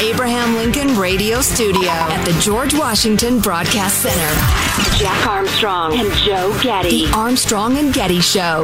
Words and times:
Abraham 0.00 0.54
Lincoln 0.54 0.96
Radio 0.96 1.42
Studio 1.42 1.90
at 1.90 2.24
the 2.24 2.32
George 2.40 2.72
Washington 2.72 3.38
Broadcast 3.38 4.00
Center. 4.00 4.96
Jack 4.96 5.26
Armstrong 5.26 5.92
and 5.92 6.10
Joe 6.14 6.58
Getty. 6.62 7.04
The 7.04 7.12
Armstrong 7.12 7.76
and 7.76 7.92
Getty 7.92 8.20
Show. 8.20 8.62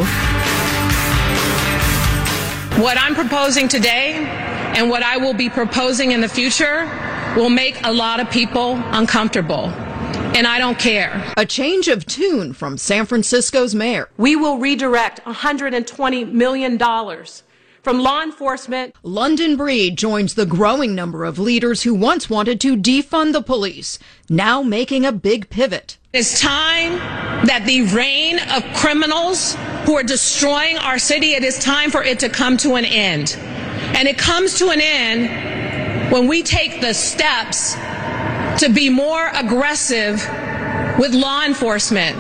What 2.80 2.96
I'm 2.98 3.14
proposing 3.14 3.68
today 3.68 4.14
and 4.14 4.88
what 4.88 5.02
I 5.02 5.18
will 5.18 5.34
be 5.34 5.50
proposing 5.50 6.12
in 6.12 6.22
the 6.22 6.28
future 6.28 6.86
will 7.36 7.50
make 7.50 7.84
a 7.84 7.92
lot 7.92 8.18
of 8.18 8.30
people 8.30 8.76
uncomfortable. 8.92 9.66
And 10.34 10.46
I 10.46 10.58
don't 10.58 10.78
care. 10.78 11.34
A 11.36 11.44
change 11.44 11.88
of 11.88 12.06
tune 12.06 12.54
from 12.54 12.78
San 12.78 13.04
Francisco's 13.04 13.74
mayor. 13.74 14.08
We 14.16 14.36
will 14.36 14.56
redirect 14.56 15.22
$120 15.24 16.32
million 16.32 16.78
from 17.86 18.00
law 18.00 18.20
enforcement. 18.20 18.92
London 19.04 19.56
Breed 19.56 19.96
joins 19.96 20.34
the 20.34 20.44
growing 20.44 20.96
number 20.96 21.24
of 21.24 21.38
leaders 21.38 21.84
who 21.84 21.94
once 21.94 22.28
wanted 22.28 22.60
to 22.62 22.76
defund 22.76 23.32
the 23.32 23.40
police, 23.40 24.00
now 24.28 24.60
making 24.60 25.06
a 25.06 25.12
big 25.12 25.48
pivot. 25.50 25.96
It's 26.12 26.40
time 26.40 26.98
that 27.46 27.62
the 27.64 27.82
reign 27.82 28.40
of 28.50 28.64
criminals 28.74 29.54
who 29.84 29.96
are 29.96 30.02
destroying 30.02 30.78
our 30.78 30.98
city, 30.98 31.34
it 31.34 31.44
is 31.44 31.60
time 31.60 31.92
for 31.92 32.02
it 32.02 32.18
to 32.18 32.28
come 32.28 32.56
to 32.56 32.74
an 32.74 32.84
end. 32.84 33.36
And 33.38 34.08
it 34.08 34.18
comes 34.18 34.58
to 34.58 34.70
an 34.70 34.80
end 34.80 36.10
when 36.10 36.26
we 36.26 36.42
take 36.42 36.80
the 36.80 36.92
steps 36.92 37.74
to 38.58 38.68
be 38.68 38.90
more 38.90 39.28
aggressive 39.32 40.16
with 40.98 41.14
law 41.14 41.44
enforcement. 41.44 42.16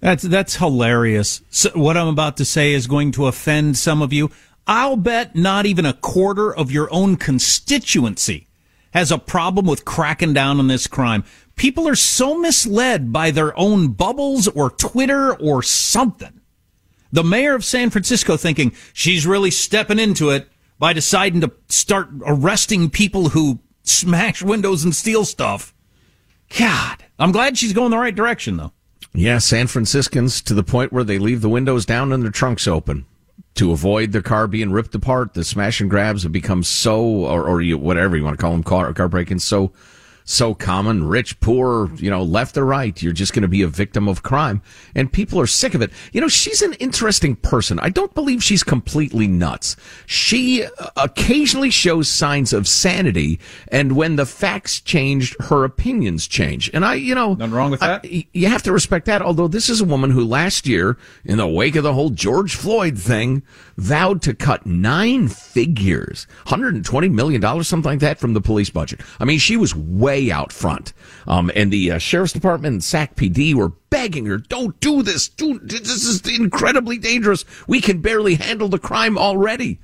That's 0.00 0.22
that's 0.22 0.56
hilarious. 0.56 1.42
So 1.50 1.70
what 1.74 1.96
I'm 1.96 2.08
about 2.08 2.38
to 2.38 2.44
say 2.44 2.72
is 2.72 2.86
going 2.86 3.12
to 3.12 3.26
offend 3.26 3.76
some 3.76 4.00
of 4.02 4.12
you. 4.12 4.30
I'll 4.66 4.96
bet 4.96 5.36
not 5.36 5.66
even 5.66 5.84
a 5.84 5.92
quarter 5.92 6.54
of 6.54 6.70
your 6.70 6.92
own 6.92 7.16
constituency 7.16 8.46
has 8.92 9.10
a 9.10 9.18
problem 9.18 9.66
with 9.66 9.84
cracking 9.84 10.32
down 10.32 10.58
on 10.58 10.68
this 10.68 10.86
crime. 10.86 11.24
People 11.56 11.86
are 11.86 11.96
so 11.96 12.38
misled 12.38 13.12
by 13.12 13.30
their 13.30 13.56
own 13.58 13.88
bubbles 13.88 14.48
or 14.48 14.70
Twitter 14.70 15.34
or 15.34 15.62
something. 15.62 16.40
The 17.12 17.24
mayor 17.24 17.54
of 17.54 17.64
San 17.64 17.90
Francisco 17.90 18.36
thinking 18.36 18.72
she's 18.92 19.26
really 19.26 19.50
stepping 19.50 19.98
into 19.98 20.30
it 20.30 20.48
by 20.78 20.92
deciding 20.92 21.40
to 21.42 21.52
start 21.68 22.08
arresting 22.24 22.88
people 22.90 23.30
who 23.30 23.60
smash 23.82 24.42
windows 24.42 24.84
and 24.84 24.94
steal 24.94 25.24
stuff. 25.24 25.74
God, 26.58 27.04
I'm 27.18 27.32
glad 27.32 27.58
she's 27.58 27.72
going 27.72 27.90
the 27.90 27.98
right 27.98 28.14
direction 28.14 28.56
though. 28.56 28.72
Yeah, 29.12 29.38
San 29.38 29.66
Franciscans 29.66 30.40
to 30.42 30.54
the 30.54 30.62
point 30.62 30.92
where 30.92 31.04
they 31.04 31.18
leave 31.18 31.40
the 31.40 31.48
windows 31.48 31.84
down 31.84 32.12
and 32.12 32.22
their 32.22 32.30
trunks 32.30 32.68
open 32.68 33.06
to 33.54 33.72
avoid 33.72 34.12
their 34.12 34.22
car 34.22 34.46
being 34.46 34.70
ripped 34.70 34.94
apart. 34.94 35.34
The 35.34 35.42
smash 35.42 35.80
and 35.80 35.90
grabs 35.90 36.22
have 36.22 36.32
become 36.32 36.62
so, 36.62 37.02
or, 37.02 37.46
or 37.48 37.60
you, 37.60 37.76
whatever 37.76 38.16
you 38.16 38.24
want 38.24 38.38
to 38.38 38.40
call 38.40 38.52
them, 38.52 38.62
car, 38.62 38.92
car 38.92 39.08
break-ins, 39.08 39.44
so 39.44 39.72
so 40.30 40.54
common, 40.54 41.08
rich, 41.08 41.40
poor, 41.40 41.92
you 41.96 42.08
know, 42.08 42.22
left 42.22 42.56
or 42.56 42.64
right. 42.64 43.02
You're 43.02 43.12
just 43.12 43.32
going 43.32 43.42
to 43.42 43.48
be 43.48 43.62
a 43.62 43.68
victim 43.68 44.06
of 44.06 44.22
crime. 44.22 44.62
And 44.94 45.12
people 45.12 45.40
are 45.40 45.46
sick 45.46 45.74
of 45.74 45.82
it. 45.82 45.90
You 46.12 46.20
know, 46.20 46.28
she's 46.28 46.62
an 46.62 46.74
interesting 46.74 47.34
person. 47.34 47.80
I 47.80 47.88
don't 47.88 48.14
believe 48.14 48.42
she's 48.42 48.62
completely 48.62 49.26
nuts. 49.26 49.74
She 50.06 50.64
uh, 50.64 50.90
occasionally 50.96 51.70
shows 51.70 52.08
signs 52.08 52.52
of 52.52 52.68
sanity. 52.68 53.40
And 53.68 53.96
when 53.96 54.14
the 54.14 54.24
facts 54.24 54.80
change, 54.80 55.36
her 55.40 55.64
opinions 55.64 56.28
change. 56.28 56.70
And 56.72 56.84
I, 56.84 56.94
you 56.94 57.14
know, 57.14 57.34
nothing 57.34 57.54
wrong 57.54 57.72
with 57.72 57.80
that. 57.80 58.04
I, 58.04 58.26
you 58.32 58.46
have 58.46 58.62
to 58.62 58.72
respect 58.72 59.06
that. 59.06 59.22
Although 59.22 59.48
this 59.48 59.68
is 59.68 59.80
a 59.80 59.84
woman 59.84 60.10
who 60.10 60.24
last 60.24 60.66
year, 60.66 60.96
in 61.24 61.38
the 61.38 61.48
wake 61.48 61.74
of 61.74 61.82
the 61.82 61.94
whole 61.94 62.10
George 62.10 62.54
Floyd 62.54 62.96
thing, 62.96 63.42
vowed 63.76 64.22
to 64.22 64.34
cut 64.34 64.64
nine 64.64 65.26
figures, 65.26 66.28
$120 66.46 67.10
million, 67.10 67.64
something 67.64 67.90
like 67.90 67.98
that 67.98 68.20
from 68.20 68.34
the 68.34 68.40
police 68.40 68.70
budget. 68.70 69.00
I 69.18 69.24
mean, 69.24 69.40
she 69.40 69.56
was 69.56 69.74
way 69.74 70.19
out 70.28 70.52
front. 70.52 70.92
Um, 71.26 71.50
and 71.54 71.72
the 71.72 71.92
uh, 71.92 71.98
sheriff's 71.98 72.32
department 72.32 72.72
and 72.72 72.84
SAC 72.84 73.14
PD 73.14 73.54
were 73.54 73.70
begging 73.90 74.26
her, 74.26 74.38
don't 74.38 74.78
do 74.80 75.02
this. 75.02 75.28
Do, 75.28 75.60
this 75.60 76.04
is 76.04 76.20
incredibly 76.26 76.98
dangerous. 76.98 77.44
We 77.68 77.80
can 77.80 78.00
barely 78.00 78.34
handle 78.34 78.68
the 78.68 78.78
crime 78.78 79.16
already. 79.16 79.78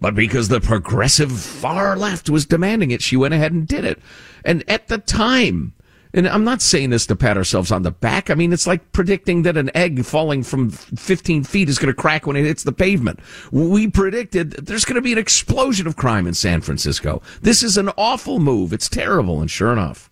But 0.00 0.14
because 0.14 0.48
the 0.48 0.60
progressive 0.60 1.32
far 1.32 1.96
left 1.96 2.28
was 2.28 2.46
demanding 2.46 2.90
it, 2.90 3.02
she 3.02 3.16
went 3.16 3.34
ahead 3.34 3.52
and 3.52 3.66
did 3.66 3.84
it. 3.84 4.00
And 4.44 4.62
at 4.68 4.88
the 4.88 4.98
time, 4.98 5.72
and 6.14 6.28
I'm 6.28 6.44
not 6.44 6.62
saying 6.62 6.90
this 6.90 7.06
to 7.06 7.16
pat 7.16 7.36
ourselves 7.36 7.72
on 7.72 7.82
the 7.82 7.90
back. 7.90 8.30
I 8.30 8.34
mean, 8.34 8.52
it's 8.52 8.68
like 8.68 8.92
predicting 8.92 9.42
that 9.42 9.56
an 9.56 9.76
egg 9.76 10.04
falling 10.04 10.44
from 10.44 10.70
15 10.70 11.42
feet 11.42 11.68
is 11.68 11.78
going 11.78 11.92
to 11.92 12.00
crack 12.00 12.24
when 12.24 12.36
it 12.36 12.44
hits 12.44 12.62
the 12.62 12.72
pavement. 12.72 13.18
We 13.50 13.88
predicted 13.88 14.52
there's 14.52 14.84
going 14.84 14.94
to 14.94 15.02
be 15.02 15.12
an 15.12 15.18
explosion 15.18 15.88
of 15.88 15.96
crime 15.96 16.28
in 16.28 16.34
San 16.34 16.60
Francisco. 16.60 17.20
This 17.42 17.64
is 17.64 17.76
an 17.76 17.90
awful 17.98 18.38
move. 18.38 18.72
It's 18.72 18.88
terrible. 18.88 19.40
And 19.40 19.50
sure 19.50 19.72
enough, 19.72 20.08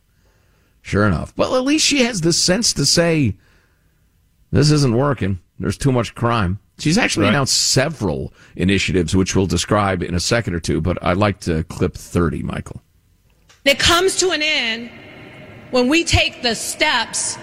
sure 0.82 1.06
enough. 1.06 1.32
Well, 1.36 1.54
at 1.54 1.62
least 1.62 1.86
she 1.86 2.02
has 2.02 2.22
the 2.22 2.32
sense 2.32 2.72
to 2.72 2.84
say, 2.84 3.36
this 4.50 4.72
isn't 4.72 4.96
working. 4.96 5.38
There's 5.60 5.78
too 5.78 5.92
much 5.92 6.16
crime. 6.16 6.58
She's 6.78 6.98
actually 6.98 7.26
right. 7.26 7.30
announced 7.30 7.70
several 7.70 8.34
initiatives, 8.56 9.14
which 9.14 9.36
we'll 9.36 9.46
describe 9.46 10.02
in 10.02 10.16
a 10.16 10.20
second 10.20 10.54
or 10.54 10.60
two, 10.60 10.80
but 10.80 10.98
I'd 11.00 11.16
like 11.16 11.38
to 11.40 11.62
clip 11.64 11.94
30, 11.94 12.42
Michael. 12.42 12.82
It 13.64 13.78
comes 13.78 14.16
to 14.16 14.30
an 14.30 14.42
end 14.42 14.90
when 15.72 15.88
we 15.88 16.04
take 16.04 16.42
the 16.42 16.54
steps 16.54 17.36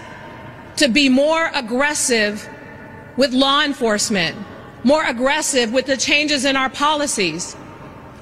to 0.76 0.88
be 0.88 1.08
more 1.08 1.50
aggressive 1.52 2.48
with 3.16 3.32
law 3.32 3.62
enforcement, 3.62 4.36
more 4.82 5.04
aggressive 5.04 5.72
with 5.72 5.84
the 5.84 5.96
changes 5.96 6.44
in 6.46 6.56
our 6.56 6.70
policies, 6.70 7.54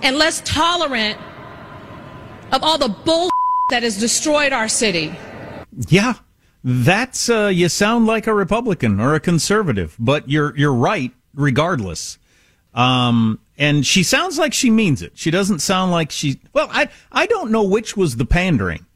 and 0.03 0.17
less 0.17 0.41
tolerant 0.45 1.19
of 2.53 2.65
all 2.65 2.79
the 2.79 2.89
bull 2.89 3.31
that 3.71 3.83
has 3.83 4.01
destroyed 4.01 4.53
our 4.53 4.67
city. 4.67 5.15
Yeah, 5.89 6.15
that's 6.65 7.29
uh, 7.29 7.53
you 7.53 7.69
sound 7.69 8.07
like 8.07 8.27
a 8.27 8.35
Republican 8.35 8.99
or 8.99 9.15
a 9.15 9.21
conservative, 9.21 9.95
but 9.99 10.29
you're 10.29 10.57
you're 10.57 10.75
right 10.75 11.13
regardless. 11.35 12.19
Um, 12.75 13.39
and 13.59 13.87
she 13.87 14.03
sounds 14.03 14.39
like 14.39 14.55
she 14.55 14.71
means 14.71 15.03
it. 15.03 15.13
She 15.15 15.31
doesn't 15.31 15.59
sound 15.59 15.93
like 15.93 16.11
she. 16.11 16.41
Well, 16.55 16.69
I 16.73 16.89
I 17.13 17.27
don't 17.27 17.51
know 17.51 17.63
which 17.63 17.97
was 17.97 18.17
the 18.17 18.25
pandering. 18.25 18.87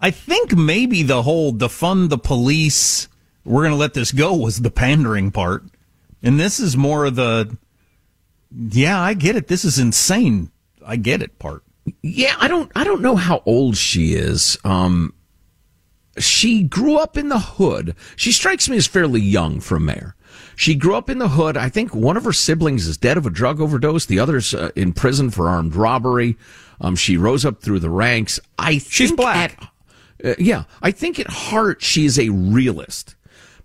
I 0.00 0.10
think 0.10 0.56
maybe 0.56 1.02
the 1.02 1.22
whole 1.22 1.52
defund 1.52 2.08
the 2.08 2.18
police. 2.18 3.08
We're 3.44 3.62
going 3.62 3.72
to 3.72 3.76
let 3.76 3.94
this 3.94 4.12
go 4.12 4.34
was 4.34 4.60
the 4.60 4.70
pandering 4.70 5.30
part, 5.30 5.64
and 6.22 6.38
this 6.38 6.60
is 6.60 6.76
more 6.76 7.06
of 7.06 7.16
the. 7.16 7.56
Yeah, 8.52 9.00
I 9.00 9.14
get 9.14 9.36
it. 9.36 9.48
This 9.48 9.64
is 9.64 9.78
insane. 9.78 10.50
I 10.84 10.96
get 10.96 11.22
it 11.22 11.38
part. 11.38 11.62
Yeah, 12.02 12.34
I 12.38 12.48
don't 12.48 12.70
I 12.74 12.84
don't 12.84 13.02
know 13.02 13.16
how 13.16 13.42
old 13.46 13.76
she 13.76 14.14
is. 14.14 14.58
Um 14.64 15.14
she 16.18 16.62
grew 16.62 16.98
up 16.98 17.16
in 17.16 17.28
the 17.28 17.38
hood. 17.38 17.94
She 18.16 18.32
strikes 18.32 18.68
me 18.68 18.76
as 18.76 18.86
fairly 18.86 19.20
young 19.20 19.60
for 19.60 19.76
a 19.76 19.80
mayor. 19.80 20.16
She 20.56 20.74
grew 20.74 20.94
up 20.94 21.08
in 21.08 21.18
the 21.18 21.28
hood. 21.28 21.56
I 21.56 21.68
think 21.68 21.94
one 21.94 22.16
of 22.16 22.24
her 22.24 22.32
siblings 22.32 22.86
is 22.86 22.96
dead 22.98 23.16
of 23.16 23.24
a 23.24 23.30
drug 23.30 23.60
overdose. 23.60 24.06
The 24.06 24.18
other's 24.18 24.52
uh, 24.52 24.70
in 24.76 24.92
prison 24.92 25.30
for 25.30 25.48
armed 25.48 25.74
robbery. 25.74 26.36
Um, 26.80 26.96
she 26.96 27.16
rose 27.16 27.44
up 27.44 27.62
through 27.62 27.80
the 27.80 27.90
ranks. 27.90 28.40
I 28.58 28.78
she's 28.78 29.12
black. 29.12 29.62
At, 29.62 29.68
uh, 30.24 30.34
yeah, 30.38 30.64
I 30.82 30.90
think 30.90 31.18
at 31.18 31.28
heart 31.28 31.82
she 31.82 32.04
is 32.04 32.18
a 32.18 32.28
realist. 32.30 33.16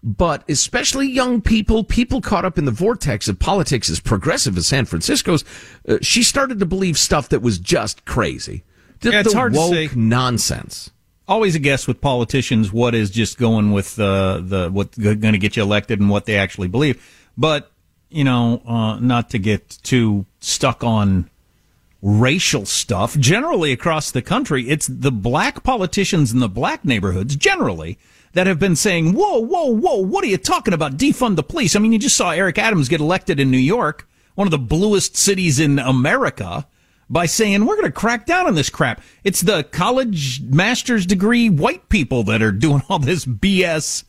But 0.03 0.47
especially 0.47 1.07
young 1.07 1.41
people, 1.41 1.83
people 1.83 2.21
caught 2.21 2.45
up 2.45 2.59
in 2.59 2.65
the 2.65 2.71
vortex 2.71 3.27
of 3.27 3.39
politics 3.39 3.89
as 3.89 3.99
progressive 3.99 4.55
as 4.55 4.67
San 4.67 4.85
Francisco's, 4.85 5.43
uh, 5.87 5.97
she 6.01 6.21
started 6.21 6.59
to 6.59 6.65
believe 6.67 6.95
stuff 6.95 7.29
that 7.29 7.41
was 7.41 7.57
just 7.57 8.05
crazy. 8.05 8.63
The, 8.99 9.11
yeah, 9.11 9.19
it's 9.21 9.31
the 9.31 9.37
hard 9.37 9.53
woke 9.53 9.71
to 9.71 9.87
say. 9.87 9.95
nonsense 9.95 10.91
always 11.27 11.55
a 11.55 11.59
guess 11.59 11.87
with 11.87 12.01
politicians 12.01 12.71
what 12.71 12.93
is 12.93 13.09
just 13.09 13.37
going 13.37 13.71
with 13.71 13.99
uh, 13.99 14.39
the 14.43 14.69
what's 14.71 14.97
going 14.97 15.19
to 15.19 15.37
get 15.37 15.57
you 15.57 15.63
elected 15.63 15.99
and 15.99 16.09
what 16.09 16.25
they 16.25 16.37
actually 16.37 16.67
believe. 16.67 17.03
But 17.37 17.71
you 18.09 18.23
know, 18.23 18.61
uh, 18.65 18.99
not 18.99 19.31
to 19.31 19.39
get 19.39 19.69
too 19.83 20.25
stuck 20.39 20.83
on 20.83 21.29
racial 22.05 22.67
stuff. 22.67 23.17
Generally 23.17 23.71
across 23.71 24.11
the 24.11 24.21
country, 24.21 24.69
it's 24.69 24.85
the 24.85 25.11
black 25.11 25.63
politicians 25.63 26.31
in 26.31 26.39
the 26.39 26.47
black 26.47 26.85
neighborhoods 26.85 27.35
generally 27.35 27.97
that 28.33 28.45
have 28.45 28.59
been 28.59 28.75
saying, 28.75 29.13
"Whoa, 29.13 29.39
whoa, 29.39 29.71
whoa! 29.71 29.97
What 29.97 30.23
are 30.23 30.27
you 30.27 30.37
talking 30.37 30.73
about? 30.73 30.97
Defund 30.97 31.35
the 31.35 31.43
police." 31.43 31.75
I 31.75 31.79
mean, 31.79 31.91
you 31.91 31.99
just 31.99 32.15
saw 32.15 32.29
Eric 32.29 32.59
Adams 32.59 32.89
get 32.89 33.01
elected 33.01 33.39
in 33.39 33.49
New 33.49 33.57
York, 33.57 34.07
one 34.35 34.45
of 34.45 34.51
the 34.51 34.59
bluest 34.59 35.17
cities 35.17 35.59
in 35.59 35.79
America 35.79 36.67
by 37.09 37.25
saying 37.25 37.65
we're 37.65 37.75
going 37.75 37.87
to 37.87 37.91
crack 37.91 38.25
down 38.27 38.45
on 38.45 38.55
this 38.55 38.69
crap. 38.69 39.01
It's 39.23 39.41
the 39.41 39.63
college 39.63 40.41
master's 40.41 41.05
degree 41.05 41.49
white 41.49 41.89
people 41.89 42.23
that 42.25 42.41
are 42.43 42.51
doing 42.51 42.83
all 42.87 42.99
this 42.99 43.25
BS. 43.25 44.03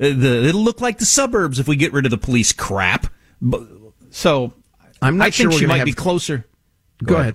Uh, 0.00 0.06
it'll 0.06 0.62
look 0.62 0.80
like 0.80 0.98
the 0.98 1.06
suburbs 1.06 1.58
if 1.58 1.66
we 1.66 1.76
get 1.76 1.92
rid 1.92 2.04
of 2.04 2.10
the 2.10 2.18
police 2.18 2.52
crap. 2.52 3.08
So 4.10 4.52
I'm 5.02 5.16
not 5.16 5.26
I 5.26 5.30
sure 5.30 5.50
think 5.50 5.60
she 5.60 5.66
might 5.66 5.78
have... 5.78 5.86
be 5.86 5.92
closer. 5.92 6.46
Go, 7.04 7.14
Go 7.14 7.14
ahead. 7.20 7.22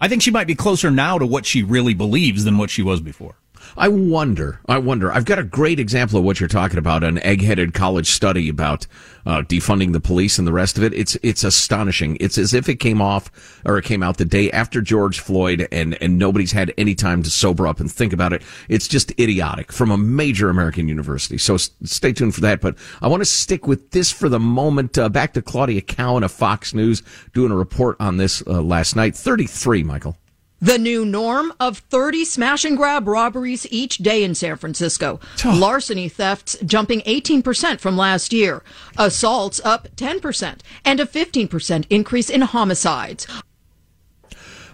I 0.00 0.08
think 0.08 0.22
she 0.22 0.30
might 0.30 0.46
be 0.46 0.54
closer 0.54 0.90
now 0.90 1.18
to 1.18 1.26
what 1.26 1.44
she 1.46 1.62
really 1.62 1.94
believes 1.94 2.44
than 2.44 2.56
what 2.58 2.70
she 2.70 2.82
was 2.82 3.00
before. 3.00 3.36
I 3.76 3.88
wonder. 3.88 4.60
I 4.68 4.78
wonder. 4.78 5.12
I've 5.12 5.24
got 5.24 5.38
a 5.38 5.44
great 5.44 5.78
example 5.78 6.18
of 6.18 6.24
what 6.24 6.40
you're 6.40 6.48
talking 6.48 6.78
about 6.78 7.04
an 7.04 7.18
egg-headed 7.18 7.74
college 7.74 8.10
study 8.10 8.48
about 8.48 8.86
uh, 9.26 9.42
defunding 9.42 9.92
the 9.92 10.00
police 10.00 10.38
and 10.38 10.46
the 10.46 10.52
rest 10.52 10.78
of 10.78 10.84
it. 10.84 10.92
It's 10.94 11.16
it's 11.22 11.44
astonishing. 11.44 12.16
It's 12.20 12.38
as 12.38 12.54
if 12.54 12.68
it 12.68 12.76
came 12.76 13.00
off 13.00 13.30
or 13.64 13.78
it 13.78 13.84
came 13.84 14.02
out 14.02 14.16
the 14.16 14.24
day 14.24 14.50
after 14.50 14.80
George 14.80 15.20
Floyd, 15.20 15.68
and 15.70 16.00
and 16.02 16.18
nobody's 16.18 16.52
had 16.52 16.72
any 16.78 16.94
time 16.94 17.22
to 17.22 17.30
sober 17.30 17.66
up 17.66 17.80
and 17.80 17.90
think 17.90 18.12
about 18.12 18.32
it. 18.32 18.42
It's 18.68 18.88
just 18.88 19.12
idiotic 19.20 19.72
from 19.72 19.90
a 19.90 19.98
major 19.98 20.48
American 20.48 20.88
university. 20.88 21.38
So 21.38 21.56
stay 21.56 22.12
tuned 22.12 22.34
for 22.34 22.40
that. 22.42 22.60
But 22.60 22.76
I 23.00 23.08
want 23.08 23.20
to 23.20 23.26
stick 23.26 23.66
with 23.66 23.90
this 23.90 24.10
for 24.10 24.28
the 24.28 24.40
moment. 24.40 24.98
Uh, 24.98 25.08
back 25.08 25.34
to 25.34 25.42
Claudia 25.42 25.80
Cowan 25.80 26.24
of 26.24 26.32
Fox 26.32 26.74
News 26.74 27.02
doing 27.32 27.52
a 27.52 27.56
report 27.56 27.96
on 28.00 28.16
this 28.16 28.42
uh, 28.46 28.62
last 28.62 28.96
night. 28.96 29.16
Thirty 29.16 29.46
three, 29.46 29.82
Michael. 29.82 30.16
The 30.62 30.78
new 30.78 31.06
norm 31.06 31.54
of 31.58 31.78
30 31.78 32.26
smash 32.26 32.66
and 32.66 32.76
grab 32.76 33.08
robberies 33.08 33.66
each 33.70 33.96
day 33.98 34.22
in 34.22 34.34
San 34.34 34.56
Francisco. 34.56 35.18
Oh. 35.44 35.56
Larceny 35.58 36.10
thefts 36.10 36.56
jumping 36.66 37.00
18% 37.00 37.80
from 37.80 37.96
last 37.96 38.32
year. 38.32 38.62
Assaults 38.98 39.60
up 39.64 39.88
10% 39.96 40.58
and 40.84 41.00
a 41.00 41.06
15% 41.06 41.86
increase 41.88 42.28
in 42.28 42.42
homicides. 42.42 43.26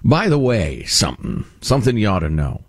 By 0.03 0.29
the 0.29 0.39
way, 0.39 0.83
something, 0.85 1.45
something 1.61 1.97
you 1.97 2.09
ought 2.09 2.21
to 2.21 2.31
know. 2.31 2.65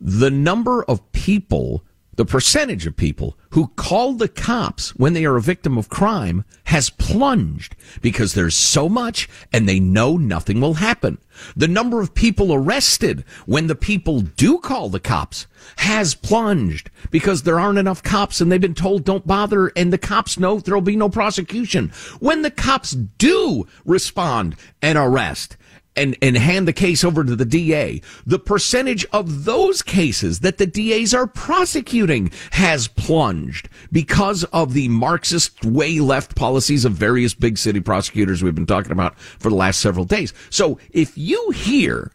The 0.00 0.30
number 0.30 0.84
of 0.84 1.12
people 1.12 1.84
the 2.18 2.24
percentage 2.24 2.84
of 2.84 2.96
people 2.96 3.38
who 3.50 3.68
call 3.76 4.12
the 4.12 4.26
cops 4.26 4.92
when 4.96 5.12
they 5.12 5.24
are 5.24 5.36
a 5.36 5.40
victim 5.40 5.78
of 5.78 5.88
crime 5.88 6.44
has 6.64 6.90
plunged 6.90 7.76
because 8.02 8.34
there's 8.34 8.56
so 8.56 8.88
much 8.88 9.28
and 9.52 9.68
they 9.68 9.78
know 9.78 10.16
nothing 10.16 10.60
will 10.60 10.74
happen. 10.74 11.18
The 11.54 11.68
number 11.68 12.00
of 12.00 12.14
people 12.16 12.52
arrested 12.52 13.24
when 13.46 13.68
the 13.68 13.76
people 13.76 14.20
do 14.20 14.58
call 14.58 14.88
the 14.88 14.98
cops 14.98 15.46
has 15.76 16.16
plunged 16.16 16.90
because 17.12 17.44
there 17.44 17.60
aren't 17.60 17.78
enough 17.78 18.02
cops 18.02 18.40
and 18.40 18.50
they've 18.50 18.60
been 18.60 18.74
told 18.74 19.04
don't 19.04 19.24
bother 19.24 19.68
and 19.76 19.92
the 19.92 19.96
cops 19.96 20.40
know 20.40 20.58
there'll 20.58 20.80
be 20.80 20.96
no 20.96 21.08
prosecution. 21.08 21.92
When 22.18 22.42
the 22.42 22.50
cops 22.50 22.90
do 22.90 23.68
respond 23.84 24.56
and 24.82 24.98
arrest, 24.98 25.56
and, 25.98 26.16
and 26.22 26.36
hand 26.36 26.68
the 26.68 26.72
case 26.72 27.04
over 27.04 27.24
to 27.24 27.36
the 27.36 27.44
DA, 27.44 28.00
the 28.24 28.38
percentage 28.38 29.04
of 29.12 29.44
those 29.44 29.82
cases 29.82 30.40
that 30.40 30.58
the 30.58 30.66
DAs 30.66 31.12
are 31.12 31.26
prosecuting 31.26 32.30
has 32.52 32.88
plunged 32.88 33.68
because 33.90 34.44
of 34.44 34.72
the 34.72 34.88
Marxist 34.88 35.64
way 35.64 35.98
left 35.98 36.36
policies 36.36 36.84
of 36.84 36.92
various 36.92 37.34
big 37.34 37.58
city 37.58 37.80
prosecutors 37.80 38.42
we've 38.42 38.54
been 38.54 38.66
talking 38.66 38.92
about 38.92 39.18
for 39.18 39.50
the 39.50 39.56
last 39.56 39.80
several 39.80 40.04
days. 40.04 40.32
So 40.50 40.78
if 40.90 41.18
you 41.18 41.50
hear 41.50 42.12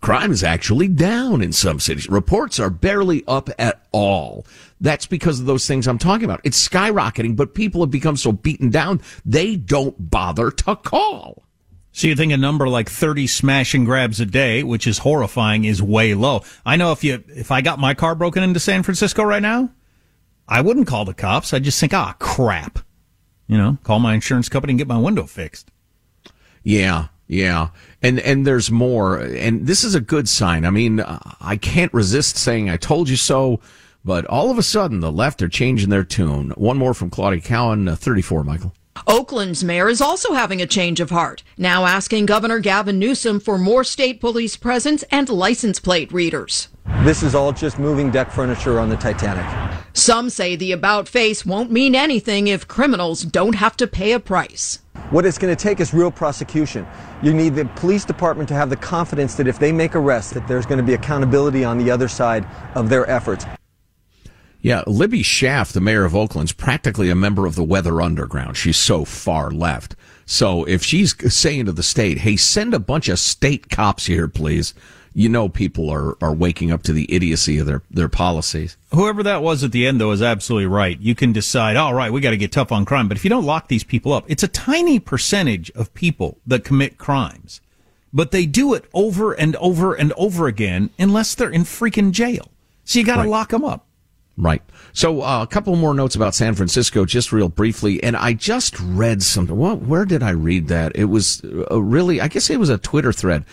crime 0.00 0.30
is 0.30 0.44
actually 0.44 0.88
down 0.88 1.40
in 1.40 1.50
some 1.50 1.80
cities, 1.80 2.10
reports 2.10 2.60
are 2.60 2.68
barely 2.68 3.24
up 3.26 3.48
at 3.58 3.80
all. 3.90 4.46
That's 4.80 5.06
because 5.06 5.40
of 5.40 5.46
those 5.46 5.66
things 5.66 5.88
I'm 5.88 5.96
talking 5.96 6.26
about. 6.26 6.42
It's 6.44 6.68
skyrocketing, 6.68 7.36
but 7.36 7.54
people 7.54 7.80
have 7.80 7.90
become 7.90 8.18
so 8.18 8.32
beaten 8.32 8.68
down, 8.68 9.00
they 9.24 9.56
don't 9.56 10.10
bother 10.10 10.50
to 10.50 10.76
call. 10.76 11.43
So 11.94 12.08
you 12.08 12.16
think 12.16 12.32
a 12.32 12.36
number 12.36 12.68
like 12.68 12.90
30 12.90 13.28
smash 13.28 13.72
and 13.72 13.86
grabs 13.86 14.18
a 14.18 14.26
day, 14.26 14.64
which 14.64 14.84
is 14.88 14.98
horrifying, 14.98 15.64
is 15.64 15.80
way 15.80 16.14
low. 16.14 16.42
I 16.66 16.74
know 16.74 16.90
if 16.90 17.04
you, 17.04 17.22
if 17.28 17.52
I 17.52 17.60
got 17.60 17.78
my 17.78 17.94
car 17.94 18.16
broken 18.16 18.42
into 18.42 18.58
San 18.58 18.82
Francisco 18.82 19.22
right 19.22 19.40
now, 19.40 19.70
I 20.48 20.60
wouldn't 20.60 20.88
call 20.88 21.04
the 21.04 21.14
cops. 21.14 21.54
I'd 21.54 21.62
just 21.62 21.78
think, 21.78 21.94
ah, 21.94 22.16
crap. 22.18 22.80
You 23.46 23.56
know, 23.56 23.78
call 23.84 24.00
my 24.00 24.12
insurance 24.12 24.48
company 24.48 24.72
and 24.72 24.78
get 24.78 24.88
my 24.88 24.98
window 24.98 25.24
fixed. 25.24 25.70
Yeah. 26.64 27.08
Yeah. 27.28 27.68
And, 28.02 28.18
and 28.18 28.44
there's 28.44 28.72
more. 28.72 29.18
And 29.18 29.64
this 29.64 29.84
is 29.84 29.94
a 29.94 30.00
good 30.00 30.28
sign. 30.28 30.64
I 30.64 30.70
mean, 30.70 30.98
I 31.40 31.56
can't 31.56 31.94
resist 31.94 32.36
saying 32.36 32.68
I 32.68 32.76
told 32.76 33.08
you 33.08 33.16
so, 33.16 33.60
but 34.04 34.26
all 34.26 34.50
of 34.50 34.58
a 34.58 34.64
sudden 34.64 34.98
the 34.98 35.12
left 35.12 35.42
are 35.42 35.48
changing 35.48 35.90
their 35.90 36.02
tune. 36.02 36.50
One 36.56 36.76
more 36.76 36.92
from 36.92 37.10
Claudia 37.10 37.40
Cowan, 37.40 37.86
uh, 37.86 37.94
34, 37.94 38.42
Michael. 38.42 38.74
Oakland's 39.06 39.62
mayor 39.62 39.88
is 39.88 40.00
also 40.00 40.32
having 40.32 40.62
a 40.62 40.66
change 40.66 40.98
of 40.98 41.10
heart, 41.10 41.42
now 41.58 41.84
asking 41.84 42.26
Governor 42.26 42.58
Gavin 42.58 42.98
Newsom 42.98 43.38
for 43.38 43.58
more 43.58 43.84
state 43.84 44.20
police 44.20 44.56
presence 44.56 45.04
and 45.10 45.28
license 45.28 45.78
plate 45.78 46.10
readers. 46.12 46.68
This 47.02 47.22
is 47.22 47.34
all 47.34 47.52
just 47.52 47.78
moving 47.78 48.10
deck 48.10 48.30
furniture 48.30 48.80
on 48.80 48.88
the 48.88 48.96
Titanic. 48.96 49.44
Some 49.92 50.30
say 50.30 50.56
the 50.56 50.72
about 50.72 51.08
face 51.08 51.44
won't 51.44 51.70
mean 51.70 51.94
anything 51.94 52.48
if 52.48 52.66
criminals 52.66 53.22
don't 53.22 53.54
have 53.54 53.76
to 53.76 53.86
pay 53.86 54.12
a 54.12 54.20
price. 54.20 54.80
What 55.10 55.26
it's 55.26 55.38
going 55.38 55.54
to 55.54 55.62
take 55.62 55.80
is 55.80 55.92
real 55.92 56.10
prosecution. 56.10 56.86
You 57.22 57.34
need 57.34 57.54
the 57.54 57.66
police 57.76 58.04
department 58.04 58.48
to 58.48 58.54
have 58.54 58.70
the 58.70 58.76
confidence 58.76 59.34
that 59.36 59.46
if 59.46 59.58
they 59.58 59.70
make 59.70 59.94
arrests, 59.94 60.32
that 60.32 60.48
there's 60.48 60.66
going 60.66 60.78
to 60.78 60.84
be 60.84 60.94
accountability 60.94 61.62
on 61.62 61.78
the 61.78 61.90
other 61.90 62.08
side 62.08 62.46
of 62.74 62.88
their 62.88 63.08
efforts. 63.08 63.44
Yeah, 64.64 64.82
Libby 64.86 65.22
Schaaf, 65.22 65.74
the 65.74 65.82
mayor 65.82 66.06
of 66.06 66.16
Oakland, 66.16 66.48
is 66.48 66.52
practically 66.54 67.10
a 67.10 67.14
member 67.14 67.44
of 67.44 67.54
the 67.54 67.62
Weather 67.62 68.00
Underground. 68.00 68.56
She's 68.56 68.78
so 68.78 69.04
far 69.04 69.50
left. 69.50 69.94
So 70.24 70.64
if 70.64 70.82
she's 70.82 71.14
saying 71.30 71.66
to 71.66 71.72
the 71.72 71.82
state, 71.82 72.16
hey, 72.16 72.36
send 72.36 72.72
a 72.72 72.78
bunch 72.78 73.10
of 73.10 73.18
state 73.18 73.68
cops 73.68 74.06
here, 74.06 74.26
please, 74.26 74.72
you 75.12 75.28
know 75.28 75.50
people 75.50 75.90
are, 75.90 76.16
are 76.24 76.32
waking 76.32 76.72
up 76.72 76.82
to 76.84 76.94
the 76.94 77.14
idiocy 77.14 77.58
of 77.58 77.66
their, 77.66 77.82
their 77.90 78.08
policies. 78.08 78.78
Whoever 78.94 79.22
that 79.24 79.42
was 79.42 79.62
at 79.62 79.72
the 79.72 79.86
end, 79.86 80.00
though, 80.00 80.12
is 80.12 80.22
absolutely 80.22 80.64
right. 80.64 80.98
You 80.98 81.14
can 81.14 81.34
decide, 81.34 81.76
all 81.76 81.92
right, 81.92 82.10
we 82.10 82.22
got 82.22 82.30
to 82.30 82.38
get 82.38 82.50
tough 82.50 82.72
on 82.72 82.86
crime. 82.86 83.06
But 83.06 83.18
if 83.18 83.24
you 83.24 83.28
don't 83.28 83.44
lock 83.44 83.68
these 83.68 83.84
people 83.84 84.14
up, 84.14 84.24
it's 84.28 84.42
a 84.42 84.48
tiny 84.48 84.98
percentage 84.98 85.70
of 85.72 85.92
people 85.92 86.38
that 86.46 86.64
commit 86.64 86.96
crimes. 86.96 87.60
But 88.14 88.30
they 88.30 88.46
do 88.46 88.72
it 88.72 88.86
over 88.94 89.34
and 89.34 89.56
over 89.56 89.92
and 89.92 90.14
over 90.14 90.46
again 90.46 90.88
unless 90.98 91.34
they're 91.34 91.50
in 91.50 91.64
freaking 91.64 92.12
jail. 92.12 92.50
So 92.84 92.98
you 92.98 93.04
got 93.04 93.16
to 93.16 93.22
right. 93.24 93.28
lock 93.28 93.50
them 93.50 93.62
up. 93.62 93.86
Right. 94.36 94.62
So 94.92 95.22
uh, 95.22 95.42
a 95.42 95.46
couple 95.46 95.76
more 95.76 95.94
notes 95.94 96.16
about 96.16 96.34
San 96.34 96.54
Francisco, 96.54 97.04
just 97.04 97.32
real 97.32 97.48
briefly. 97.48 98.02
And 98.02 98.16
I 98.16 98.32
just 98.32 98.78
read 98.80 99.22
something. 99.22 99.56
Where 99.56 100.04
did 100.04 100.24
I 100.24 100.30
read 100.30 100.68
that? 100.68 100.92
It 100.96 101.04
was 101.04 101.42
a 101.70 101.80
really, 101.80 102.20
I 102.20 102.26
guess 102.28 102.50
it 102.50 102.58
was 102.58 102.68
a 102.68 102.78
Twitter 102.78 103.12
thread. 103.12 103.44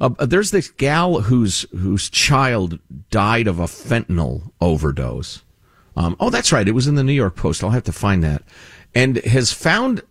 Uh, 0.00 0.10
there's 0.20 0.50
this 0.50 0.70
gal 0.70 1.20
whose 1.22 1.66
whose 1.72 2.08
child 2.08 2.78
died 3.10 3.46
of 3.48 3.58
a 3.58 3.64
fentanyl 3.64 4.50
overdose. 4.60 5.42
Um, 5.96 6.16
oh, 6.20 6.30
that's 6.30 6.52
right. 6.52 6.66
It 6.66 6.72
was 6.72 6.86
in 6.86 6.94
the 6.94 7.04
New 7.04 7.12
York 7.12 7.36
Post. 7.36 7.62
I'll 7.62 7.70
have 7.70 7.84
to 7.84 7.92
find 7.92 8.22
that. 8.24 8.42
And 8.94 9.16
has 9.18 9.52
found 9.52 10.00
uh, 10.00 10.04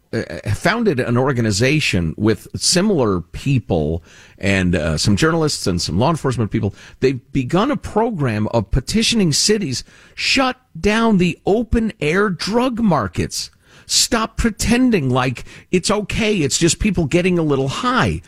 founded 0.53 0.99
an 0.99 1.17
organization 1.17 2.15
with 2.17 2.47
similar 2.55 3.21
people 3.21 4.03
and 4.37 4.75
uh, 4.75 4.97
some 4.97 5.15
journalists 5.15 5.67
and 5.67 5.81
some 5.81 5.99
law 5.99 6.09
enforcement 6.09 6.51
people. 6.51 6.73
They've 6.99 7.31
begun 7.31 7.69
a 7.71 7.77
program 7.77 8.47
of 8.47 8.71
petitioning 8.71 9.33
cities 9.33 9.83
shut 10.15 10.59
down 10.79 11.17
the 11.17 11.39
open 11.45 11.93
air 11.99 12.29
drug 12.29 12.79
markets. 12.79 13.51
Stop 13.85 14.37
pretending 14.37 15.09
like 15.09 15.45
it's 15.71 15.91
okay. 15.91 16.37
It's 16.37 16.57
just 16.57 16.79
people 16.79 17.05
getting 17.05 17.37
a 17.37 17.43
little 17.43 17.67
high. 17.67 18.21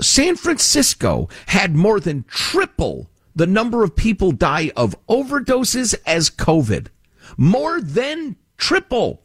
San 0.00 0.36
Francisco 0.36 1.28
had 1.46 1.74
more 1.74 2.00
than 2.00 2.24
triple 2.24 3.08
the 3.34 3.46
number 3.46 3.82
of 3.82 3.96
people 3.96 4.32
die 4.32 4.70
of 4.76 4.94
overdoses 5.08 5.94
as 6.06 6.30
COVID. 6.30 6.88
More 7.36 7.80
than 7.80 8.36
triple. 8.56 9.22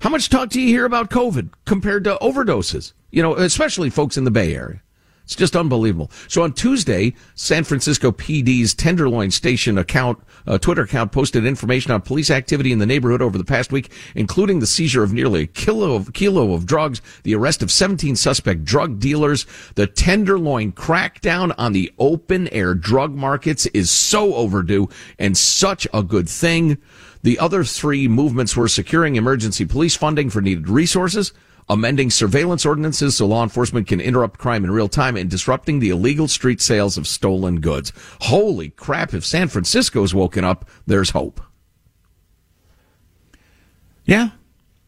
How 0.00 0.08
much 0.08 0.30
talk 0.30 0.48
do 0.48 0.58
you 0.62 0.68
hear 0.68 0.86
about 0.86 1.10
COVID 1.10 1.50
compared 1.66 2.04
to 2.04 2.16
overdoses? 2.22 2.94
You 3.10 3.22
know, 3.22 3.34
especially 3.34 3.90
folks 3.90 4.16
in 4.16 4.24
the 4.24 4.30
Bay 4.30 4.54
Area. 4.54 4.80
It's 5.24 5.36
just 5.36 5.54
unbelievable. 5.54 6.10
So 6.26 6.42
on 6.42 6.54
Tuesday, 6.54 7.14
San 7.34 7.64
Francisco 7.64 8.10
PD's 8.10 8.72
Tenderloin 8.72 9.30
Station 9.30 9.76
account, 9.76 10.18
uh, 10.46 10.56
Twitter 10.56 10.82
account 10.82 11.12
posted 11.12 11.44
information 11.44 11.92
on 11.92 12.00
police 12.00 12.30
activity 12.30 12.72
in 12.72 12.78
the 12.78 12.86
neighborhood 12.86 13.20
over 13.20 13.36
the 13.36 13.44
past 13.44 13.72
week, 13.72 13.92
including 14.14 14.58
the 14.58 14.66
seizure 14.66 15.02
of 15.02 15.12
nearly 15.12 15.42
a 15.42 15.46
kilo 15.46 15.94
of, 15.94 16.14
kilo 16.14 16.54
of 16.54 16.64
drugs, 16.64 17.02
the 17.22 17.34
arrest 17.34 17.62
of 17.62 17.70
17 17.70 18.16
suspect 18.16 18.64
drug 18.64 18.98
dealers. 18.98 19.46
The 19.74 19.86
Tenderloin 19.86 20.72
crackdown 20.72 21.54
on 21.58 21.74
the 21.74 21.92
open 21.98 22.48
air 22.48 22.74
drug 22.74 23.14
markets 23.14 23.66
is 23.66 23.90
so 23.90 24.34
overdue 24.34 24.88
and 25.18 25.36
such 25.36 25.86
a 25.92 26.02
good 26.02 26.28
thing. 26.28 26.78
The 27.22 27.38
other 27.38 27.64
three 27.64 28.08
movements 28.08 28.56
were 28.56 28.68
securing 28.68 29.16
emergency 29.16 29.64
police 29.66 29.96
funding 29.96 30.30
for 30.30 30.40
needed 30.40 30.68
resources, 30.68 31.32
amending 31.68 32.10
surveillance 32.10 32.64
ordinances 32.64 33.16
so 33.16 33.26
law 33.26 33.42
enforcement 33.42 33.86
can 33.86 34.00
interrupt 34.00 34.38
crime 34.38 34.64
in 34.64 34.70
real 34.70 34.88
time, 34.88 35.16
and 35.16 35.28
disrupting 35.28 35.78
the 35.78 35.90
illegal 35.90 36.28
street 36.28 36.60
sales 36.60 36.96
of 36.96 37.06
stolen 37.06 37.60
goods. 37.60 37.92
Holy 38.22 38.70
crap, 38.70 39.12
if 39.12 39.24
San 39.24 39.48
Francisco's 39.48 40.14
woken 40.14 40.44
up, 40.44 40.68
there's 40.86 41.10
hope. 41.10 41.40
Yeah, 44.04 44.30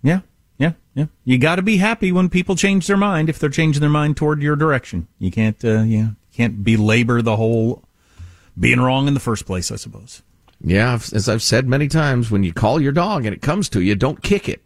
yeah, 0.03 0.21
yeah, 0.59 0.73
yeah. 0.95 1.07
You 1.25 1.39
got 1.39 1.57
to 1.57 1.63
be 1.63 1.77
happy 1.77 2.11
when 2.11 2.29
people 2.29 2.57
change 2.57 2.87
their 2.87 2.97
mind 2.97 3.29
if 3.29 3.39
they're 3.39 3.51
changing 3.51 3.81
their 3.81 3.91
mind 3.91 4.17
toward 4.17 4.43
your 4.43 4.57
direction. 4.57 5.07
You 5.19 5.31
can't, 5.31 5.63
uh, 5.65 5.83
yeah, 5.83 6.11
can't 6.35 6.65
belabor 6.65 7.23
the 7.23 7.37
whole 7.37 7.85
being 8.59 8.81
wrong 8.81 9.07
in 9.07 9.15
the 9.15 9.21
first 9.21 9.47
place, 9.47 9.71
I 9.71 9.77
suppose. 9.77 10.23
Yeah, 10.65 10.95
as 10.95 11.29
I've 11.29 11.43
said 11.43 11.67
many 11.69 11.89
times, 11.89 12.31
when 12.31 12.45
you 12.45 12.53
call 12.53 12.81
your 12.81 12.93
dog 12.93 13.27
and 13.27 13.35
it 13.35 13.43
comes 13.43 13.69
to 13.71 13.81
you, 13.81 13.95
don't 13.97 14.23
kick 14.23 14.49
it. 14.49 14.63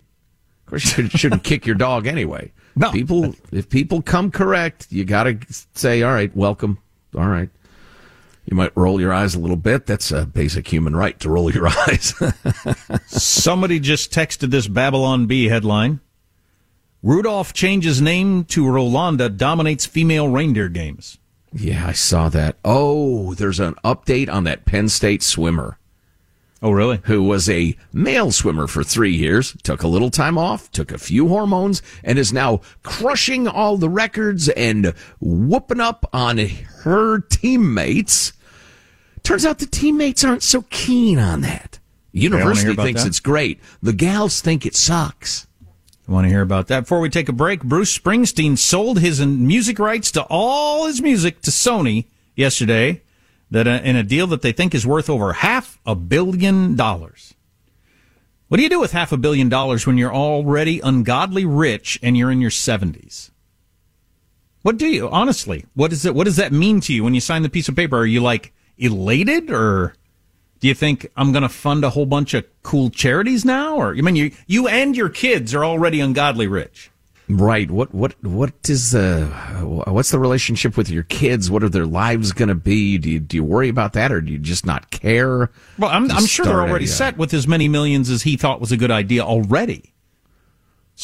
Of 0.65 0.71
course, 0.71 0.99
you 0.99 1.09
shouldn't 1.09 1.43
kick 1.45 1.65
your 1.67 1.76
dog 1.76 2.07
anyway. 2.07 2.53
No. 2.79 2.93
People, 2.93 3.35
if 3.53 3.71
people 3.71 4.03
come 4.03 4.31
correct, 4.31 4.88
you 4.91 5.07
got 5.07 5.23
to 5.23 5.38
say, 5.73 6.03
all 6.03 6.12
right, 6.12 6.37
welcome. 6.37 6.76
All 7.17 7.26
right. 7.26 7.49
You 8.45 8.55
might 8.55 8.76
roll 8.76 9.00
your 9.00 9.15
eyes 9.15 9.35
a 9.35 9.38
little 9.38 9.57
bit. 9.57 9.87
That's 9.87 10.12
a 10.12 10.26
basic 10.26 10.69
human 10.69 10.95
right 10.95 11.19
to 11.21 11.31
roll 11.31 11.50
your 11.50 11.69
eyes. 11.88 12.12
Somebody 13.07 13.81
just 13.81 14.12
texted 14.12 14.50
this 14.50 14.69
Babylon 14.69 15.25
Bee 15.25 15.49
headline. 15.49 16.00
Rudolph 17.03 17.55
changes 17.55 18.03
name 18.03 18.45
to 18.45 18.65
Rolanda, 18.65 19.35
dominates 19.35 19.87
female 19.87 20.29
reindeer 20.29 20.69
games. 20.69 21.17
Yeah, 21.55 21.87
I 21.87 21.93
saw 21.93 22.29
that. 22.29 22.59
Oh, 22.62 23.33
there's 23.33 23.59
an 23.59 23.73
update 23.85 24.29
on 24.29 24.45
that 24.45 24.67
Penn 24.67 24.91
State 24.91 25.23
swimmer. 25.23 25.79
Oh, 26.66 26.73
really? 26.73 27.00
Who 27.04 27.23
was 27.23 27.49
a 27.49 27.76
male 27.92 28.32
swimmer 28.32 28.66
for 28.66 28.82
three 28.82 29.14
years, 29.14 29.56
took 29.62 29.85
a 29.85 29.87
little 29.87 30.11
time 30.11 30.37
off, 30.37 30.68
took 30.73 30.90
a 30.90 30.99
few 30.99 31.28
hormones, 31.28 31.80
and 32.02 32.18
is 32.18 32.32
now 32.32 32.61
crushing 32.82 33.46
all 33.46 33.76
the 33.76 33.88
records 33.88 34.49
and 34.49 34.92
whooping 35.20 35.78
up 35.78 36.11
on 36.12 36.38
her 36.38 37.20
teammates. 37.20 38.32
Turns 39.23 39.46
out 39.46 39.61
the 39.61 39.66
teammates 39.66 40.25
aren't 40.25 40.42
so 40.42 40.62
keen 40.70 41.20
on 41.20 41.42
that. 41.42 41.78
University 42.11 42.75
thinks 42.75 43.02
that? 43.02 43.08
it's 43.11 43.20
great. 43.20 43.61
The 43.80 43.92
gals 43.92 44.40
think 44.40 44.66
it 44.66 44.75
sucks. 44.75 45.46
I 46.08 46.11
want 46.11 46.25
to 46.25 46.30
hear 46.30 46.42
about 46.42 46.66
that. 46.66 46.80
Before 46.80 46.99
we 46.99 47.11
take 47.11 47.28
a 47.28 47.32
break, 47.32 47.62
Bruce 47.62 47.96
Springsteen 47.96 48.58
sold 48.58 48.99
his 48.99 49.25
music 49.25 49.78
rights 49.78 50.11
to 50.11 50.23
all 50.23 50.88
his 50.88 51.00
music 51.00 51.42
to 51.42 51.52
Sony 51.52 52.06
yesterday 52.35 53.02
that 53.50 53.67
in 53.67 53.97
a 53.97 54.03
deal 54.03 54.26
that 54.29 54.43
they 54.43 54.53
think 54.53 54.75
is 54.75 54.87
worth 54.87 55.09
over 55.09 55.33
half 55.35 55.79
a 55.87 55.95
billion 55.95 56.76
dollars. 56.76 57.35
What 58.49 58.59
do 58.59 58.62
you 58.62 58.69
do 58.69 58.81
with 58.81 58.93
half 58.93 59.12
a 59.12 59.17
billion 59.17 59.49
dollars 59.49 59.87
when 59.87 59.99
you're 59.99 60.15
already 60.15 60.81
ungodly 60.81 61.45
rich 61.45 61.99
and 62.03 62.17
you're 62.17 62.31
in 62.31 62.41
your 62.41 62.50
70s? 62.50 63.31
What 64.62 64.79
do 64.79 64.87
you 64.87 65.09
honestly? 65.09 65.65
What 65.75 65.93
is 65.93 66.05
it? 66.05 66.15
What 66.15 66.25
does 66.25 66.37
that 66.37 66.53
mean 66.53 66.81
to 66.83 66.93
you 66.93 67.05
when 67.05 67.15
you 67.15 67.21
sign 67.21 67.43
the 67.43 67.49
piece 67.49 67.69
of 67.69 67.76
paper? 67.76 67.99
Are 67.99 68.07
you 68.07 68.21
like 68.21 68.53
elated, 68.79 69.50
or 69.50 69.95
do 70.59 70.67
you 70.67 70.75
think 70.75 71.07
I'm 71.17 71.31
going 71.31 71.43
to 71.43 71.49
fund 71.49 71.85
a 71.85 71.91
whole 71.91 72.07
bunch 72.07 72.35
of 72.35 72.45
cool 72.65 72.91
charities 72.91 73.45
now? 73.45 73.76
Or 73.76 73.95
I 73.97 74.00
mean, 74.00 74.17
you 74.17 74.33
you 74.49 74.67
and 74.67 74.97
your 74.97 75.09
kids 75.09 75.55
are 75.55 75.65
already 75.65 76.00
ungodly 76.00 76.49
rich. 76.49 76.91
Right. 77.28 77.68
What 77.68 77.92
what 77.92 78.23
what 78.23 78.52
is 78.68 78.92
the 78.92 79.25
what's 79.88 80.11
the 80.11 80.18
relationship 80.18 80.76
with 80.76 80.88
your 80.88 81.02
kids? 81.02 81.50
What 81.50 81.64
are 81.64 81.68
their 81.68 81.87
lives 81.87 82.30
going 82.30 82.49
to 82.49 82.54
be? 82.54 82.99
Do 82.99 83.11
you 83.11 83.18
do 83.18 83.37
you 83.37 83.42
worry 83.42 83.68
about 83.68 83.95
that, 83.95 84.12
or 84.12 84.21
do 84.21 84.30
you 84.30 84.38
just 84.38 84.64
not 84.64 84.92
care? 84.92 85.50
Well, 85.76 85.90
I'm, 85.90 86.09
I'm 86.12 86.26
sure 86.26 86.47
they're 86.47 86.61
already 86.61 86.85
a, 86.85 86.88
set 86.88 87.16
with 87.16 87.35
as 87.35 87.49
many 87.49 87.66
millions 87.66 88.11
as 88.11 88.23
he 88.23 88.37
thought 88.37 88.61
was 88.61 88.71
a 88.71 88.76
good 88.76 88.92
idea 88.92 89.25
already. 89.25 89.92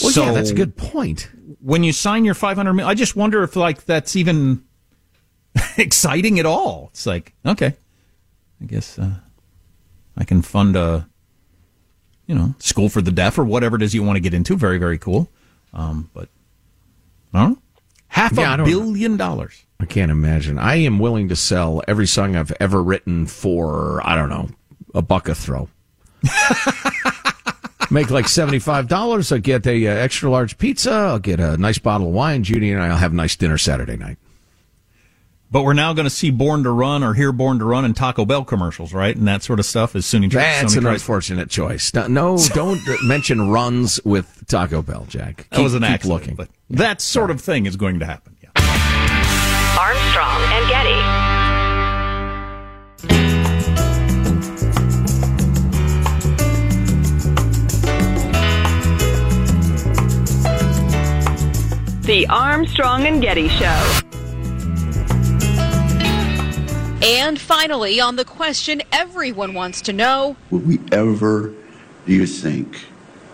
Well, 0.01 0.13
so 0.13 0.25
yeah, 0.25 0.33
that's 0.33 0.51
a 0.51 0.55
good 0.55 0.77
point. 0.77 1.29
When 1.61 1.83
you 1.83 1.93
sign 1.93 2.25
your 2.25 2.35
500 2.35 2.73
million, 2.73 2.89
I 2.89 2.95
just 2.95 3.17
wonder 3.17 3.43
if 3.43 3.57
like 3.57 3.85
that's 3.85 4.15
even 4.15 4.63
exciting 5.77 6.39
at 6.39 6.47
all. 6.47 6.91
It's 6.93 7.05
like 7.05 7.35
okay, 7.45 7.75
I 8.61 8.65
guess 8.67 8.97
uh, 8.97 9.17
I 10.17 10.23
can 10.23 10.41
fund 10.41 10.77
a 10.77 11.09
you 12.27 12.37
know 12.37 12.55
school 12.61 12.89
for 12.89 13.03
the 13.03 13.11
deaf 13.11 13.39
or 13.39 13.45
whatever 13.45 13.75
it 13.75 13.83
is 13.83 13.93
you 13.93 14.05
want 14.05 14.17
to 14.17 14.21
get 14.21 14.35
into. 14.35 14.57
Very 14.57 14.79
very 14.79 14.99
cool. 14.99 15.29
Um, 15.73 16.11
but 16.13 16.29
huh? 17.33 17.55
half 18.09 18.33
yeah, 18.37 18.55
a 18.55 18.65
billion 18.65 19.17
dollars. 19.17 19.65
I 19.81 19.87
can't 19.87 20.11
imagine. 20.11 20.59
I 20.59 20.77
am 20.77 20.99
willing 20.99 21.29
to 21.29 21.37
sell 21.37 21.83
every 21.89 22.07
song 22.07 22.37
I've 22.37 22.53
ever 22.61 22.83
written 22.83 23.27
for 23.27 24.07
I 24.07 24.15
don't 24.15 24.29
know 24.29 24.49
a 24.95 25.03
buck 25.03 25.29
a 25.29 25.35
throw. 25.35 25.69
Make 27.91 28.11
like 28.11 28.29
seventy 28.29 28.59
five 28.59 28.89
dollars. 28.89 29.33
I'll 29.33 29.39
get 29.39 29.67
a 29.67 29.87
uh, 29.87 29.91
extra 29.91 30.31
large 30.31 30.57
pizza. 30.57 30.93
I'll 30.93 31.19
get 31.19 31.41
a 31.41 31.57
nice 31.57 31.79
bottle 31.79 32.09
of 32.09 32.15
wine. 32.15 32.43
Judy 32.43 32.71
and 32.71 32.83
I'll 32.83 32.97
have 32.97 33.13
a 33.13 33.17
nice 33.17 33.37
dinner 33.37 33.59
Saturday 33.59 33.97
night. 33.97 34.19
But 35.53 35.65
we're 35.65 35.75
now 35.75 35.93
going 35.93 36.05
to 36.05 36.11
see 36.11 36.31
Born 36.31 36.63
to 36.63 36.71
Run 36.71 37.05
or 37.05 37.13
hear 37.13 37.31
Born 37.31 37.59
to 37.59 37.67
Run 37.67 37.85
in 37.85 37.93
Taco 37.93 38.25
Bell 38.25 38.43
commercials, 38.43 38.95
right? 38.95 39.15
And 39.15 39.29
that 39.29 39.43
sort 39.43 39.61
of 39.61 39.67
stuff 39.67 39.95
is 39.95 40.07
soon 40.07 40.25
as 40.25 40.33
That's 40.33 40.73
Sony 40.73 40.79
an 40.79 40.83
tries. 40.85 41.03
unfortunate 41.03 41.51
choice. 41.51 41.93
No, 41.93 42.39
don't 42.55 42.81
mention 43.05 43.51
runs 43.51 44.01
with 44.03 44.45
Taco 44.49 44.81
Bell, 44.81 45.05
Jack. 45.11 45.37
Keep, 45.37 45.51
that 45.51 45.63
was 45.63 45.75
an 45.75 45.83
keep 45.83 45.91
accident, 45.91 46.21
looking. 46.21 46.35
But 46.37 46.49
yeah. 46.69 46.79
that 46.79 47.03
sort 47.03 47.31
of 47.31 47.43
thing 47.43 47.67
is 47.67 47.77
going 47.77 47.99
to 47.99 48.07
happen. 48.07 48.35
Yeah. 48.43 48.49
Armstrong 49.79 50.41
and 50.55 50.69
Getty. 50.71 51.43
The 62.07 62.27
Armstrong 62.29 63.07
and 63.07 63.21
Getty 63.21 63.49
Show. 63.49 64.12
And 67.03 67.41
finally, 67.41 68.01
on 68.01 68.15
the 68.15 68.25
question 68.25 68.81
everyone 68.93 69.55
wants 69.55 69.81
to 69.83 69.93
know 69.93 70.37
Would 70.51 70.67
we 70.67 70.81
ever, 70.93 71.53
do 72.07 72.13
you 72.13 72.27
think, 72.27 72.85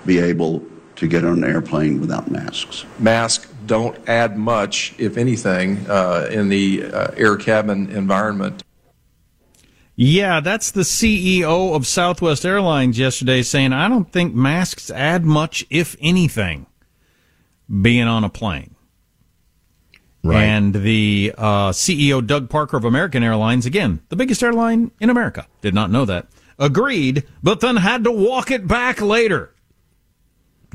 be 0.06 0.18
able 0.18 0.64
to 0.96 1.06
get 1.06 1.22
on 1.22 1.44
an 1.44 1.44
airplane 1.44 2.00
without 2.00 2.30
masks? 2.30 2.86
Masks 2.98 3.46
don't 3.66 3.96
add 4.08 4.38
much, 4.38 4.94
if 4.96 5.18
anything, 5.18 5.84
uh, 5.86 6.28
in 6.30 6.48
the 6.48 6.84
uh, 6.84 7.10
air 7.14 7.36
cabin 7.36 7.90
environment. 7.90 8.64
Yeah, 9.96 10.40
that's 10.40 10.70
the 10.70 10.82
CEO 10.82 11.74
of 11.74 11.86
Southwest 11.86 12.46
Airlines 12.46 12.98
yesterday 12.98 13.42
saying, 13.42 13.74
I 13.74 13.88
don't 13.88 14.10
think 14.10 14.34
masks 14.34 14.90
add 14.90 15.24
much, 15.26 15.66
if 15.68 15.94
anything, 16.00 16.66
being 17.82 18.06
on 18.06 18.24
a 18.24 18.30
plane. 18.30 18.76
Right. 20.22 20.42
And 20.42 20.74
the 20.74 21.32
uh, 21.38 21.70
CEO, 21.70 22.26
Doug 22.26 22.50
Parker 22.50 22.76
of 22.76 22.84
American 22.84 23.22
Airlines, 23.22 23.66
again, 23.66 24.00
the 24.08 24.16
biggest 24.16 24.42
airline 24.42 24.90
in 25.00 25.10
America, 25.10 25.46
did 25.60 25.74
not 25.74 25.90
know 25.90 26.04
that, 26.04 26.26
agreed, 26.58 27.24
but 27.42 27.60
then 27.60 27.76
had 27.76 28.04
to 28.04 28.10
walk 28.10 28.50
it 28.50 28.66
back 28.66 29.00
later. 29.00 29.54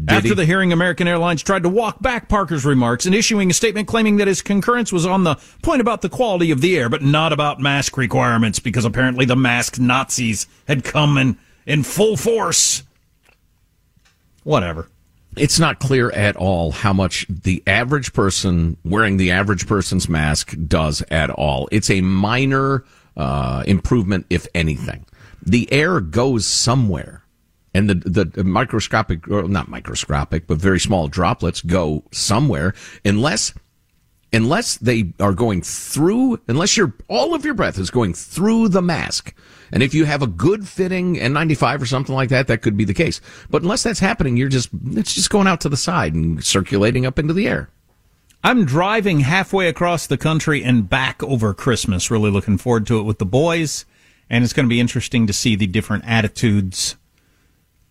After 0.08 0.30
he? 0.30 0.34
the 0.34 0.46
hearing, 0.46 0.74
American 0.74 1.08
Airlines 1.08 1.44
tried 1.44 1.64
to 1.64 1.70
walk 1.70 2.02
back 2.02 2.28
Parker's 2.28 2.66
remarks 2.66 3.06
and 3.06 3.14
issuing 3.14 3.52
a 3.52 3.54
statement 3.54 3.88
claiming 3.88 4.18
that 4.18 4.28
his 4.28 4.42
concurrence 4.42 4.92
was 4.92 5.06
on 5.06 5.24
the 5.24 5.36
point 5.62 5.82
about 5.82 6.02
the 6.02 6.10
quality 6.10 6.50
of 6.50 6.62
the 6.62 6.78
air, 6.78 6.90
but 6.90 7.04
not 7.04 7.32
about 7.32 7.60
mask 7.60 7.96
requirements 7.96 8.60
because 8.60 8.86
apparently 8.86 9.26
the 9.26 9.36
masked 9.36 9.80
Nazis 9.80 10.48
had 10.68 10.84
come 10.84 11.18
in, 11.18 11.38
in 11.68 11.84
full 11.84 12.18
force. 12.18 12.84
Whatever. 14.44 14.90
It's 15.38 15.60
not 15.60 15.80
clear 15.80 16.12
at 16.12 16.36
all 16.36 16.72
how 16.72 16.94
much 16.94 17.26
the 17.30 17.64
average 17.66 18.14
person 18.14 18.78
wearing 18.84 19.18
the 19.18 19.32
average 19.32 19.68
person's 19.68 20.08
mask 20.08 20.56
does 20.68 21.04
at 21.10 21.30
all. 21.30 21.68
It's 21.72 21.90
a 21.90 22.02
minor 22.02 22.84
uh, 23.18 23.64
improvement, 23.66 24.26
if 24.30 24.48
anything. 24.54 25.06
The 25.46 25.72
air 25.72 26.00
goes 26.00 26.46
somewhere, 26.46 27.24
and 27.74 27.90
the 27.90 28.26
the 28.26 28.44
microscopic, 28.44 29.28
or 29.28 29.48
not 29.48 29.68
microscopic, 29.68 30.48
but 30.48 30.58
very 30.58 30.80
small 30.80 31.08
droplets 31.08 31.62
go 31.62 32.04
somewhere, 32.12 32.74
unless 33.04 33.54
unless 34.34 34.78
they 34.78 35.14
are 35.20 35.34
going 35.34 35.62
through, 35.62 36.40
unless 36.48 36.76
your 36.76 36.94
all 37.08 37.34
of 37.34 37.46
your 37.46 37.54
breath 37.54 37.78
is 37.78 37.92
going 37.92 38.14
through 38.14 38.70
the 38.70 38.82
mask. 38.82 39.34
And 39.72 39.82
if 39.82 39.94
you 39.94 40.06
have 40.06 40.22
a 40.22 40.28
good 40.28 40.68
fitting 40.68 41.16
N95 41.16 41.82
or 41.82 41.86
something 41.86 42.14
like 42.14 42.30
that, 42.30 42.48
that 42.48 42.62
could 42.62 42.78
be 42.78 42.86
the 42.86 42.94
case. 42.94 43.22
But 43.50 43.62
unless 43.62 43.84
that's 43.84 44.00
happening, 44.00 44.38
you're 44.38 44.50
just 44.50 44.70
it's 44.92 45.14
just 45.14 45.30
going 45.30 45.48
out 45.48 45.62
to 45.62 45.70
the 45.70 45.78
side 45.78 46.14
and 46.14 46.44
circulating 46.44 47.06
up 47.06 47.18
into 47.18 47.34
the 47.34 47.48
air. 47.48 47.70
I'm 48.44 48.66
driving 48.66 49.22
halfway 49.22 49.70
across 49.70 50.06
the 50.06 50.18
country 50.18 50.64
and 50.64 50.90
back 50.90 51.24
over 51.24 51.54
Christmas. 51.54 52.12
Really 52.12 52.30
looking 52.30 52.58
forward 52.58 52.86
to 52.88 53.00
it 53.00 53.04
with 53.04 53.20
the 53.20 53.26
boys. 53.26 53.86
And 54.30 54.44
it's 54.44 54.54
going 54.54 54.66
to 54.66 54.70
be 54.70 54.80
interesting 54.80 55.28
to 55.28 55.34
see 55.34 55.56
the 55.56 55.68
different 55.68 56.06
attitudes 56.06 56.96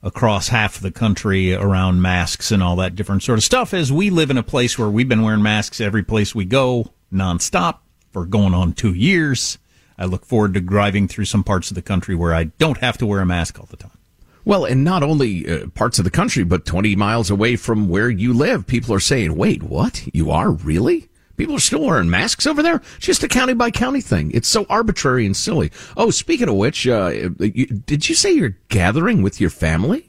across 0.03 0.49
half 0.49 0.79
the 0.81 0.91
country 0.91 1.55
around 1.55 2.03
masks 2.03 2.51
and 2.51 2.63
all 2.63 2.77
that 2.77 2.97
different 2.97 3.23
sort 3.23 3.39
of 3.39 3.45
stuff 3.45 3.73
as 3.73 3.93
we 3.93 4.11
live 4.11 4.31
in 4.31 4.39
a 4.39 4.43
place 4.43 4.79
where 4.79 4.89
we've 4.89 5.09
been 5.09 5.23
wearing 5.23 5.43
masks 5.43 5.81
every 5.81 6.03
place 6.03 6.35
we 6.35 6.45
go 6.45 6.93
nonstop 7.13 7.79
for 8.11 8.27
going 8.27 8.55
on 8.55 8.73
two 8.73 8.95
years. 8.95 9.59
I 9.97 10.07
look 10.07 10.25
forward 10.25 10.55
to 10.55 10.61
driving 10.61 11.07
through 11.07 11.27
some 11.27 11.45
parts 11.45 11.71
of 11.71 11.77
the 11.77 11.83
country 11.83 12.15
where 12.15 12.35
I 12.35 12.45
don't 12.45 12.79
have 12.79 12.99
to 12.99 13.07
wear 13.07 13.21
a 13.21 13.27
mask 13.27 13.61
all 13.61 13.69
the 13.71 13.77
time. 13.77 13.97
Well, 14.45 14.65
and 14.65 14.83
not 14.83 15.05
only 15.05 15.49
uh, 15.49 15.69
parts 15.69 16.01
of 16.01 16.05
the 16.05 16.11
country, 16.11 16.43
but 16.43 16.67
20 16.67 16.97
miles 16.97 17.31
away 17.31 17.55
from 17.55 17.89
where 17.89 18.11
you 18.11 18.33
live, 18.33 18.67
people 18.67 18.93
are 18.93 19.01
saying, 19.01 19.37
wait, 19.37 19.63
what? 19.63 20.09
You 20.13 20.33
are 20.33 20.51
really? 20.51 21.09
People 21.43 21.57
are 21.57 21.59
still 21.59 21.85
wearing 21.85 22.09
masks 22.09 22.47
over 22.47 22.63
there? 22.63 22.77
It's 22.77 23.07
just 23.07 23.25
a 23.25 23.27
county 23.27 23.53
by 23.53 23.73
county 23.73 24.01
thing. 24.01 24.31
It's 24.33 24.47
so 24.47 24.65
arbitrary 24.71 25.27
and 25.27 25.37
silly. 25.37 25.73
Oh, 25.97 26.11
speaking 26.11 26.49
of 26.49 26.55
which, 26.55 26.87
uh, 26.87 27.09
you, 27.41 27.67
did 27.67 28.09
you 28.09 28.15
say 28.15 28.31
you're 28.31 28.57
gathering 28.69 29.23
with 29.23 29.41
your 29.41 29.51
family? 29.51 30.09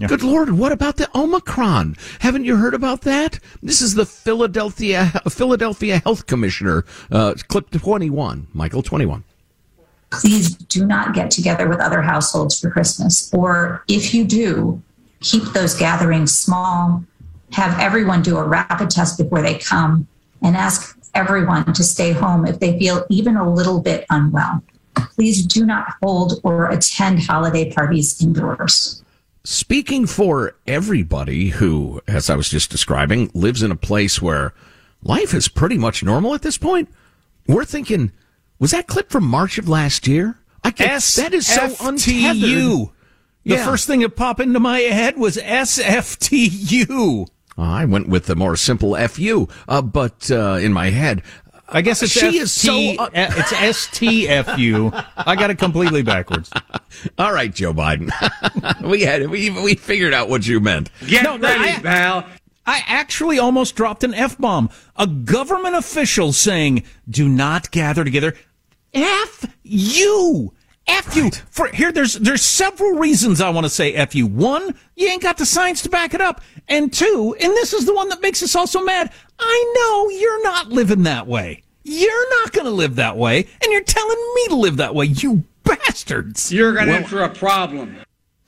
Good 0.00 0.22
Lord, 0.22 0.52
what 0.52 0.72
about 0.72 0.96
the 0.96 1.06
Omicron? 1.14 1.98
Haven't 2.20 2.46
you 2.46 2.56
heard 2.56 2.72
about 2.72 3.02
that? 3.02 3.40
This 3.62 3.82
is 3.82 3.94
the 3.94 4.06
Philadelphia 4.06 5.12
Philadelphia 5.28 5.98
Health 5.98 6.24
Commissioner, 6.24 6.86
uh, 7.10 7.34
clip 7.48 7.68
21, 7.68 8.46
Michael 8.54 8.82
21. 8.82 9.24
please 10.12 10.56
do 10.56 10.86
not 10.86 11.14
get 11.14 11.30
together 11.30 11.68
with 11.68 11.78
other 11.78 12.00
households 12.00 12.58
for 12.58 12.70
Christmas. 12.70 13.30
Or 13.34 13.84
if 13.86 14.14
you 14.14 14.24
do, 14.24 14.80
keep 15.20 15.44
those 15.52 15.74
gatherings 15.74 16.32
small, 16.34 17.04
have 17.50 17.78
everyone 17.78 18.22
do 18.22 18.38
a 18.38 18.42
rapid 18.42 18.88
test 18.88 19.18
before 19.18 19.42
they 19.42 19.58
come, 19.58 20.08
and 20.42 20.56
ask 20.56 20.98
everyone 21.14 21.72
to 21.74 21.84
stay 21.84 22.12
home 22.12 22.46
if 22.46 22.58
they 22.60 22.78
feel 22.78 23.04
even 23.10 23.36
a 23.36 23.50
little 23.52 23.80
bit 23.80 24.06
unwell. 24.10 24.62
Please 25.14 25.44
do 25.46 25.64
not 25.66 25.86
hold 26.02 26.40
or 26.44 26.70
attend 26.70 27.22
holiday 27.22 27.70
parties 27.72 28.20
indoors. 28.22 29.02
Speaking 29.44 30.06
for 30.06 30.54
everybody 30.66 31.48
who, 31.48 32.00
as 32.06 32.30
I 32.30 32.36
was 32.36 32.48
just 32.48 32.70
describing, 32.70 33.30
lives 33.34 33.62
in 33.62 33.70
a 33.72 33.76
place 33.76 34.22
where 34.22 34.54
life 35.02 35.34
is 35.34 35.48
pretty 35.48 35.76
much 35.78 36.02
normal 36.04 36.34
at 36.34 36.42
this 36.42 36.58
point, 36.58 36.88
we're 37.48 37.64
thinking, 37.64 38.12
was 38.58 38.70
that 38.70 38.86
clip 38.86 39.10
from 39.10 39.24
March 39.24 39.58
of 39.58 39.68
last 39.68 40.06
year? 40.06 40.38
I 40.62 40.70
guess 40.70 41.16
that 41.16 41.34
is 41.34 41.46
so 41.46 41.74
untethered. 41.80 42.36
SFTU. 42.36 42.92
The 43.44 43.54
Yeah. 43.56 43.64
first 43.64 43.88
thing 43.88 44.00
that 44.00 44.14
popped 44.14 44.40
into 44.40 44.60
my 44.60 44.78
head 44.78 45.16
was 45.16 45.36
SFTU. 45.36 47.26
I 47.56 47.84
went 47.84 48.08
with 48.08 48.26
the 48.26 48.36
more 48.36 48.56
simple 48.56 48.96
FU, 49.08 49.48
uh, 49.68 49.82
but 49.82 50.30
uh, 50.30 50.58
in 50.60 50.72
my 50.72 50.90
head, 50.90 51.22
I 51.68 51.80
guess 51.80 52.02
it's 52.02 52.12
she 52.12 52.38
is 52.38 52.52
so. 52.52 52.72
FT 52.72 53.08
it's 53.14 53.52
STFU. 53.52 55.06
I 55.16 55.36
got 55.36 55.50
it 55.50 55.58
completely 55.58 56.02
backwards. 56.02 56.50
All 57.18 57.32
right, 57.32 57.52
Joe 57.52 57.72
Biden. 57.72 58.10
we 58.88 59.02
had 59.02 59.28
we 59.30 59.50
we 59.50 59.74
figured 59.74 60.12
out 60.12 60.28
what 60.28 60.46
you 60.46 60.60
meant. 60.60 60.90
Get 61.06 61.24
ready, 61.40 61.80
pal. 61.82 62.26
I 62.66 62.82
actually 62.86 63.38
almost 63.38 63.74
dropped 63.74 64.04
an 64.04 64.14
F 64.14 64.38
bomb. 64.38 64.70
A 64.96 65.06
government 65.06 65.74
official 65.74 66.32
saying, 66.32 66.84
"Do 67.08 67.28
not 67.28 67.70
gather 67.70 68.04
together." 68.04 68.34
F 68.92 69.46
you. 69.62 70.52
F 70.86 71.14
you. 71.16 71.30
For 71.50 71.68
here, 71.68 71.92
there's 71.92 72.14
there's 72.14 72.42
several 72.42 72.92
reasons 72.98 73.40
I 73.40 73.50
want 73.50 73.64
to 73.64 73.70
say 73.70 73.94
F 73.94 74.14
you. 74.14 74.26
One, 74.26 74.74
you 74.96 75.08
ain't 75.08 75.22
got 75.22 75.36
the 75.38 75.46
science 75.46 75.82
to 75.82 75.88
back 75.88 76.14
it 76.14 76.20
up, 76.20 76.40
and 76.68 76.92
two, 76.92 77.36
and 77.40 77.52
this 77.52 77.72
is 77.72 77.86
the 77.86 77.94
one 77.94 78.08
that 78.08 78.20
makes 78.22 78.42
us 78.42 78.54
all 78.56 78.66
so 78.66 78.82
mad. 78.82 79.12
I 79.38 79.72
know 79.76 80.08
you're 80.18 80.42
not 80.42 80.68
living 80.70 81.04
that 81.04 81.26
way. 81.26 81.62
You're 81.84 82.30
not 82.42 82.52
going 82.52 82.66
to 82.66 82.70
live 82.72 82.96
that 82.96 83.16
way, 83.16 83.38
and 83.62 83.72
you're 83.72 83.82
telling 83.82 84.32
me 84.34 84.48
to 84.48 84.56
live 84.56 84.76
that 84.78 84.94
way. 84.94 85.06
You 85.06 85.44
bastards. 85.64 86.52
You're 86.52 86.72
going 86.72 86.86
to 86.86 86.92
Well- 86.92 87.02
enter 87.02 87.22
a 87.22 87.28
problem. 87.28 87.96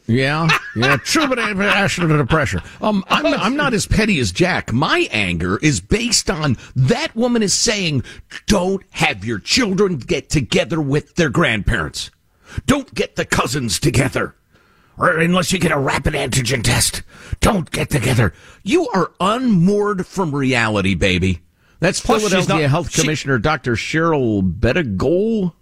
Yeah, 0.06 0.48
yeah, 0.76 0.96
true, 1.04 1.26
but 1.26 1.38
passionate 1.38 2.10
under 2.10 2.26
pressure. 2.26 2.60
Um, 2.82 3.04
I'm 3.08 3.24
I'm 3.24 3.56
not 3.56 3.72
as 3.72 3.86
petty 3.86 4.20
as 4.20 4.32
Jack. 4.32 4.70
My 4.70 5.08
anger 5.10 5.58
is 5.62 5.80
based 5.80 6.28
on 6.28 6.58
that 6.76 7.16
woman 7.16 7.42
is 7.42 7.54
saying, 7.54 8.04
"Don't 8.46 8.82
have 8.90 9.24
your 9.24 9.38
children 9.38 9.96
get 9.96 10.28
together 10.28 10.78
with 10.78 11.14
their 11.14 11.30
grandparents. 11.30 12.10
Don't 12.66 12.94
get 12.94 13.16
the 13.16 13.24
cousins 13.24 13.78
together, 13.78 14.34
or 14.96 15.18
unless 15.18 15.52
you 15.52 15.58
get 15.58 15.72
a 15.72 15.78
rapid 15.78 16.14
antigen 16.14 16.62
test. 16.62 17.02
Don't 17.40 17.70
get 17.70 17.90
together. 17.90 18.32
You 18.62 18.88
are 18.94 19.12
unmoored 19.20 20.06
from 20.06 20.34
reality, 20.34 20.94
baby." 20.94 21.40
That's 21.80 22.00
Plus, 22.00 22.22
she's 22.22 22.30
Philadelphia 22.30 22.62
not- 22.66 22.70
Health 22.70 22.92
she- 22.92 23.02
Commissioner 23.02 23.38
Dr. 23.38 23.74
Cheryl 23.74 24.42
Bettigole. 24.58 25.52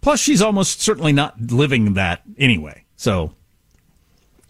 Plus, 0.00 0.20
she's 0.20 0.40
almost 0.42 0.80
certainly 0.80 1.12
not 1.12 1.50
living 1.50 1.94
that 1.94 2.22
anyway. 2.38 2.84
So, 2.96 3.34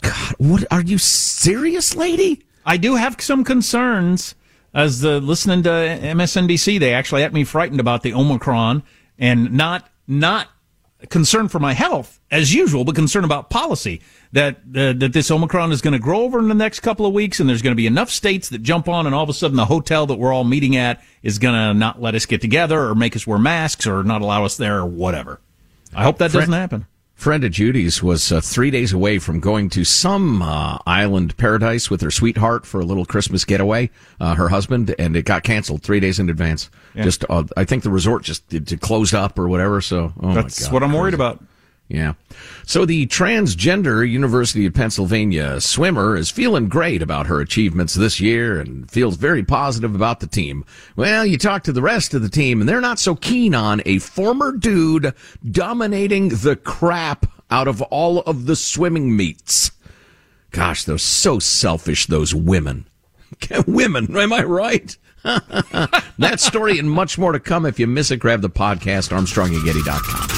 God, 0.02 0.34
what 0.38 0.64
are 0.70 0.82
you 0.82 0.98
serious, 0.98 1.96
lady? 1.96 2.42
I 2.66 2.76
do 2.76 2.96
have 2.96 3.16
some 3.20 3.44
concerns. 3.44 4.34
As 4.74 5.00
the 5.00 5.18
listening 5.18 5.62
to 5.62 5.70
MSNBC, 5.70 6.78
they 6.78 6.92
actually 6.92 7.22
had 7.22 7.32
me 7.32 7.42
frightened 7.44 7.80
about 7.80 8.02
the 8.02 8.12
Omicron, 8.12 8.82
and 9.18 9.52
not 9.52 9.88
not 10.06 10.48
concerned 11.08 11.52
for 11.52 11.58
my 11.58 11.74
health 11.74 12.20
as 12.30 12.52
usual, 12.52 12.84
but 12.84 12.94
concern 12.94 13.24
about 13.24 13.50
policy 13.50 14.00
that 14.32 14.56
uh, 14.74 14.92
that 14.94 15.12
this 15.12 15.30
Omicron 15.30 15.72
is 15.72 15.80
going 15.80 15.92
to 15.92 15.98
grow 15.98 16.22
over 16.22 16.38
in 16.38 16.48
the 16.48 16.54
next 16.54 16.80
couple 16.80 17.06
of 17.06 17.12
weeks, 17.12 17.40
and 17.40 17.48
there's 17.48 17.62
going 17.62 17.72
to 17.72 17.76
be 17.76 17.86
enough 17.86 18.10
states 18.10 18.48
that 18.48 18.62
jump 18.62 18.88
on, 18.88 19.06
and 19.06 19.14
all 19.14 19.22
of 19.22 19.28
a 19.28 19.34
sudden 19.34 19.56
the 19.56 19.66
hotel 19.66 20.06
that 20.06 20.16
we're 20.18 20.32
all 20.32 20.44
meeting 20.44 20.76
at 20.76 21.02
is 21.22 21.38
going 21.38 21.54
to 21.54 21.72
not 21.72 22.02
let 22.02 22.14
us 22.14 22.26
get 22.26 22.40
together, 22.40 22.88
or 22.88 22.94
make 22.94 23.14
us 23.14 23.26
wear 23.26 23.38
masks, 23.38 23.86
or 23.86 24.02
not 24.02 24.22
allow 24.22 24.44
us 24.44 24.56
there, 24.56 24.78
or 24.78 24.86
whatever. 24.86 25.40
I 25.94 26.02
hope 26.02 26.18
that 26.18 26.32
doesn't 26.32 26.52
happen. 26.52 26.86
Friend 27.18 27.42
of 27.42 27.50
Judy's 27.50 28.00
was 28.00 28.30
uh, 28.30 28.40
three 28.40 28.70
days 28.70 28.92
away 28.92 29.18
from 29.18 29.40
going 29.40 29.70
to 29.70 29.82
some 29.84 30.40
uh, 30.40 30.78
island 30.86 31.36
paradise 31.36 31.90
with 31.90 32.00
her 32.00 32.12
sweetheart 32.12 32.64
for 32.64 32.80
a 32.80 32.84
little 32.84 33.04
Christmas 33.04 33.44
getaway, 33.44 33.90
uh, 34.20 34.36
her 34.36 34.50
husband, 34.50 34.94
and 35.00 35.16
it 35.16 35.24
got 35.24 35.42
canceled 35.42 35.82
three 35.82 35.98
days 35.98 36.20
in 36.20 36.30
advance. 36.30 36.70
Yeah. 36.94 37.02
Just, 37.02 37.24
uh, 37.28 37.42
I 37.56 37.64
think 37.64 37.82
the 37.82 37.90
resort 37.90 38.22
just 38.22 38.54
it, 38.54 38.70
it 38.70 38.80
closed 38.80 39.14
up 39.14 39.36
or 39.36 39.48
whatever. 39.48 39.80
So, 39.80 40.12
oh 40.20 40.32
That's 40.32 40.60
my 40.60 40.66
God, 40.66 40.72
what 40.72 40.82
I'm 40.84 40.92
worried 40.92 41.14
about. 41.14 41.42
Yeah. 41.88 42.14
So 42.66 42.84
the 42.84 43.06
transgender 43.06 44.08
University 44.08 44.66
of 44.66 44.74
Pennsylvania 44.74 45.58
swimmer 45.60 46.16
is 46.16 46.30
feeling 46.30 46.68
great 46.68 47.00
about 47.00 47.26
her 47.28 47.40
achievements 47.40 47.94
this 47.94 48.20
year 48.20 48.60
and 48.60 48.90
feels 48.90 49.16
very 49.16 49.42
positive 49.42 49.94
about 49.94 50.20
the 50.20 50.26
team. 50.26 50.66
Well, 50.96 51.24
you 51.24 51.38
talk 51.38 51.62
to 51.64 51.72
the 51.72 51.80
rest 51.80 52.12
of 52.12 52.20
the 52.20 52.28
team 52.28 52.60
and 52.60 52.68
they're 52.68 52.82
not 52.82 52.98
so 52.98 53.14
keen 53.14 53.54
on 53.54 53.80
a 53.86 53.98
former 54.00 54.52
dude 54.52 55.14
dominating 55.50 56.28
the 56.28 56.56
crap 56.56 57.24
out 57.50 57.68
of 57.68 57.80
all 57.82 58.20
of 58.20 58.44
the 58.44 58.56
swimming 58.56 59.16
meets. 59.16 59.70
Gosh, 60.50 60.84
they're 60.84 60.98
so 60.98 61.38
selfish, 61.38 62.06
those 62.06 62.34
women. 62.34 62.86
women, 63.66 64.14
am 64.14 64.32
I 64.34 64.44
right? 64.44 64.94
that 65.22 66.36
story 66.38 66.78
and 66.78 66.90
much 66.90 67.16
more 67.16 67.32
to 67.32 67.40
come. 67.40 67.64
If 67.64 67.78
you 67.78 67.86
miss 67.86 68.10
it, 68.10 68.18
grab 68.18 68.42
the 68.42 68.50
podcast, 68.50 69.10
armstrongandgetty.com. 69.10 70.37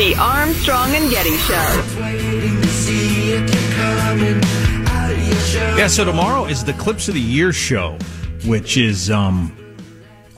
The 0.00 0.16
Armstrong 0.16 0.94
and 0.94 1.10
Getty 1.10 1.36
Show. 1.36 1.84
Yeah, 5.76 5.88
so 5.88 6.06
tomorrow 6.06 6.46
is 6.46 6.64
the 6.64 6.72
Clips 6.72 7.08
of 7.08 7.14
the 7.14 7.20
Year 7.20 7.52
show, 7.52 7.98
which 8.46 8.78
is 8.78 9.10
um, 9.10 9.54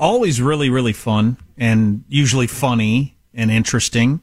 always 0.01 0.43
really, 0.43 0.69
really 0.69 0.93
fun 0.93 1.37
and 1.57 2.03
usually 2.09 2.49
funny 2.49 3.17
and 3.33 3.53
interesting. 3.53 4.21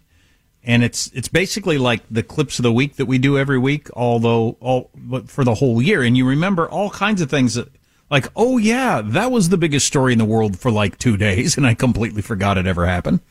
And 0.61 0.83
it's 0.83 1.07
it's 1.13 1.29
basically 1.29 1.77
like 1.77 2.01
the 2.11 2.21
clips 2.21 2.59
of 2.59 2.63
the 2.63 2.73
week 2.73 2.97
that 2.97 3.05
we 3.05 3.17
do 3.17 3.37
every 3.37 3.57
week, 3.57 3.87
although 3.93 4.57
all 4.59 4.91
but 4.93 5.29
for 5.29 5.45
the 5.45 5.55
whole 5.55 5.81
year. 5.81 6.03
And 6.03 6.17
you 6.17 6.27
remember 6.27 6.67
all 6.67 6.89
kinds 6.89 7.21
of 7.21 7.29
things 7.29 7.53
that, 7.53 7.69
like, 8.11 8.27
oh 8.35 8.57
yeah, 8.57 9.01
that 9.01 9.31
was 9.31 9.47
the 9.47 9.57
biggest 9.57 9.87
story 9.87 10.11
in 10.11 10.19
the 10.19 10.25
world 10.25 10.59
for 10.59 10.69
like 10.69 10.97
two 10.97 11.15
days, 11.27 11.55
and 11.55 11.65
I 11.65 11.75
completely 11.75 12.21
forgot 12.21 12.57
it 12.57 12.67
ever 12.67 12.85
happened. 12.85 13.21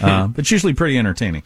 Uh, 0.00 0.26
but 0.28 0.40
it's 0.40 0.50
usually 0.50 0.74
pretty 0.74 0.98
entertaining. 0.98 1.42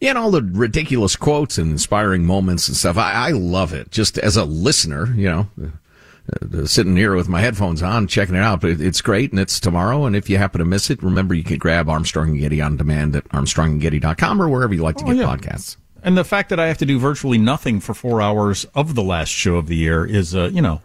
Yeah, 0.00 0.10
and 0.10 0.18
all 0.18 0.30
the 0.30 0.42
ridiculous 0.42 1.16
quotes 1.16 1.56
and 1.56 1.70
inspiring 1.70 2.24
moments 2.24 2.68
and 2.68 2.76
stuff. 2.76 2.98
I, 2.98 3.12
I 3.12 3.30
love 3.30 3.72
it. 3.72 3.90
Just 3.90 4.18
as 4.18 4.36
a 4.36 4.44
listener, 4.44 5.14
you 5.14 5.30
know, 5.30 5.48
uh, 5.62 6.58
uh, 6.62 6.66
sitting 6.66 6.96
here 6.96 7.14
with 7.14 7.28
my 7.28 7.40
headphones 7.40 7.82
on, 7.82 8.06
checking 8.06 8.34
it 8.34 8.42
out. 8.42 8.60
But 8.60 8.70
it, 8.70 8.80
it's 8.80 9.00
great, 9.00 9.30
and 9.30 9.38
it's 9.40 9.60
tomorrow. 9.60 10.04
And 10.04 10.16
if 10.16 10.28
you 10.28 10.36
happen 10.36 10.58
to 10.58 10.64
miss 10.64 10.90
it, 10.90 11.02
remember 11.02 11.32
you 11.34 11.44
can 11.44 11.58
grab 11.58 11.88
Armstrong 11.88 12.30
and 12.30 12.40
Getty 12.40 12.60
on 12.60 12.76
demand 12.76 13.14
at 13.16 13.24
armstrongandgetty.com 13.28 14.42
or 14.42 14.48
wherever 14.48 14.74
you 14.74 14.82
like 14.82 14.96
to 14.96 15.04
Oh, 15.04 15.06
get 15.08 15.16
yeah. 15.16 15.24
podcasts. 15.36 15.76
And 16.02 16.18
the 16.18 16.24
fact 16.24 16.50
that 16.50 16.60
I 16.60 16.66
have 16.66 16.78
to 16.78 16.86
do 16.86 16.98
virtually 16.98 17.38
nothing 17.38 17.80
for 17.80 17.94
four 17.94 18.20
hours 18.20 18.66
of 18.74 18.94
the 18.94 19.02
last 19.02 19.30
show 19.30 19.56
of 19.56 19.68
the 19.68 19.76
year 19.76 20.04
is, 20.04 20.34
uh, 20.34 20.50
you 20.52 20.60
know, 20.60 20.82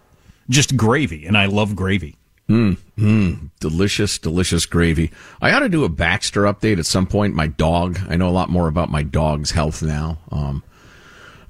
just 0.49 0.78
gravy, 0.78 1.25
and 1.25 1.38
I 1.38 1.45
love 1.47 1.75
gravy. 1.75 2.15
Mm, 2.49 2.77
mm, 2.97 3.51
delicious, 3.59 4.17
delicious 4.17 4.65
gravy. 4.65 5.12
I 5.39 5.51
ought 5.51 5.59
to 5.59 5.69
do 5.69 5.83
a 5.83 5.89
Baxter 5.89 6.43
update 6.43 6.79
at 6.79 6.88
some 6.88 7.05
point. 7.05 7.35
My 7.35 7.45
dog. 7.45 7.99
I 8.09 8.17
know 8.17 8.27
a 8.27 8.31
lot 8.31 8.49
more 8.49 8.67
about 8.67 8.89
my 8.89 9.03
dog's 9.03 9.51
health 9.51 9.83
now. 9.83 10.17
Um, 10.31 10.63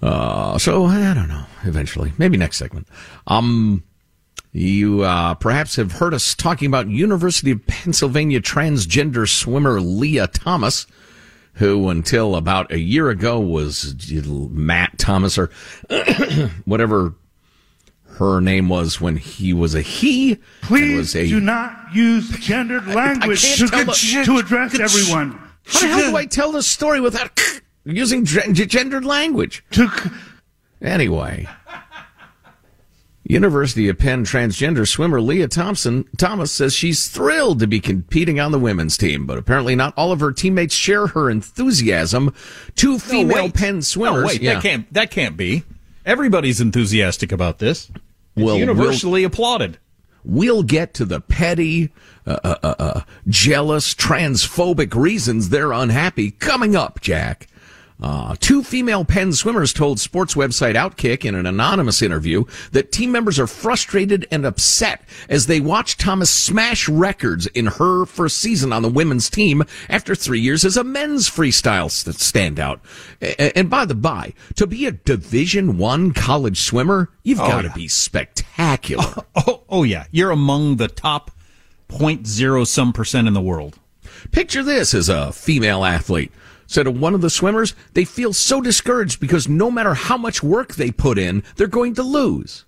uh, 0.02 0.58
so 0.58 0.86
I 0.86 1.14
don't 1.14 1.30
know. 1.30 1.46
Eventually, 1.64 2.12
maybe 2.18 2.36
next 2.36 2.58
segment. 2.58 2.86
Um, 3.28 3.84
you 4.52 5.04
uh, 5.04 5.36
perhaps 5.36 5.78
have 5.78 5.94
heard 5.94 6.14
us 6.14 6.36
talking 6.36 6.68
about 6.68 6.90
University 6.90 7.52
of 7.52 7.66
Pennsylvania 7.66 8.42
transgender 8.42 9.28
swimmer 9.28 9.80
Lia 9.80 10.28
Thomas, 10.28 10.86
who 11.54 11.88
until 11.88 12.36
about 12.36 12.74
a 12.74 12.80
year 12.80 13.10
ago 13.10 13.40
was 13.40 13.96
Matt 14.28 14.98
Thomas 14.98 15.38
or 15.38 15.50
whatever 16.66 17.14
her 18.20 18.42
name 18.42 18.68
was 18.68 19.00
when 19.00 19.16
he 19.16 19.54
was 19.54 19.74
a 19.74 19.82
he. 19.82 20.38
Please 20.62 20.98
was 20.98 21.16
a, 21.16 21.28
do 21.28 21.40
not 21.40 21.94
use 21.94 22.30
gendered 22.40 22.86
language 22.86 23.42
can't 23.42 23.60
to, 23.60 23.68
tell 23.68 23.86
the- 23.86 24.24
to 24.26 24.38
address 24.38 24.80
everyone. 24.80 25.40
How 25.66 25.80
the 25.80 25.88
hell 25.88 26.12
do 26.12 26.18
I 26.18 26.26
tell 26.26 26.52
the 26.52 26.62
story 26.64 27.00
without 27.00 27.40
using 27.86 28.26
gendered 28.26 29.06
language? 29.06 29.64
Anyway. 30.82 31.48
University 33.24 33.88
of 33.90 34.00
Penn 34.00 34.26
transgender 34.26 34.88
swimmer 34.88 35.22
Lia 35.22 35.48
Thompson 35.48 36.04
Thomas 36.18 36.52
says 36.52 36.74
she's 36.74 37.08
thrilled 37.08 37.60
to 37.60 37.68
be 37.68 37.80
competing 37.80 38.40
on 38.40 38.52
the 38.52 38.58
women's 38.58 38.98
team, 38.98 39.28
but 39.28 39.38
apparently 39.38 39.76
not 39.76 39.94
all 39.96 40.12
of 40.12 40.20
her 40.20 40.32
teammates 40.32 40.74
share 40.74 41.08
her 41.08 41.30
enthusiasm. 41.30 42.34
Two 42.76 42.98
female 42.98 43.46
wait. 43.46 43.54
Penn 43.54 43.84
swimmers. 43.84 44.22
No, 44.22 44.28
wait, 44.28 44.42
yeah. 44.42 44.56
that 44.56 44.64
can't 44.64 44.94
that 44.94 45.12
can't 45.12 45.38
be. 45.38 45.64
Everybody's 46.06 46.60
enthusiastic 46.60 47.32
about 47.32 47.60
this. 47.60 47.92
It's 48.40 48.46
Well, 48.46 48.58
universally 48.58 49.24
applauded. 49.24 49.78
We'll 50.24 50.64
get 50.64 50.94
to 50.96 51.06
the 51.06 51.22
petty, 51.22 51.92
uh, 52.28 52.40
uh, 52.44 52.56
uh, 52.62 52.76
uh, 52.80 53.02
jealous, 53.28 53.94
transphobic 53.94 54.94
reasons 54.94 55.50
they're 55.50 55.72
unhappy 55.72 56.32
coming 56.32 56.76
up, 56.76 57.00
Jack. 57.02 57.48
Uh, 58.02 58.34
two 58.40 58.64
female 58.64 59.04
Penn 59.04 59.34
swimmers 59.34 59.74
told 59.74 60.00
sports 60.00 60.34
website 60.34 60.76
Outkick 60.76 61.26
in 61.26 61.36
an 61.36 61.46
anonymous 61.46 62.02
interview 62.02 62.46
that 62.72 62.94
team 62.94 63.12
members 63.12 63.38
are 63.38 63.48
frustrated 63.48 64.26
and 64.32 64.46
upset 64.46 65.02
as 65.28 65.48
they 65.48 65.60
watch 65.60 65.98
Thomas 65.98 66.30
smash 66.30 66.88
records 66.88 67.48
in 67.48 67.66
her 67.68 68.06
first 68.06 68.38
season 68.38 68.72
on 68.72 68.84
the 68.84 68.90
women's 68.90 69.30
team 69.30 69.64
after 69.90 70.16
three 70.16 70.40
years 70.40 70.64
as 70.64 70.78
a 70.78 70.84
men's 70.86 71.30
freestyle 71.30 71.92
st- 71.92 72.16
standout. 72.16 72.80
And 73.56 73.70
by 73.70 73.84
the 73.84 73.96
by, 73.96 74.34
to 74.56 74.66
be 74.66 74.86
a 74.86 74.92
Division 74.94 75.78
One 75.78 76.14
college 76.14 76.62
swimmer, 76.62 77.10
you've 77.24 77.42
Oh, 77.42 77.48
got 77.48 77.62
to 77.64 77.68
yeah. 77.68 77.74
be 77.76 77.88
spectacular. 77.90 79.14
Oh, 79.48 79.64
oh 79.70 79.84
yeah, 79.84 80.06
you're 80.12 80.32
among 80.32 80.78
the 80.78 80.88
top 80.90 81.32
point 81.88 82.28
zero 82.28 82.64
some 82.66 82.92
percent 82.94 83.28
in 83.28 83.34
the 83.34 83.42
world. 83.42 83.78
Picture 84.32 84.64
this 84.64 84.94
as 84.94 85.08
a 85.10 85.32
female 85.32 85.84
athlete. 85.86 86.32
Said 86.70 86.86
of 86.86 87.00
one 87.00 87.16
of 87.16 87.22
the 87.22 87.32
swimmers, 87.32 87.74
they 87.94 88.06
feel 88.06 88.32
so 88.32 88.62
discouraged 88.62 89.20
because 89.20 89.50
no 89.50 89.72
matter 89.72 89.96
how 89.96 90.18
much 90.18 90.44
work 90.44 90.76
they 90.76 90.92
put 90.92 91.18
in, 91.18 91.42
they're 91.56 91.66
going 91.66 91.96
to 91.96 92.04
lose. 92.04 92.66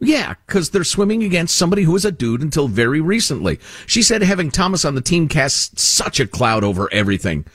Yeah, 0.00 0.34
because 0.44 0.70
they're 0.70 0.82
swimming 0.82 1.22
against 1.22 1.54
somebody 1.54 1.84
who 1.84 1.92
was 1.92 2.04
a 2.04 2.10
dude 2.10 2.42
until 2.42 2.66
very 2.66 3.00
recently. 3.00 3.60
She 3.86 4.02
said 4.02 4.22
having 4.22 4.50
Thomas 4.50 4.84
on 4.84 4.96
the 4.96 5.00
team 5.00 5.28
casts 5.28 5.80
such 5.80 6.18
a 6.18 6.26
cloud 6.26 6.64
over 6.64 6.92
everything. 6.92 7.46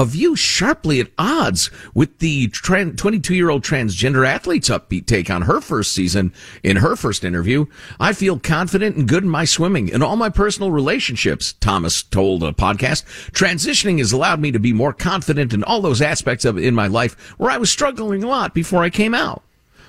A 0.00 0.06
view 0.06 0.34
sharply 0.34 0.98
at 0.98 1.10
odds 1.18 1.70
with 1.92 2.20
the 2.20 2.48
22 2.48 3.34
year 3.34 3.50
old 3.50 3.62
transgender 3.62 4.26
athlete's 4.26 4.70
upbeat 4.70 5.04
take 5.04 5.28
on 5.28 5.42
her 5.42 5.60
first 5.60 5.92
season. 5.92 6.32
In 6.62 6.78
her 6.78 6.96
first 6.96 7.22
interview, 7.22 7.66
I 8.00 8.14
feel 8.14 8.38
confident 8.38 8.96
and 8.96 9.06
good 9.06 9.24
in 9.24 9.28
my 9.28 9.44
swimming 9.44 9.92
and 9.92 10.02
all 10.02 10.16
my 10.16 10.30
personal 10.30 10.70
relationships, 10.70 11.52
Thomas 11.52 12.02
told 12.02 12.42
a 12.42 12.52
podcast. 12.52 13.04
Transitioning 13.32 13.98
has 13.98 14.10
allowed 14.10 14.40
me 14.40 14.50
to 14.52 14.58
be 14.58 14.72
more 14.72 14.94
confident 14.94 15.52
in 15.52 15.62
all 15.64 15.82
those 15.82 16.00
aspects 16.00 16.46
of 16.46 16.56
in 16.56 16.74
my 16.74 16.86
life 16.86 17.32
where 17.36 17.50
I 17.50 17.58
was 17.58 17.70
struggling 17.70 18.24
a 18.24 18.28
lot 18.28 18.54
before 18.54 18.82
I 18.82 18.88
came 18.88 19.14
out. 19.14 19.42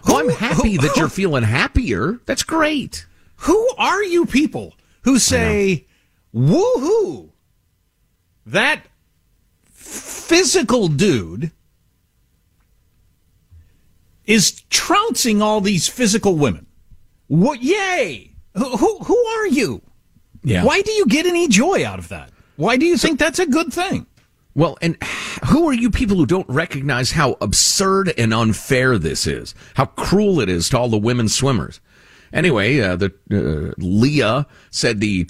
Well, 0.05 0.17
I'm 0.17 0.27
happy 0.27 0.75
that 0.75 0.97
you're 0.97 1.07
feeling 1.07 1.43
happier. 1.43 2.19
That's 2.25 2.43
great. 2.43 3.05
Who 3.37 3.69
are 3.77 4.03
you 4.03 4.25
people 4.25 4.73
who 5.03 5.19
say, 5.19 5.87
woohoo, 6.35 7.29
that 8.45 8.87
physical 9.91 10.87
dude 10.87 11.51
is 14.25 14.61
trouncing 14.69 15.41
all 15.41 15.61
these 15.61 15.87
physical 15.87 16.35
women? 16.35 16.65
What, 17.27 17.61
yay! 17.61 18.31
Who, 18.55 18.77
who, 18.77 18.97
who 18.99 19.25
are 19.25 19.47
you? 19.47 19.81
Yeah. 20.43 20.63
Why 20.63 20.81
do 20.81 20.91
you 20.91 21.05
get 21.05 21.25
any 21.25 21.47
joy 21.47 21.85
out 21.85 21.99
of 21.99 22.09
that? 22.09 22.31
Why 22.55 22.77
do 22.77 22.85
you 22.85 22.97
think 22.97 23.19
that's 23.19 23.39
a 23.39 23.45
good 23.45 23.73
thing? 23.73 24.07
Well, 24.53 24.77
and 24.81 25.01
who 25.45 25.67
are 25.69 25.73
you 25.73 25.89
people 25.89 26.17
who 26.17 26.25
don't 26.25 26.49
recognize 26.49 27.11
how 27.11 27.37
absurd 27.39 28.13
and 28.17 28.33
unfair 28.33 28.97
this 28.97 29.25
is? 29.25 29.55
How 29.75 29.85
cruel 29.85 30.41
it 30.41 30.49
is 30.49 30.69
to 30.69 30.77
all 30.77 30.89
the 30.89 30.97
women 30.97 31.29
swimmers? 31.29 31.79
Anyway, 32.33 32.79
uh, 32.79 32.95
the 32.95 33.13
uh, 33.31 33.73
Lia 33.77 34.45
said 34.69 34.99
the 34.99 35.25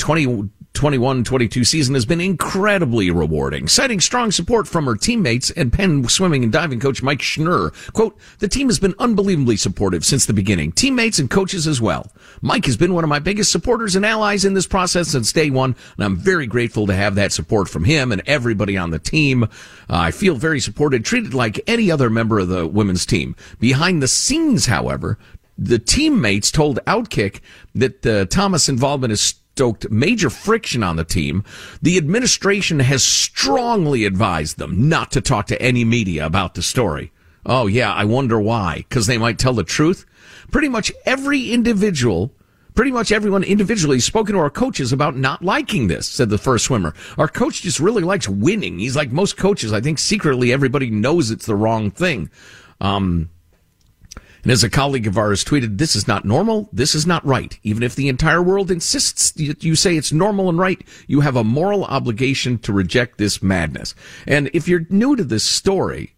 2021-22 0.74 1.66
season 1.66 1.94
has 1.94 2.06
been 2.06 2.22
incredibly 2.22 3.12
rewarding, 3.12 3.68
citing 3.68 4.00
strong 4.00 4.32
support 4.32 4.68
from 4.68 4.86
her 4.86 4.96
teammates 4.96 5.52
and 5.52 5.72
Penn 5.72 6.08
swimming 6.08 6.44
and 6.44 6.52
diving 6.52 6.80
coach 6.80 7.04
Mike 7.04 7.20
Schnur. 7.20 7.72
Quote, 7.94 8.18
the 8.40 8.48
team 8.48 8.68
has 8.68 8.80
been 8.80 8.96
unbelievably 8.98 9.58
supportive 9.58 10.06
since 10.06 10.26
the 10.26 10.34
beginning, 10.34 10.72
teammates 10.72 11.20
and 11.20 11.30
coaches 11.30 11.68
as 11.68 11.82
well. 11.82 12.12
Mike 12.42 12.66
has 12.66 12.78
been 12.78 12.94
one 12.94 13.04
of 13.04 13.10
my 13.10 13.20
biggest 13.20 13.52
supporters 13.52 13.96
and 13.96 14.06
allies 14.06 14.46
in 14.46 14.54
this 14.54 14.66
process 14.66 15.10
since 15.10 15.34
day 15.34 15.50
one, 15.50 15.76
and 15.98 16.06
I'm 16.06 16.18
very 16.18 16.48
grateful 16.48 16.88
to 16.88 16.94
have 16.94 17.16
that 17.16 17.34
support 17.34 17.68
from 17.70 17.84
him 17.84 18.12
and 18.12 18.22
everybody 18.26 18.78
on 18.78 18.92
the 18.92 19.00
team. 19.00 19.44
Uh, 19.44 19.48
I 19.90 20.12
feel 20.12 20.36
very 20.36 20.60
supported, 20.60 21.04
treated 21.04 21.34
like 21.34 21.62
any 21.68 21.92
other 21.92 22.10
member 22.10 22.40
of 22.40 22.48
the 22.48 22.66
women's 22.66 23.06
team. 23.06 23.36
Behind 23.60 24.02
the 24.02 24.08
scenes, 24.08 24.68
however, 24.68 25.18
the 25.58 25.80
teammates 25.80 26.50
told 26.50 26.80
Outkick 26.88 27.42
that 27.76 28.06
uh, 28.06 28.26
Thomas' 28.26 28.68
involvement 28.68 29.12
has 29.12 29.36
stoked 29.56 29.92
major 29.92 30.30
friction 30.30 30.82
on 30.82 30.96
the 30.96 31.04
team. 31.04 31.44
The 31.82 31.98
administration 31.98 32.80
has 32.80 33.04
strongly 33.04 34.06
advised 34.06 34.58
them 34.58 34.88
not 34.88 35.12
to 35.12 35.22
talk 35.22 35.48
to 35.48 35.62
any 35.62 35.84
media 35.84 36.26
about 36.26 36.54
the 36.54 36.62
story. 36.62 37.12
Oh 37.46 37.68
yeah, 37.68 37.94
I 37.94 38.06
wonder 38.06 38.40
why. 38.40 38.78
Because 38.78 39.08
they 39.08 39.18
might 39.18 39.38
tell 39.38 39.54
the 39.54 39.64
truth. 39.64 40.06
Pretty 40.52 40.70
much 40.70 40.92
every 41.06 41.52
individual, 41.52 42.34
pretty 42.76 42.92
much 42.92 43.12
everyone 43.12 43.44
individually 43.44 44.00
spoken 44.00 44.36
to 44.36 44.42
our 44.42 44.50
coaches 44.50 44.94
about 44.94 45.18
not 45.18 45.44
liking 45.44 45.88
this, 45.88 46.08
said 46.08 46.30
the 46.30 46.38
first 46.38 46.66
swimmer. 46.66 46.94
Our 47.18 47.28
coach 47.28 47.62
just 47.62 47.80
really 47.80 48.04
likes 48.04 48.30
winning. 48.30 48.80
He's 48.80 48.96
like 48.96 49.12
most 49.12 49.38
coaches. 49.38 49.74
I 49.74 49.82
think 49.82 50.00
secretly 50.00 50.54
everybody 50.54 50.90
knows 50.90 51.30
it's 51.30 51.46
the 51.46 51.56
wrong 51.56 51.92
thing. 51.92 52.30
Um, 52.80 53.30
and 54.44 54.52
as 54.52 54.64
a 54.64 54.70
colleague 54.70 55.08
of 55.08 55.18
ours 55.18 55.44
tweeted, 55.44 55.78
this 55.78 55.96
is 55.96 56.08
not 56.08 56.26
normal. 56.26 56.70
This 56.74 56.96
is 56.96 57.06
not 57.06 57.26
right. 57.26 57.58
Even 57.64 57.84
if 57.84 57.96
the 57.96 58.08
entire 58.08 58.42
world 58.42 58.72
insists 58.72 59.32
that 59.32 59.64
you 59.64 59.76
say 59.76 59.96
it's 59.96 60.12
normal 60.12 60.50
and 60.50 60.58
right, 60.58 60.82
you 61.08 61.22
have 61.22 61.36
a 61.36 61.44
moral 61.44 61.86
obligation 61.86 62.58
to 62.60 62.74
reject 62.74 63.18
this 63.18 63.44
madness. 63.44 63.94
And 64.26 64.50
if 64.54 64.68
you're 64.68 64.86
new 64.90 65.16
to 65.16 65.24
this 65.24 65.44
story, 65.44 66.16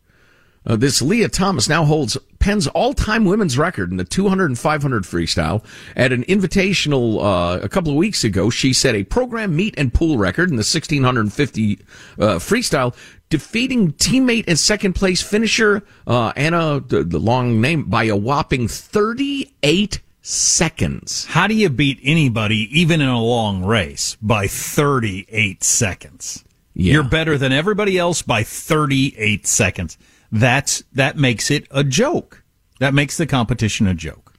uh, 0.65 0.75
this 0.75 1.01
Lia 1.01 1.29
Thomas 1.29 1.67
now 1.67 1.85
holds 1.85 2.17
Penn's 2.39 2.67
all-time 2.67 3.25
women's 3.25 3.57
record 3.57 3.91
in 3.91 3.97
the 3.97 4.03
200 4.03 4.45
and 4.45 4.59
500 4.59 5.03
freestyle. 5.03 5.63
At 5.95 6.11
an 6.11 6.23
invitational 6.25 7.23
uh, 7.23 7.59
a 7.61 7.69
couple 7.69 7.91
of 7.91 7.97
weeks 7.97 8.23
ago, 8.23 8.49
she 8.49 8.73
set 8.73 8.95
a 8.95 9.03
program 9.03 9.55
meet 9.55 9.75
and 9.77 9.93
pool 9.93 10.17
record 10.17 10.49
in 10.49 10.55
the 10.55 10.59
1650 10.59 11.79
uh, 12.19 12.39
freestyle, 12.39 12.95
defeating 13.29 13.93
teammate 13.93 14.45
and 14.47 14.59
second 14.59 14.93
place 14.93 15.21
finisher 15.21 15.83
uh, 16.05 16.33
Anna, 16.35 16.81
the, 16.81 17.03
the 17.03 17.19
long 17.19 17.61
name, 17.61 17.83
by 17.83 18.05
a 18.05 18.15
whopping 18.15 18.67
38 18.67 20.01
seconds. 20.21 21.25
How 21.25 21.47
do 21.47 21.53
you 21.53 21.69
beat 21.69 21.99
anybody, 22.03 22.67
even 22.77 23.01
in 23.01 23.09
a 23.09 23.21
long 23.21 23.63
race, 23.63 24.17
by 24.21 24.47
38 24.47 25.63
seconds? 25.63 26.43
Yeah. 26.73 26.93
You're 26.93 27.03
better 27.03 27.37
than 27.37 27.51
everybody 27.51 27.97
else 27.97 28.21
by 28.21 28.43
38 28.43 29.45
seconds. 29.45 29.97
That's 30.33 30.83
that 30.93 31.15
makes 31.15 31.49
it 31.51 31.67
a 31.71 31.83
joke. 31.83 32.43
That 32.79 32.93
makes 32.93 33.17
the 33.17 33.27
competition 33.27 33.85
a 33.87 33.93
joke. 33.93 34.33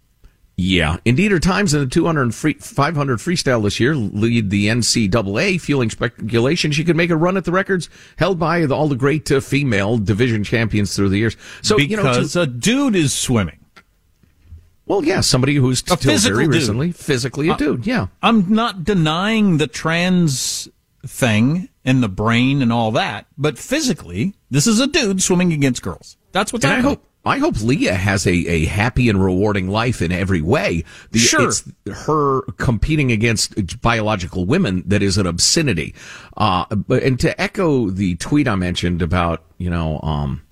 Yeah. 0.57 0.99
Indeed, 1.05 1.31
her 1.33 1.39
times 1.41 1.73
in 1.75 1.81
the 1.81 1.87
200 1.87 2.35
free, 2.35 2.55
500 2.55 3.19
freestyle 3.19 3.63
this 3.63 3.79
year 3.81 3.95
lead 3.97 4.51
the 4.51 4.67
NCAA, 4.69 5.61
fueling 5.61 5.91
speculation 5.91 6.71
she 6.73 6.85
could 6.85 6.97
make 6.97 7.11
a 7.11 7.17
run 7.17 7.37
at 7.37 7.45
the 7.45 7.51
records 7.53 7.89
held 8.19 8.39
by 8.39 8.65
all 8.67 8.87
the 8.89 8.95
great 8.97 9.31
uh, 9.33 9.41
female 9.41 9.97
division 9.99 10.45
champions 10.45 10.95
through 10.95 11.09
the 11.09 11.19
years. 11.19 11.37
So, 11.63 11.79
you 11.79 11.97
know, 11.97 12.03
because 12.03 12.33
to- 12.35 12.43
a 12.43 12.47
dude 12.47 12.95
is 12.97 13.13
swimming. 13.13 13.59
well, 14.87 15.05
yeah, 15.05 15.21
somebody 15.21 15.55
who's 15.57 15.81
A 15.83 15.97
still 15.97 15.97
physical 15.97 16.37
very 16.37 16.47
dude. 16.47 16.55
recently 16.55 16.93
physically 16.93 17.49
a 17.49 17.53
Uh, 17.55 17.57
dude. 17.57 17.87
Yeah. 17.87 18.07
I'm 18.23 18.53
not 18.53 18.85
denying 18.85 19.59
the 19.59 19.67
trans 19.67 20.69
thing 21.07 21.69
and 21.85 22.03
the 22.03 22.09
brain 22.09 22.63
and 22.63 22.73
all 22.73 22.91
that, 22.93 23.27
but 23.37 23.59
physically, 23.59 24.35
this 24.51 24.67
is 24.67 24.81
a 24.81 24.87
dude 24.87 25.23
swimming 25.23 25.53
against 25.53 25.83
girls. 25.83 26.17
That's 26.33 26.53
what's 26.53 26.65
And 26.65 26.75
I 26.75 26.81
hope 26.81 27.07
I 27.27 27.39
hope 27.39 27.61
Lia 27.63 27.95
has 27.95 28.27
a, 28.27 28.33
a 28.33 28.65
happy 28.67 29.09
and 29.09 29.23
rewarding 29.23 29.69
life 29.69 30.03
in 30.03 30.13
every 30.13 30.43
way. 30.43 30.85
The, 31.11 31.19
Sure. 31.19 31.49
It's 31.49 31.65
her 32.07 32.43
competing 32.59 33.11
against 33.11 33.81
biological 33.81 34.45
women 34.45 34.83
that 34.87 35.03
is 35.03 35.17
an 35.17 35.27
obscenity. 35.27 35.95
Uh, 36.37 36.67
but, 36.75 37.03
and 37.03 37.19
to 37.21 37.41
echo 37.41 37.89
the 37.89 38.17
tweet 38.17 38.47
I 38.47 38.57
mentioned 38.57 39.01
about, 39.01 39.43
you 39.57 39.71
know, 39.71 40.01
um, 40.03 40.43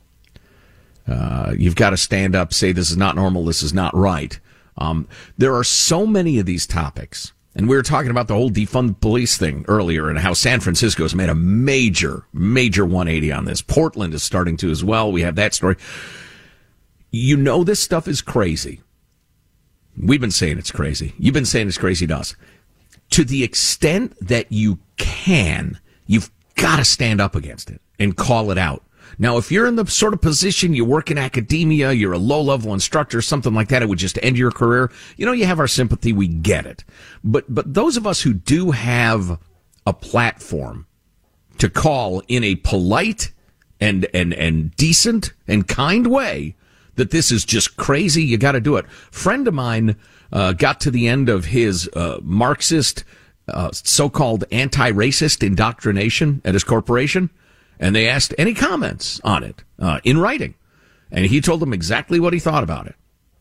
uh, 1.06 1.52
you've 1.58 1.76
got 1.76 1.90
to 1.90 1.98
stand 1.98 2.34
up, 2.34 2.54
say 2.54 2.72
this 2.72 2.90
is 2.90 2.96
not 2.96 3.16
normal, 3.16 3.44
this 3.44 3.62
is 3.62 3.74
not 3.74 3.94
right. 3.94 4.38
Um, 4.78 5.08
there 5.36 5.54
are 5.54 5.64
so 5.64 6.06
many 6.06 6.38
of 6.38 6.46
these 6.46 6.66
topics. 6.66 7.32
And 7.54 7.68
we 7.68 7.76
were 7.76 7.82
talking 7.82 8.10
about 8.10 8.28
the 8.28 8.34
whole 8.34 8.50
defund 8.50 9.00
police 9.00 9.36
thing 9.36 9.64
earlier 9.68 10.08
and 10.08 10.18
how 10.18 10.32
San 10.32 10.60
Francisco 10.60 11.02
has 11.02 11.14
made 11.14 11.28
a 11.28 11.34
major, 11.34 12.24
major 12.32 12.84
180 12.84 13.30
on 13.30 13.44
this. 13.44 13.60
Portland 13.60 14.14
is 14.14 14.22
starting 14.22 14.56
to 14.58 14.70
as 14.70 14.82
well. 14.82 15.12
We 15.12 15.22
have 15.22 15.36
that 15.36 15.52
story. 15.52 15.76
You 17.10 17.36
know 17.36 17.62
this 17.62 17.80
stuff 17.80 18.08
is 18.08 18.22
crazy. 18.22 18.80
We've 20.00 20.20
been 20.20 20.30
saying 20.30 20.56
it's 20.56 20.70
crazy. 20.70 21.14
You've 21.18 21.34
been 21.34 21.44
saying 21.44 21.68
it's 21.68 21.76
crazy 21.76 22.06
to 22.06 22.16
us. 22.16 22.34
To 23.10 23.24
the 23.24 23.44
extent 23.44 24.16
that 24.26 24.50
you 24.50 24.78
can, 24.96 25.78
you've 26.06 26.30
got 26.54 26.76
to 26.76 26.84
stand 26.84 27.20
up 27.20 27.34
against 27.34 27.70
it 27.70 27.82
and 27.98 28.16
call 28.16 28.50
it 28.50 28.56
out. 28.56 28.82
Now, 29.18 29.36
if 29.36 29.52
you're 29.52 29.66
in 29.66 29.76
the 29.76 29.86
sort 29.86 30.14
of 30.14 30.20
position 30.20 30.74
you 30.74 30.84
work 30.84 31.10
in 31.10 31.18
academia, 31.18 31.92
you're 31.92 32.12
a 32.12 32.18
low 32.18 32.40
level 32.40 32.72
instructor, 32.72 33.20
something 33.22 33.54
like 33.54 33.68
that, 33.68 33.82
it 33.82 33.88
would 33.88 33.98
just 33.98 34.18
end 34.22 34.38
your 34.38 34.50
career. 34.50 34.90
You 35.16 35.26
know, 35.26 35.32
you 35.32 35.46
have 35.46 35.60
our 35.60 35.68
sympathy. 35.68 36.12
We 36.12 36.28
get 36.28 36.66
it. 36.66 36.84
But, 37.22 37.52
but 37.52 37.74
those 37.74 37.96
of 37.96 38.06
us 38.06 38.22
who 38.22 38.32
do 38.32 38.70
have 38.70 39.38
a 39.86 39.92
platform 39.92 40.86
to 41.58 41.68
call 41.68 42.22
in 42.28 42.42
a 42.44 42.56
polite 42.56 43.32
and, 43.80 44.06
and, 44.14 44.32
and 44.32 44.74
decent 44.76 45.32
and 45.46 45.66
kind 45.66 46.06
way 46.06 46.56
that 46.94 47.10
this 47.10 47.30
is 47.30 47.44
just 47.44 47.76
crazy. 47.76 48.22
You 48.22 48.38
got 48.38 48.52
to 48.52 48.60
do 48.60 48.76
it. 48.76 48.90
Friend 48.90 49.46
of 49.48 49.54
mine, 49.54 49.96
uh, 50.32 50.52
got 50.52 50.80
to 50.80 50.90
the 50.90 51.08
end 51.08 51.28
of 51.28 51.46
his, 51.46 51.88
uh, 51.94 52.18
Marxist, 52.22 53.04
uh, 53.48 53.70
so-called 53.72 54.44
anti-racist 54.52 55.44
indoctrination 55.44 56.40
at 56.44 56.54
his 56.54 56.64
corporation. 56.64 57.28
And 57.78 57.94
they 57.94 58.08
asked 58.08 58.34
any 58.38 58.54
comments 58.54 59.20
on 59.24 59.42
it 59.42 59.62
uh, 59.78 60.00
in 60.04 60.18
writing. 60.18 60.54
And 61.10 61.26
he 61.26 61.40
told 61.40 61.60
them 61.60 61.72
exactly 61.72 62.18
what 62.20 62.32
he 62.32 62.38
thought 62.38 62.62
about 62.64 62.86
it 62.86 62.94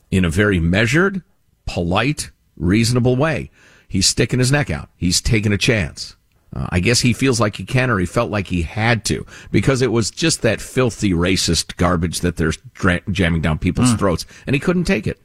in 0.10 0.26
a 0.26 0.30
very 0.30 0.60
measured, 0.60 1.22
polite, 1.66 2.32
reasonable 2.58 3.16
way. 3.16 3.50
He's 3.88 4.08
sticking 4.08 4.40
his 4.40 4.52
neck 4.52 4.70
out. 4.70 4.90
He's 4.98 5.22
taking 5.22 5.54
a 5.54 5.58
chance. 5.58 6.16
Uh, 6.54 6.68
I 6.70 6.82
guess 6.82 7.00
he 7.00 7.14
feels 7.14 7.40
like 7.40 7.56
he 7.56 7.64
can, 7.64 7.90
or 7.90 7.98
he 7.98 8.06
felt 8.06 8.30
like 8.30 8.48
he 8.48 8.64
had 8.64 9.06
to, 9.06 9.26
because 9.52 9.82
it 9.82 9.92
was 9.92 10.12
just 10.12 10.42
that 10.42 10.60
filthy 10.60 11.12
racist 11.12 11.78
garbage 11.78 12.20
that 12.20 12.36
they're 12.36 12.52
dra- 12.74 13.00
jamming 13.10 13.42
down 13.42 13.58
people's 13.58 13.94
Mm. 13.94 14.00
throats, 14.00 14.26
and 14.46 14.54
he 14.54 14.60
couldn't 14.60 14.84
take 14.84 15.08
it. 15.08 15.22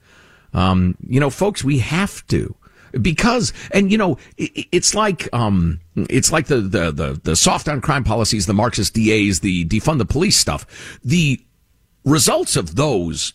Um, 0.54 0.96
you 1.04 1.18
know, 1.18 1.30
folks, 1.30 1.64
we 1.64 1.78
have 1.80 2.24
to 2.28 2.54
because, 3.02 3.52
and 3.72 3.90
you 3.90 3.98
know, 3.98 4.18
it, 4.36 4.66
it's 4.72 4.94
like 4.94 5.28
um, 5.32 5.80
it's 5.96 6.32
like 6.32 6.46
the, 6.46 6.60
the 6.60 6.90
the 6.90 7.20
the 7.22 7.36
soft 7.36 7.68
on 7.68 7.80
crime 7.80 8.04
policies, 8.04 8.46
the 8.46 8.54
Marxist 8.54 8.94
DAs, 8.94 9.40
the 9.40 9.64
defund 9.66 9.98
the 9.98 10.04
police 10.04 10.36
stuff. 10.36 10.98
The 11.04 11.40
results 12.04 12.56
of 12.56 12.76
those 12.76 13.34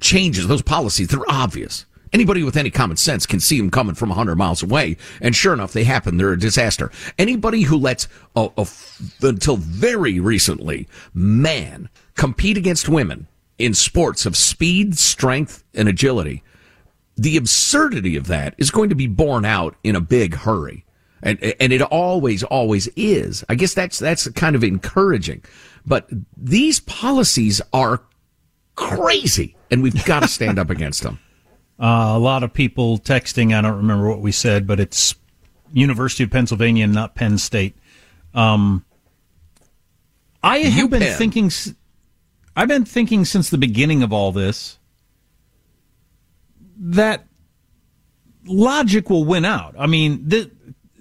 changes, 0.00 0.48
those 0.48 0.62
policies, 0.62 1.08
they're 1.08 1.20
obvious. 1.28 1.86
Anybody 2.12 2.42
with 2.42 2.58
any 2.58 2.70
common 2.70 2.98
sense 2.98 3.24
can 3.24 3.40
see 3.40 3.56
them 3.56 3.70
coming 3.70 3.94
from 3.94 4.10
100 4.10 4.36
miles 4.36 4.62
away. 4.62 4.98
And 5.22 5.34
sure 5.34 5.54
enough, 5.54 5.72
they 5.72 5.84
happen. 5.84 6.18
They're 6.18 6.32
a 6.32 6.38
disaster. 6.38 6.90
Anybody 7.18 7.62
who 7.62 7.78
lets, 7.78 8.06
a, 8.36 8.50
a 8.58 8.66
until 9.22 9.56
very 9.56 10.20
recently, 10.20 10.88
man 11.14 11.88
compete 12.14 12.58
against 12.58 12.88
women 12.88 13.28
in 13.58 13.72
sports 13.72 14.26
of 14.26 14.36
speed, 14.36 14.98
strength, 14.98 15.64
and 15.72 15.88
agility, 15.88 16.42
the 17.16 17.36
absurdity 17.36 18.16
of 18.16 18.26
that 18.28 18.54
is 18.58 18.70
going 18.70 18.88
to 18.88 18.94
be 18.94 19.06
borne 19.06 19.44
out 19.44 19.76
in 19.84 19.96
a 19.96 20.00
big 20.00 20.34
hurry. 20.34 20.84
And, 21.22 21.40
and 21.60 21.72
it 21.72 21.82
always, 21.82 22.42
always 22.42 22.88
is. 22.96 23.44
I 23.48 23.54
guess 23.54 23.74
that's, 23.74 23.98
that's 23.98 24.28
kind 24.30 24.56
of 24.56 24.64
encouraging. 24.64 25.44
But 25.86 26.08
these 26.36 26.80
policies 26.80 27.60
are 27.72 28.02
crazy 28.74 29.56
and 29.70 29.82
we've 29.82 30.04
got 30.04 30.20
to 30.22 30.28
stand 30.28 30.58
up 30.58 30.70
against 30.70 31.02
them. 31.02 31.18
Uh, 31.80 32.12
a 32.14 32.18
lot 32.18 32.44
of 32.44 32.52
people 32.52 32.96
texting. 32.98 33.56
I 33.56 33.60
don't 33.60 33.78
remember 33.78 34.08
what 34.08 34.20
we 34.20 34.30
said, 34.30 34.68
but 34.68 34.78
it's 34.78 35.16
University 35.72 36.22
of 36.22 36.30
Pennsylvania, 36.30 36.86
not 36.86 37.16
Penn 37.16 37.38
State. 37.38 37.74
Um, 38.34 38.84
I 40.44 40.58
have 40.58 40.90
been 40.90 41.02
UPenn. 41.02 41.16
thinking. 41.16 41.46
s- 41.46 41.74
I've 42.54 42.68
been 42.68 42.84
thinking 42.84 43.24
since 43.24 43.50
the 43.50 43.58
beginning 43.58 44.04
of 44.04 44.12
all 44.12 44.30
this 44.30 44.78
that 46.82 47.26
logic 48.44 49.08
will 49.08 49.24
win 49.24 49.44
out. 49.44 49.74
I 49.78 49.86
mean, 49.86 50.28
th- 50.28 50.50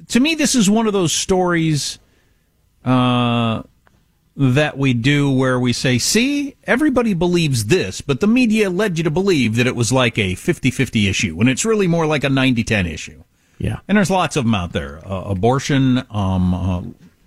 to 0.09 0.19
me, 0.19 0.35
this 0.35 0.55
is 0.55 0.69
one 0.69 0.87
of 0.87 0.93
those 0.93 1.11
stories 1.11 1.99
uh, 2.85 3.63
that 4.35 4.77
we 4.77 4.93
do 4.93 5.31
where 5.31 5.59
we 5.59 5.73
say, 5.73 5.97
see, 5.97 6.55
everybody 6.63 7.13
believes 7.13 7.65
this, 7.65 7.99
but 8.01 8.19
the 8.19 8.27
media 8.27 8.69
led 8.69 8.97
you 8.97 9.03
to 9.03 9.11
believe 9.11 9.55
that 9.55 9.67
it 9.67 9.75
was 9.75 9.91
like 9.91 10.17
a 10.17 10.35
50 10.35 10.71
50 10.71 11.07
issue, 11.07 11.35
when 11.35 11.47
it's 11.47 11.65
really 11.65 11.87
more 11.87 12.05
like 12.05 12.23
a 12.23 12.29
90 12.29 12.63
10 12.63 12.85
issue. 12.85 13.23
Yeah. 13.57 13.79
And 13.87 13.97
there's 13.97 14.09
lots 14.09 14.35
of 14.35 14.43
them 14.43 14.55
out 14.55 14.73
there 14.73 14.99
uh, 15.05 15.23
abortion, 15.25 16.03
um, 16.09 16.53
uh, 16.53 16.81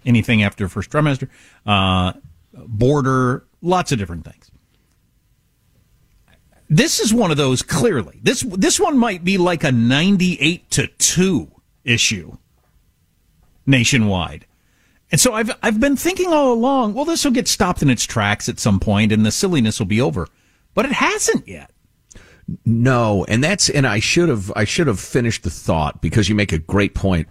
anything 0.06 0.42
after 0.42 0.68
first 0.68 0.90
trimester, 0.90 1.28
uh, 1.66 2.12
border, 2.52 3.46
lots 3.62 3.92
of 3.92 3.98
different 3.98 4.24
things. 4.24 4.43
This 6.74 6.98
is 6.98 7.14
one 7.14 7.30
of 7.30 7.36
those 7.36 7.62
clearly. 7.62 8.18
This 8.20 8.40
this 8.40 8.80
one 8.80 8.98
might 8.98 9.22
be 9.22 9.38
like 9.38 9.62
a 9.62 9.70
98 9.70 10.68
to 10.72 10.88
2 10.88 11.48
issue 11.84 12.36
nationwide. 13.64 14.44
And 15.12 15.20
so 15.20 15.34
I've 15.34 15.52
I've 15.62 15.78
been 15.78 15.94
thinking 15.94 16.32
all 16.32 16.52
along, 16.52 16.94
well 16.94 17.04
this 17.04 17.24
will 17.24 17.30
get 17.30 17.46
stopped 17.46 17.80
in 17.80 17.90
its 17.90 18.02
tracks 18.02 18.48
at 18.48 18.58
some 18.58 18.80
point 18.80 19.12
and 19.12 19.24
the 19.24 19.30
silliness 19.30 19.78
will 19.78 19.86
be 19.86 20.00
over. 20.00 20.26
But 20.74 20.86
it 20.86 20.90
hasn't 20.90 21.46
yet. 21.46 21.70
No, 22.66 23.24
and 23.28 23.44
that's 23.44 23.70
and 23.70 23.86
I 23.86 24.00
should 24.00 24.28
have 24.28 24.52
I 24.56 24.64
should 24.64 24.88
have 24.88 24.98
finished 24.98 25.44
the 25.44 25.50
thought 25.50 26.02
because 26.02 26.28
you 26.28 26.34
make 26.34 26.52
a 26.52 26.58
great 26.58 26.92
point. 26.92 27.28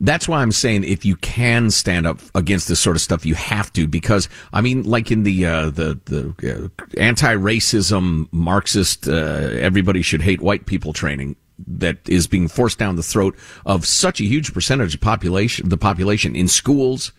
That's 0.00 0.26
why 0.26 0.40
I'm 0.40 0.52
saying 0.52 0.84
if 0.84 1.04
you 1.04 1.16
can 1.16 1.70
stand 1.70 2.06
up 2.06 2.20
against 2.34 2.68
this 2.68 2.80
sort 2.80 2.96
of 2.96 3.02
stuff, 3.02 3.26
you 3.26 3.34
have 3.34 3.70
to 3.74 3.86
because 3.86 4.28
I 4.52 4.62
mean, 4.62 4.82
like 4.84 5.10
in 5.10 5.24
the 5.24 5.44
uh, 5.44 5.70
the 5.70 6.00
the 6.06 6.70
uh, 6.74 6.84
anti-racism 6.98 8.28
Marxist, 8.32 9.08
uh, 9.08 9.12
everybody 9.12 10.00
should 10.02 10.22
hate 10.22 10.40
white 10.40 10.64
people 10.64 10.92
training 10.92 11.36
that 11.66 12.08
is 12.08 12.26
being 12.26 12.48
forced 12.48 12.78
down 12.78 12.96
the 12.96 13.02
throat 13.02 13.36
of 13.66 13.86
such 13.86 14.20
a 14.20 14.24
huge 14.24 14.54
percentage 14.54 14.94
of 14.94 15.00
population, 15.00 15.68
the 15.68 15.76
population 15.76 16.34
in 16.34 16.48
schools, 16.48 17.12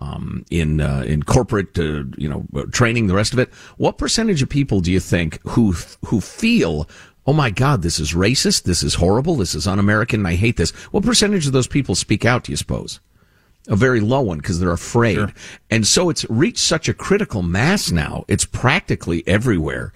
um, 0.00 0.44
in 0.50 0.80
uh, 0.80 1.02
in 1.06 1.22
corporate, 1.22 1.78
uh, 1.78 2.04
you 2.16 2.28
know, 2.28 2.46
training, 2.70 3.08
the 3.08 3.14
rest 3.14 3.32
of 3.32 3.38
it. 3.38 3.52
What 3.76 3.98
percentage 3.98 4.42
of 4.42 4.48
people 4.48 4.80
do 4.80 4.92
you 4.92 5.00
think 5.00 5.40
who 5.42 5.72
who 6.04 6.20
feel, 6.20 6.88
oh 7.28 7.34
my 7.34 7.50
God, 7.50 7.82
this 7.82 8.00
is 8.00 8.14
racist, 8.14 8.62
this 8.62 8.82
is 8.82 8.94
horrible, 8.94 9.36
this 9.36 9.54
is 9.54 9.66
un-American, 9.66 10.20
and 10.20 10.28
I 10.28 10.34
hate 10.34 10.56
this? 10.56 10.70
What 10.92 11.04
percentage 11.04 11.46
of 11.46 11.52
those 11.52 11.66
people 11.66 11.94
speak 11.94 12.24
out? 12.24 12.44
Do 12.44 12.52
you 12.52 12.56
suppose? 12.56 13.00
A 13.68 13.76
very 13.76 14.00
low 14.00 14.22
one 14.22 14.38
because 14.38 14.58
they're 14.58 14.72
afraid, 14.72 15.34
and 15.70 15.86
so 15.86 16.08
it's 16.08 16.24
reached 16.30 16.56
such 16.56 16.88
a 16.88 16.94
critical 16.94 17.42
mass 17.42 17.90
now. 17.90 18.24
It's 18.28 18.46
practically 18.46 19.22
everywhere. 19.26 19.92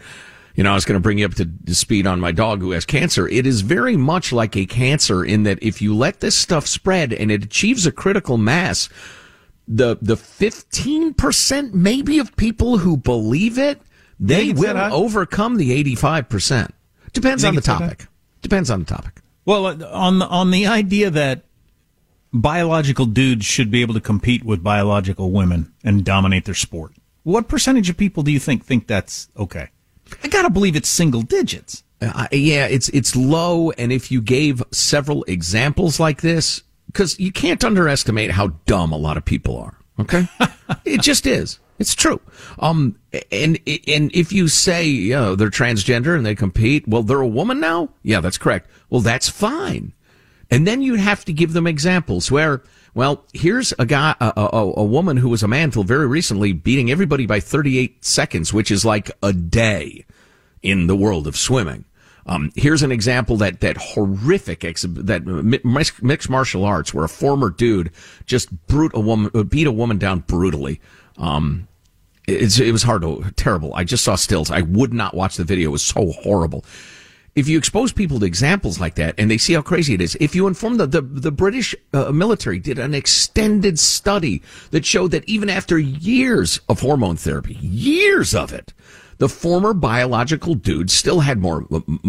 You 0.57 0.63
know, 0.63 0.73
I 0.73 0.75
was 0.75 0.85
going 0.85 0.97
to 0.97 1.03
bring 1.03 1.17
you 1.17 1.25
up 1.25 1.33
to 1.37 1.75
speed 1.75 2.07
on 2.07 2.21
my 2.21 2.33
dog 2.33 2.61
who 2.61 2.73
has 2.73 2.85
cancer. 2.85 3.27
It 3.27 3.47
is 3.47 3.63
very 3.63 3.97
much 3.97 4.31
like 4.31 4.55
a 4.55 4.67
cancer 4.67 5.25
in 5.25 5.45
that 5.45 5.59
if 5.63 5.81
you 5.81 5.97
let 5.97 6.21
this 6.21 6.37
stuff 6.37 6.67
spread 6.67 7.15
and 7.15 7.31
it 7.31 7.45
achieves 7.45 7.87
a 7.87 7.93
critical 7.93 8.37
mass, 8.37 8.91
the 9.67 9.97
the 10.03 10.17
15% 10.17 11.73
maybe 11.73 12.19
of 12.19 12.37
people 12.37 12.77
who 12.77 12.99
believe 12.99 13.57
it, 13.57 13.81
they 14.21 14.53
will 14.53 14.77
overcome 14.77 15.57
the 15.57 15.83
85%. 15.83 16.73
Depends 17.13 17.45
on 17.45 17.55
the 17.55 17.61
topic. 17.61 18.07
Depends 18.41 18.71
on 18.71 18.81
the 18.81 18.87
topic. 18.87 19.21
Well, 19.45 19.67
uh, 19.67 19.89
on 19.93 20.19
the, 20.19 20.27
on 20.27 20.51
the 20.51 20.67
idea 20.67 21.11
that 21.11 21.45
biological 22.33 23.07
dudes 23.07 23.45
should 23.45 23.71
be 23.71 23.83
able 23.83 23.95
to 23.95 24.01
compete 24.01 24.45
with 24.45 24.63
biological 24.63 25.31
women 25.31 25.73
and 25.85 26.05
dominate 26.05 26.45
their 26.45 26.55
sport. 26.55 26.93
What 27.25 27.49
percentage 27.49 27.89
of 27.91 27.97
people 27.97 28.23
do 28.23 28.33
you 28.33 28.41
think 28.41 28.65
think 28.65 28.87
that's 28.87 29.29
okay? 29.37 29.69
I 30.25 30.29
got 30.29 30.43
to 30.43 30.51
believe 30.51 30.77
it's 30.77 30.89
single 30.89 31.23
digits. 31.23 31.85
Uh, 32.01 32.27
yeah, 32.33 32.67
it's 32.67 32.89
it's 32.89 33.15
low, 33.15 33.71
and 33.73 33.93
if 33.93 34.11
you 34.11 34.21
gave 34.21 34.63
several 34.73 35.23
examples 35.25 36.01
like 36.01 36.21
this, 36.21 36.63
because 36.87 37.19
you 37.21 37.31
can't 37.31 37.63
underestimate 37.63 38.33
how 38.33 38.49
dumb 38.67 38.93
a 38.93 38.97
lot 38.97 39.17
of 39.17 39.25
people 39.25 39.57
are. 39.57 39.79
Okay, 40.01 40.27
it 40.85 41.01
just 41.01 41.27
is. 41.27 41.61
It's 41.83 41.97
true. 41.97 42.21
Um, 42.61 42.97
and 43.33 43.59
and 43.89 44.15
if 44.15 44.33
you 44.33 44.47
say 44.47 44.85
you 44.87 45.15
know 45.15 45.35
they're 45.35 45.51
transgender 45.51 46.17
and 46.17 46.25
they 46.25 46.37
compete, 46.37 46.87
well, 46.87 47.03
they're 47.03 47.21
a 47.21 47.27
woman 47.27 47.59
now. 47.59 47.89
Yeah, 48.05 48.21
that's 48.21 48.39
correct. 48.39 48.71
Well, 48.89 49.01
that's 49.01 49.29
fine. 49.29 49.93
And 50.49 50.65
then 50.65 50.81
you'd 50.81 51.01
have 51.01 51.25
to 51.25 51.33
give 51.33 51.55
them 51.55 51.67
examples 51.67 52.31
where, 52.31 52.63
well, 52.95 53.25
here's 53.33 53.73
a 53.79 53.87
guy, 53.87 54.15
a, 54.21 54.33
a, 54.37 54.73
a 54.77 54.85
woman 54.85 55.17
who 55.17 55.31
was 55.31 55.43
a 55.43 55.49
man 55.49 55.73
till 55.73 55.83
very 55.83 56.07
recently 56.07 56.53
beating 56.53 56.91
everybody 56.91 57.27
by 57.27 57.41
38 57.41 58.05
seconds, 58.05 58.53
which 58.53 58.71
is 58.71 58.85
like 58.85 59.11
a 59.23 59.33
day 59.33 60.05
in 60.63 60.87
the 60.87 60.95
world 60.95 61.27
of 61.27 61.37
swimming. 61.37 61.87
Um, 62.27 62.53
here's 62.55 62.83
an 62.83 62.93
example 62.93 63.37
that 63.39 63.61
that 63.61 63.77
horrific 63.77 64.61
that 64.61 65.25
mi- 65.27 65.85
mixed 66.03 66.31
martial 66.31 66.65
arts 66.65 66.95
where 66.95 67.05
a 67.05 67.09
former 67.09 67.51
dude 67.51 67.91
just 68.27 68.49
brute 68.69 68.93
a 68.95 69.01
woman 69.01 69.31
beat 69.49 69.67
a 69.67 69.73
woman 69.73 69.99
down 69.99 70.21
brutally. 70.21 70.81
Um, 71.17 71.67
it's, 72.27 72.59
it 72.61 72.73
was 72.73 72.83
hard 72.83 73.03
to 73.03 73.33
terrible. 73.37 73.75
I 73.75 73.85
just 73.85 74.05
saw 74.05 74.15
stills. 74.15 74.51
I 74.51 74.63
would 74.63 74.93
not 74.93 75.15
watch 75.15 75.37
the 75.37 75.45
video. 75.45 75.71
It 75.71 75.73
was 75.73 75.83
so 75.83 76.13
horrible. 76.13 76.65
If 77.35 77.49
you 77.49 77.57
expose 77.57 77.93
people 77.93 78.21
to 78.21 78.27
examples 78.27 78.79
like 78.79 78.97
that 78.97 79.15
and 79.17 79.31
they 79.31 79.39
see 79.39 79.55
how 79.55 79.63
crazy 79.63 79.95
it 79.95 80.03
is, 80.03 80.17
if 80.21 80.35
you 80.35 80.47
inform 80.47 80.77
the 80.77 80.87
the, 80.87 81.01
the 81.01 81.33
British 81.33 81.75
uh, 81.95 82.13
military 82.13 82.59
did 82.59 82.79
an 82.79 82.95
extended 82.95 83.79
study 83.79 84.43
that 84.71 84.85
showed 84.85 85.13
that 85.13 85.27
even 85.27 85.49
after 85.49 85.79
years 85.79 86.61
of 86.69 86.81
hormone 86.81 87.17
therapy, 87.17 87.55
years 87.55 88.35
of 88.35 88.53
it, 88.53 88.75
the 89.17 89.31
former 89.31 89.73
biological 89.73 90.55
dude 90.55 90.91
still 90.91 91.21
had 91.21 91.39
more 91.39 91.67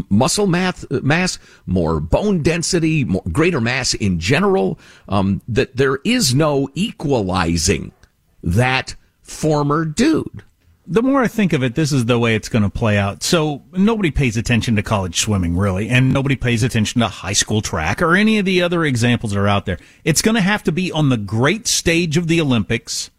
muscle 0.10 0.47
mass, 0.47 0.86
mass, 0.89 1.39
more 1.65 2.02
bone 2.02 2.43
density, 2.43 3.06
more, 3.06 3.23
greater 3.32 3.62
mass 3.62 3.93
in 3.93 4.19
general. 4.19 4.78
Um, 5.08 5.41
that 5.47 5.78
there 5.78 5.99
is 6.04 6.36
no 6.36 6.69
equalizing 6.73 7.93
that 8.43 8.95
former 9.23 9.86
dude. 9.86 10.43
The 10.86 11.01
more 11.01 11.21
I 11.21 11.27
think 11.27 11.53
of 11.53 11.63
it, 11.63 11.75
this 11.75 11.93
is 11.93 12.05
the 12.05 12.19
way 12.19 12.36
it's 12.36 12.49
going 12.49 12.63
to 12.63 12.69
play 12.69 12.97
out. 12.97 13.23
So 13.23 13.63
nobody 13.71 14.12
pays 14.12 14.36
attention 14.36 14.75
to 14.75 14.83
college 14.83 15.17
swimming, 15.17 15.55
really, 15.55 15.89
and 15.89 16.13
nobody 16.13 16.36
pays 16.36 16.62
attention 16.62 16.99
to 16.99 17.07
high 17.07 17.33
school 17.33 17.62
track 17.62 18.01
or 18.01 18.15
any 18.15 18.38
of 18.38 18.45
the 18.45 18.62
other 18.62 18.83
examples 18.83 19.31
that 19.31 19.39
are 19.39 19.48
out 19.48 19.65
there. 19.65 19.79
It's 20.04 20.21
going 20.21 20.35
to 20.35 20.41
have 20.41 20.62
to 20.63 20.73
be 20.73 20.91
on 20.91 21.08
the 21.08 21.17
great 21.17 21.67
stage 21.67 22.17
of 22.17 22.27
the 22.27 22.41
Olympics, 22.41 23.12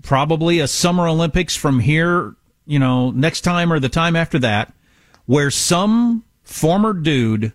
probably 0.00 0.58
a 0.58 0.66
Summer 0.66 1.06
Olympics 1.06 1.54
from 1.54 1.80
here, 1.80 2.34
you 2.64 2.78
know, 2.78 3.10
next 3.10 3.42
time 3.42 3.70
or 3.70 3.78
the 3.78 3.90
time 3.90 4.16
after 4.16 4.38
that, 4.38 4.72
where 5.26 5.50
some 5.50 6.24
former 6.44 6.94
dude 6.94 7.52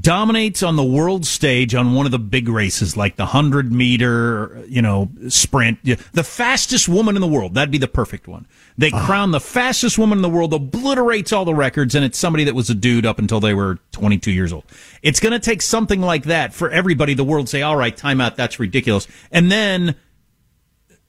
dominates 0.00 0.62
on 0.62 0.76
the 0.76 0.84
world 0.84 1.26
stage 1.26 1.74
on 1.74 1.92
one 1.94 2.06
of 2.06 2.12
the 2.12 2.18
big 2.18 2.48
races 2.48 2.96
like 2.96 3.16
the 3.16 3.24
100 3.24 3.70
meter, 3.72 4.64
you 4.66 4.80
know, 4.80 5.10
sprint, 5.28 5.78
the 5.84 6.24
fastest 6.24 6.88
woman 6.88 7.14
in 7.14 7.20
the 7.20 7.26
world. 7.26 7.52
That'd 7.52 7.70
be 7.70 7.76
the 7.78 7.88
perfect 7.88 8.26
one. 8.26 8.46
They 8.78 8.90
Ah. 8.90 9.04
crown 9.04 9.32
the 9.32 9.40
fastest 9.40 9.98
woman 9.98 10.18
in 10.18 10.22
the 10.22 10.30
world, 10.30 10.54
obliterates 10.54 11.30
all 11.30 11.44
the 11.44 11.54
records, 11.54 11.94
and 11.94 12.04
it's 12.06 12.18
somebody 12.18 12.44
that 12.44 12.54
was 12.54 12.70
a 12.70 12.74
dude 12.74 13.04
up 13.04 13.18
until 13.18 13.38
they 13.38 13.52
were 13.52 13.80
22 13.92 14.30
years 14.30 14.50
old. 14.50 14.64
It's 15.02 15.20
going 15.20 15.32
to 15.32 15.38
take 15.38 15.60
something 15.60 16.00
like 16.00 16.24
that 16.24 16.54
for 16.54 16.70
everybody, 16.70 17.12
the 17.12 17.24
world 17.24 17.50
say, 17.50 17.60
all 17.60 17.76
right, 17.76 17.94
timeout, 17.94 18.34
that's 18.34 18.58
ridiculous. 18.58 19.06
And 19.30 19.52
then 19.52 19.94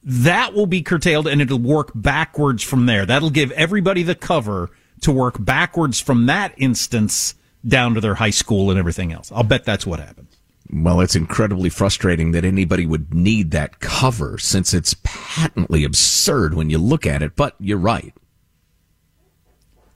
that 0.03 0.53
will 0.53 0.65
be 0.65 0.81
curtailed 0.81 1.27
and 1.27 1.41
it'll 1.41 1.57
work 1.57 1.91
backwards 1.95 2.63
from 2.63 2.85
there. 2.85 3.05
That'll 3.05 3.29
give 3.29 3.51
everybody 3.53 4.03
the 4.03 4.15
cover 4.15 4.71
to 5.01 5.11
work 5.13 5.37
backwards 5.43 6.01
from 6.01 6.25
that 6.25 6.53
instance 6.57 7.35
down 7.65 7.93
to 7.93 8.01
their 8.01 8.15
high 8.15 8.29
school 8.29 8.69
and 8.69 8.79
everything 8.79 9.11
else. 9.11 9.31
I'll 9.31 9.43
bet 9.43 9.65
that's 9.65 9.85
what 9.85 9.99
happens. 9.99 10.37
Well, 10.71 11.01
it's 11.01 11.15
incredibly 11.15 11.69
frustrating 11.69 12.31
that 12.31 12.45
anybody 12.45 12.85
would 12.85 13.13
need 13.13 13.51
that 13.51 13.79
cover 13.79 14.37
since 14.37 14.73
it's 14.73 14.95
patently 15.03 15.83
absurd 15.83 16.53
when 16.53 16.69
you 16.69 16.77
look 16.77 17.05
at 17.05 17.21
it, 17.21 17.35
but 17.35 17.55
you're 17.59 17.77
right. 17.77 18.13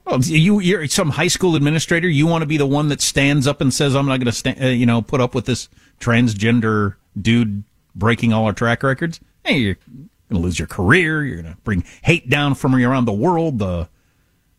Well, 0.04 0.20
you, 0.20 0.60
you're 0.60 0.86
some 0.86 1.10
high 1.10 1.28
school 1.28 1.56
administrator. 1.56 2.08
You 2.08 2.26
want 2.26 2.42
to 2.42 2.46
be 2.46 2.56
the 2.56 2.66
one 2.66 2.88
that 2.88 3.00
stands 3.00 3.46
up 3.46 3.60
and 3.60 3.74
says, 3.74 3.94
"I'm 3.94 4.06
not 4.06 4.18
going 4.18 4.26
to, 4.26 4.32
sta- 4.32 4.56
uh, 4.60 4.68
you 4.68 4.86
know, 4.86 5.02
put 5.02 5.20
up 5.20 5.34
with 5.34 5.44
this 5.44 5.68
transgender 6.00 6.94
dude 7.20 7.64
breaking 7.94 8.32
all 8.32 8.46
our 8.46 8.54
track 8.54 8.82
records." 8.82 9.20
Hey, 9.44 9.58
you're 9.58 9.74
going 9.74 10.08
to 10.30 10.38
lose 10.38 10.58
your 10.58 10.68
career. 10.68 11.24
You're 11.24 11.42
going 11.42 11.54
to 11.54 11.60
bring 11.60 11.84
hate 12.02 12.30
down 12.30 12.54
from 12.54 12.74
around 12.74 13.04
the 13.04 13.12
world. 13.12 13.58
The 13.58 13.88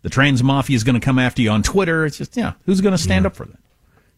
the 0.02 0.10
trans 0.10 0.44
mafia 0.44 0.76
is 0.76 0.84
going 0.84 1.00
to 1.00 1.06
come 1.06 1.20
after 1.20 1.42
you 1.42 1.50
on 1.50 1.64
Twitter. 1.64 2.06
It's 2.06 2.18
just, 2.18 2.38
yeah, 2.38 2.54
who's 2.66 2.82
going 2.82 2.94
to 2.94 3.02
stand 3.02 3.26
up 3.26 3.36
for 3.36 3.46
that? 3.46 3.60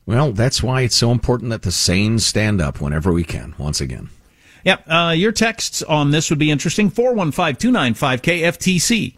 Well, 0.06 0.32
that's 0.32 0.64
why 0.64 0.82
it's 0.82 0.96
so 0.96 1.12
important 1.12 1.52
that 1.52 1.62
the 1.62 1.72
sane 1.72 2.20
stand 2.20 2.62
up 2.62 2.82
whenever 2.82 3.12
we 3.12 3.24
can, 3.24 3.54
once 3.58 3.82
again. 3.82 4.10
Yep. 4.64 4.84
Uh, 4.88 5.14
your 5.16 5.32
texts 5.32 5.82
on 5.84 6.12
this 6.12 6.30
would 6.30 6.40
be 6.40 6.52
interesting. 6.52 6.90
415 6.90 7.56
295 7.56 8.22
KFTC. 8.22 9.18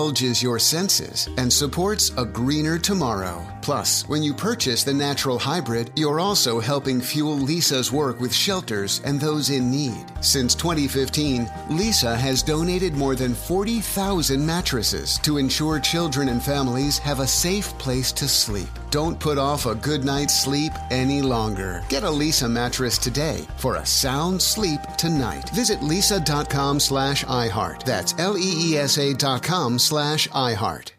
indulges 0.00 0.42
your 0.42 0.58
senses 0.58 1.28
and 1.36 1.52
supports 1.52 2.10
a 2.16 2.24
greener 2.24 2.78
tomorrow. 2.78 3.46
Plus, 3.60 4.08
when 4.08 4.22
you 4.22 4.32
purchase 4.32 4.82
the 4.82 4.94
natural 4.94 5.38
hybrid, 5.38 5.90
you're 5.94 6.20
also 6.20 6.58
helping 6.58 7.02
fuel 7.02 7.36
Leesa's 7.36 7.92
work 7.92 8.18
with 8.18 8.32
shelters 8.32 9.02
and 9.04 9.20
those 9.20 9.50
in 9.50 9.70
need. 9.70 10.09
Since 10.20 10.54
2015, 10.54 11.46
Leesa 11.68 12.16
has 12.16 12.42
donated 12.42 12.94
more 12.94 13.14
than 13.14 13.34
40,000 13.34 14.44
mattresses 14.44 15.18
to 15.18 15.38
ensure 15.38 15.80
children 15.80 16.28
and 16.28 16.42
families 16.42 16.98
have 16.98 17.20
a 17.20 17.26
safe 17.26 17.76
place 17.78 18.12
to 18.12 18.28
sleep. 18.28 18.68
Don't 18.90 19.18
put 19.18 19.38
off 19.38 19.66
a 19.66 19.74
good 19.74 20.04
night's 20.04 20.42
sleep 20.42 20.72
any 20.90 21.22
longer. 21.22 21.82
Get 21.88 22.02
a 22.02 22.06
Leesa 22.06 22.50
mattress 22.50 22.98
today 22.98 23.46
for 23.56 23.76
a 23.76 23.86
sound 23.86 24.40
sleep 24.42 24.80
tonight. 24.98 25.48
Visit 25.50 25.80
leesa.com 25.80 26.80
slash 26.80 27.24
iHeart. 27.24 27.84
That's 27.84 28.14
L-E-E-S-A 28.18 29.14
dot 29.14 29.42
com 29.42 29.78
slash 29.78 30.28
iHeart. 30.28 30.92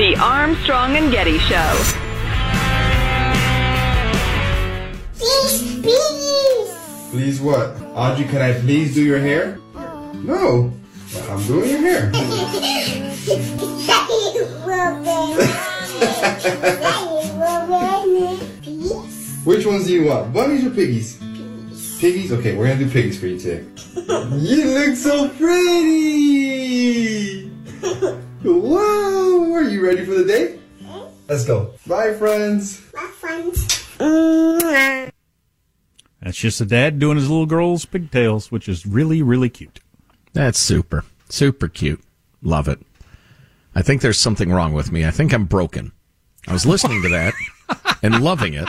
The 0.00 0.16
Armstrong 0.16 0.96
and 0.96 1.12
Getty 1.12 1.36
Show. 1.40 1.72
Please, 5.12 5.82
please. 5.82 7.10
Please 7.10 7.38
what? 7.42 7.78
Audrey, 7.92 8.24
can 8.24 8.40
I 8.40 8.58
please 8.58 8.94
do 8.94 9.04
your 9.04 9.18
hair? 9.18 9.58
No. 10.14 10.72
I'm 11.28 11.46
doing 11.46 11.68
your 11.68 11.80
hair. 11.80 12.06
Which 19.44 19.66
ones 19.66 19.86
do 19.86 19.92
you 19.92 20.06
want? 20.06 20.32
Bunnies 20.32 20.64
or 20.64 20.70
piggies? 20.70 21.18
Piggies? 21.18 21.98
Piggies? 22.00 22.32
Okay, 22.32 22.56
we're 22.56 22.68
gonna 22.68 22.82
do 22.82 22.90
piggies 22.90 23.20
for 23.20 23.26
you 23.26 23.38
today. 23.38 23.66
you 24.38 24.64
look 24.64 24.96
so 24.96 25.28
pretty! 25.28 26.70
wow! 28.44 29.52
Are 29.54 29.62
you 29.62 29.84
ready 29.84 30.04
for 30.04 30.14
the 30.14 30.24
day? 30.24 30.58
Let's 31.28 31.44
go. 31.44 31.74
Bye, 31.86 32.14
friends. 32.14 32.80
Bye, 32.92 33.10
friends. 33.14 33.66
That's 36.22 36.36
just 36.36 36.60
a 36.60 36.66
dad 36.66 36.98
doing 36.98 37.16
his 37.16 37.30
little 37.30 37.46
girl's 37.46 37.84
pigtails, 37.84 38.50
which 38.50 38.68
is 38.68 38.86
really, 38.86 39.22
really 39.22 39.48
cute. 39.48 39.80
That's 40.32 40.58
super. 40.58 41.04
Super 41.28 41.68
cute. 41.68 42.02
Love 42.42 42.68
it. 42.68 42.80
I 43.74 43.82
think 43.82 44.02
there's 44.02 44.18
something 44.18 44.50
wrong 44.50 44.72
with 44.72 44.90
me. 44.90 45.06
I 45.06 45.10
think 45.10 45.32
I'm 45.32 45.44
broken. 45.44 45.92
I 46.48 46.52
was 46.52 46.66
listening 46.66 47.02
to 47.02 47.08
that 47.10 47.34
and 48.02 48.22
loving 48.22 48.54
it. 48.54 48.68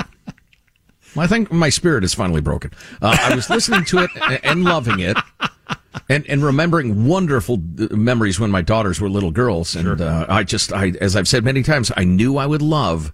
I 1.18 1.28
think 1.28 1.52
my 1.52 1.70
spirit 1.70 2.04
is 2.04 2.14
finally 2.14 2.42
broken. 2.42 2.72
Uh, 3.02 3.18
I 3.20 3.36
was 3.36 3.50
listening 3.50 3.86
to 3.86 4.00
it 4.00 4.12
and 4.44 4.64
loving 4.64 5.00
it 5.00 5.18
and, 6.10 6.26
and 6.28 6.44
remembering 6.44 7.06
wonderful 7.06 7.62
memories 7.92 8.40
when 8.40 8.52
my 8.52 8.62
daughters 8.62 9.02
were 9.02 9.10
little 9.10 9.32
girls. 9.32 9.76
And 9.76 10.02
uh, 10.02 10.26
I 10.30 10.44
just, 10.44 10.72
I, 10.72 10.94
as 11.02 11.16
I've 11.16 11.28
said 11.28 11.44
many 11.44 11.64
times, 11.64 11.92
I 11.96 12.04
knew 12.04 12.38
I 12.38 12.46
would 12.46 12.62
love 12.62 13.14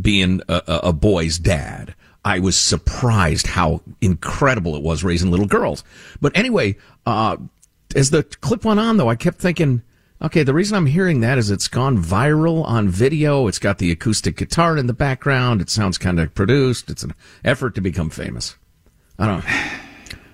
being 0.00 0.40
a, 0.48 0.62
a, 0.66 0.76
a 0.88 0.92
boy's 0.92 1.38
dad. 1.38 1.94
I 2.24 2.38
was 2.38 2.56
surprised 2.56 3.48
how 3.48 3.82
incredible 4.00 4.76
it 4.76 4.82
was 4.82 5.02
raising 5.02 5.30
little 5.30 5.46
girls. 5.46 5.82
But 6.20 6.36
anyway, 6.36 6.76
uh, 7.04 7.36
as 7.96 8.10
the 8.10 8.22
clip 8.22 8.64
went 8.64 8.80
on, 8.80 8.96
though, 8.96 9.10
I 9.10 9.16
kept 9.16 9.38
thinking, 9.38 9.82
okay, 10.20 10.44
the 10.44 10.54
reason 10.54 10.76
I'm 10.76 10.86
hearing 10.86 11.20
that 11.20 11.38
is 11.38 11.50
it's 11.50 11.68
gone 11.68 11.98
viral 11.98 12.64
on 12.64 12.88
video. 12.88 13.48
It's 13.48 13.58
got 13.58 13.78
the 13.78 13.90
acoustic 13.90 14.36
guitar 14.36 14.76
in 14.76 14.86
the 14.86 14.92
background. 14.92 15.60
It 15.60 15.68
sounds 15.68 15.98
kind 15.98 16.20
of 16.20 16.34
produced. 16.34 16.90
It's 16.90 17.02
an 17.02 17.14
effort 17.44 17.74
to 17.74 17.80
become 17.80 18.08
famous. 18.08 18.56
I 19.18 19.26
don't. 19.26 19.44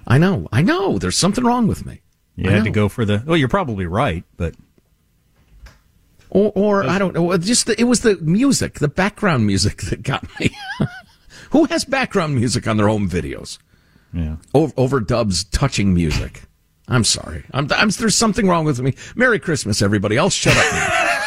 I 0.08 0.16
know. 0.18 0.48
I 0.50 0.62
know. 0.62 0.98
There's 0.98 1.18
something 1.18 1.44
wrong 1.44 1.66
with 1.68 1.84
me. 1.86 2.00
You 2.34 2.50
I 2.50 2.54
had 2.54 2.64
to 2.64 2.70
go 2.70 2.88
for 2.88 3.04
the. 3.04 3.22
Well, 3.26 3.36
you're 3.36 3.48
probably 3.48 3.86
right, 3.86 4.24
but 4.36 4.54
Or, 6.30 6.50
or 6.54 6.84
I 6.84 6.98
don't 6.98 7.14
know. 7.14 7.36
Just 7.36 7.66
the, 7.66 7.78
it 7.78 7.84
was 7.84 8.00
the 8.00 8.16
music, 8.16 8.74
the 8.74 8.88
background 8.88 9.46
music 9.46 9.82
that 9.82 10.02
got 10.02 10.26
me. 10.40 10.50
Who 11.50 11.66
has 11.66 11.84
background 11.84 12.34
music 12.34 12.66
on 12.66 12.78
their 12.78 12.88
home 12.88 13.08
videos? 13.08 13.58
Yeah. 14.12 14.36
Over, 14.54 14.72
overdubs 15.00 15.46
touching 15.50 15.92
music. 15.92 16.42
I'm 16.88 17.04
sorry. 17.04 17.44
I'm, 17.52 17.68
I'm, 17.72 17.90
there's 17.90 18.14
something 18.14 18.48
wrong 18.48 18.64
with 18.64 18.80
me. 18.80 18.94
Merry 19.14 19.38
Christmas, 19.38 19.82
everybody. 19.82 20.18
I'll 20.18 20.30
shut 20.30 20.56
up 20.56 20.72
now. 20.72 21.04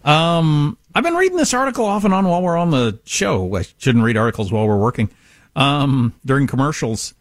Um, 0.02 0.78
I've 0.94 1.04
been 1.04 1.14
reading 1.14 1.36
this 1.36 1.54
article 1.54 1.84
off 1.84 2.04
and 2.04 2.12
on 2.12 2.26
while 2.26 2.42
we're 2.42 2.56
on 2.56 2.70
the 2.70 2.98
show. 3.04 3.56
I 3.56 3.64
shouldn't 3.78 4.04
read 4.04 4.16
articles 4.16 4.50
while 4.50 4.66
we're 4.66 4.76
working. 4.76 5.08
Um, 5.54 6.14
during 6.24 6.46
commercials 6.46 7.14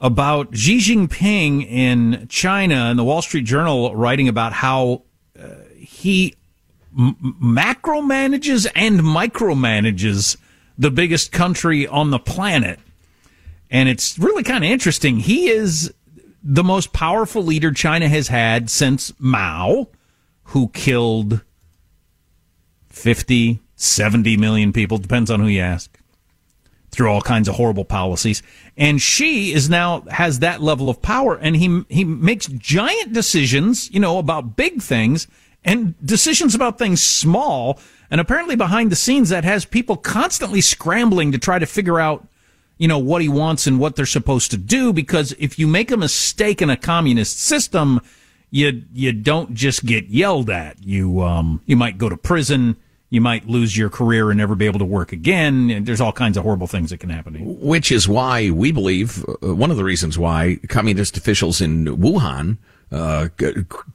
about 0.00 0.56
Xi 0.56 0.78
Jinping 0.78 1.68
in 1.68 2.26
China 2.28 2.74
and 2.74 2.98
the 2.98 3.04
Wall 3.04 3.22
Street 3.22 3.44
Journal 3.44 3.94
writing 3.94 4.28
about 4.28 4.52
how 4.52 5.02
uh, 5.38 5.46
he 5.76 6.34
m- 6.96 7.16
macro 7.40 8.00
manages 8.00 8.66
and 8.74 9.00
micromanages 9.00 10.36
the 10.76 10.90
biggest 10.90 11.32
country 11.32 11.86
on 11.86 12.10
the 12.10 12.18
planet. 12.18 12.78
And 13.70 13.88
it's 13.88 14.18
really 14.18 14.44
kind 14.44 14.64
of 14.64 14.70
interesting. 14.70 15.18
He 15.18 15.48
is 15.48 15.92
the 16.42 16.64
most 16.64 16.92
powerful 16.92 17.44
leader 17.44 17.72
China 17.72 18.08
has 18.08 18.28
had 18.28 18.70
since 18.70 19.12
Mao, 19.18 19.88
who 20.44 20.68
killed 20.68 21.42
50, 22.98 23.60
70 23.76 24.36
million 24.36 24.72
people, 24.72 24.98
depends 24.98 25.30
on 25.30 25.40
who 25.40 25.46
you 25.46 25.60
ask, 25.60 25.98
through 26.90 27.08
all 27.10 27.20
kinds 27.20 27.48
of 27.48 27.54
horrible 27.54 27.84
policies. 27.84 28.42
And 28.76 29.00
Xi 29.00 29.52
is 29.52 29.70
now 29.70 30.02
has 30.10 30.40
that 30.40 30.60
level 30.60 30.90
of 30.90 31.00
power 31.02 31.36
and 31.36 31.56
he 31.56 31.84
he 31.88 32.04
makes 32.04 32.46
giant 32.46 33.12
decisions, 33.12 33.90
you 33.90 34.00
know, 34.00 34.18
about 34.18 34.56
big 34.56 34.82
things 34.82 35.26
and 35.64 35.94
decisions 36.04 36.54
about 36.54 36.78
things 36.78 37.02
small 37.02 37.78
and 38.10 38.20
apparently 38.20 38.56
behind 38.56 38.90
the 38.90 38.96
scenes 38.96 39.28
that 39.28 39.44
has 39.44 39.64
people 39.64 39.96
constantly 39.96 40.60
scrambling 40.60 41.32
to 41.32 41.38
try 41.38 41.58
to 41.58 41.66
figure 41.66 42.00
out 42.00 42.26
you 42.78 42.88
know 42.88 42.98
what 42.98 43.20
he 43.22 43.28
wants 43.28 43.66
and 43.66 43.78
what 43.78 43.96
they're 43.96 44.06
supposed 44.06 44.50
to 44.50 44.56
do 44.56 44.92
because 44.92 45.34
if 45.38 45.58
you 45.58 45.66
make 45.66 45.90
a 45.90 45.96
mistake 45.96 46.62
in 46.62 46.70
a 46.70 46.76
communist 46.76 47.38
system 47.38 48.00
you 48.50 48.82
you 48.94 49.12
don't 49.12 49.52
just 49.54 49.84
get 49.84 50.06
yelled 50.06 50.48
at 50.48 50.82
you 50.82 51.20
um 51.22 51.60
you 51.66 51.76
might 51.76 51.98
go 51.98 52.08
to 52.08 52.16
prison 52.16 52.76
you 53.10 53.20
might 53.20 53.46
lose 53.48 53.76
your 53.76 53.88
career 53.88 54.30
and 54.30 54.38
never 54.38 54.54
be 54.54 54.66
able 54.66 54.78
to 54.78 54.84
work 54.84 55.12
again 55.12 55.70
and 55.70 55.86
there's 55.86 56.00
all 56.00 56.12
kinds 56.12 56.36
of 56.36 56.42
horrible 56.42 56.66
things 56.66 56.90
that 56.90 56.98
can 56.98 57.10
happen 57.10 57.32
to 57.32 57.38
you 57.38 57.44
Which 57.60 57.90
is 57.90 58.06
why 58.08 58.50
we 58.50 58.70
believe, 58.72 59.24
uh, 59.42 59.54
one 59.54 59.70
of 59.70 59.76
the 59.76 59.84
reasons 59.84 60.18
why 60.18 60.58
communist 60.68 61.16
officials 61.16 61.60
in 61.60 61.86
Wuhan 61.86 62.58
uh, 62.90 63.28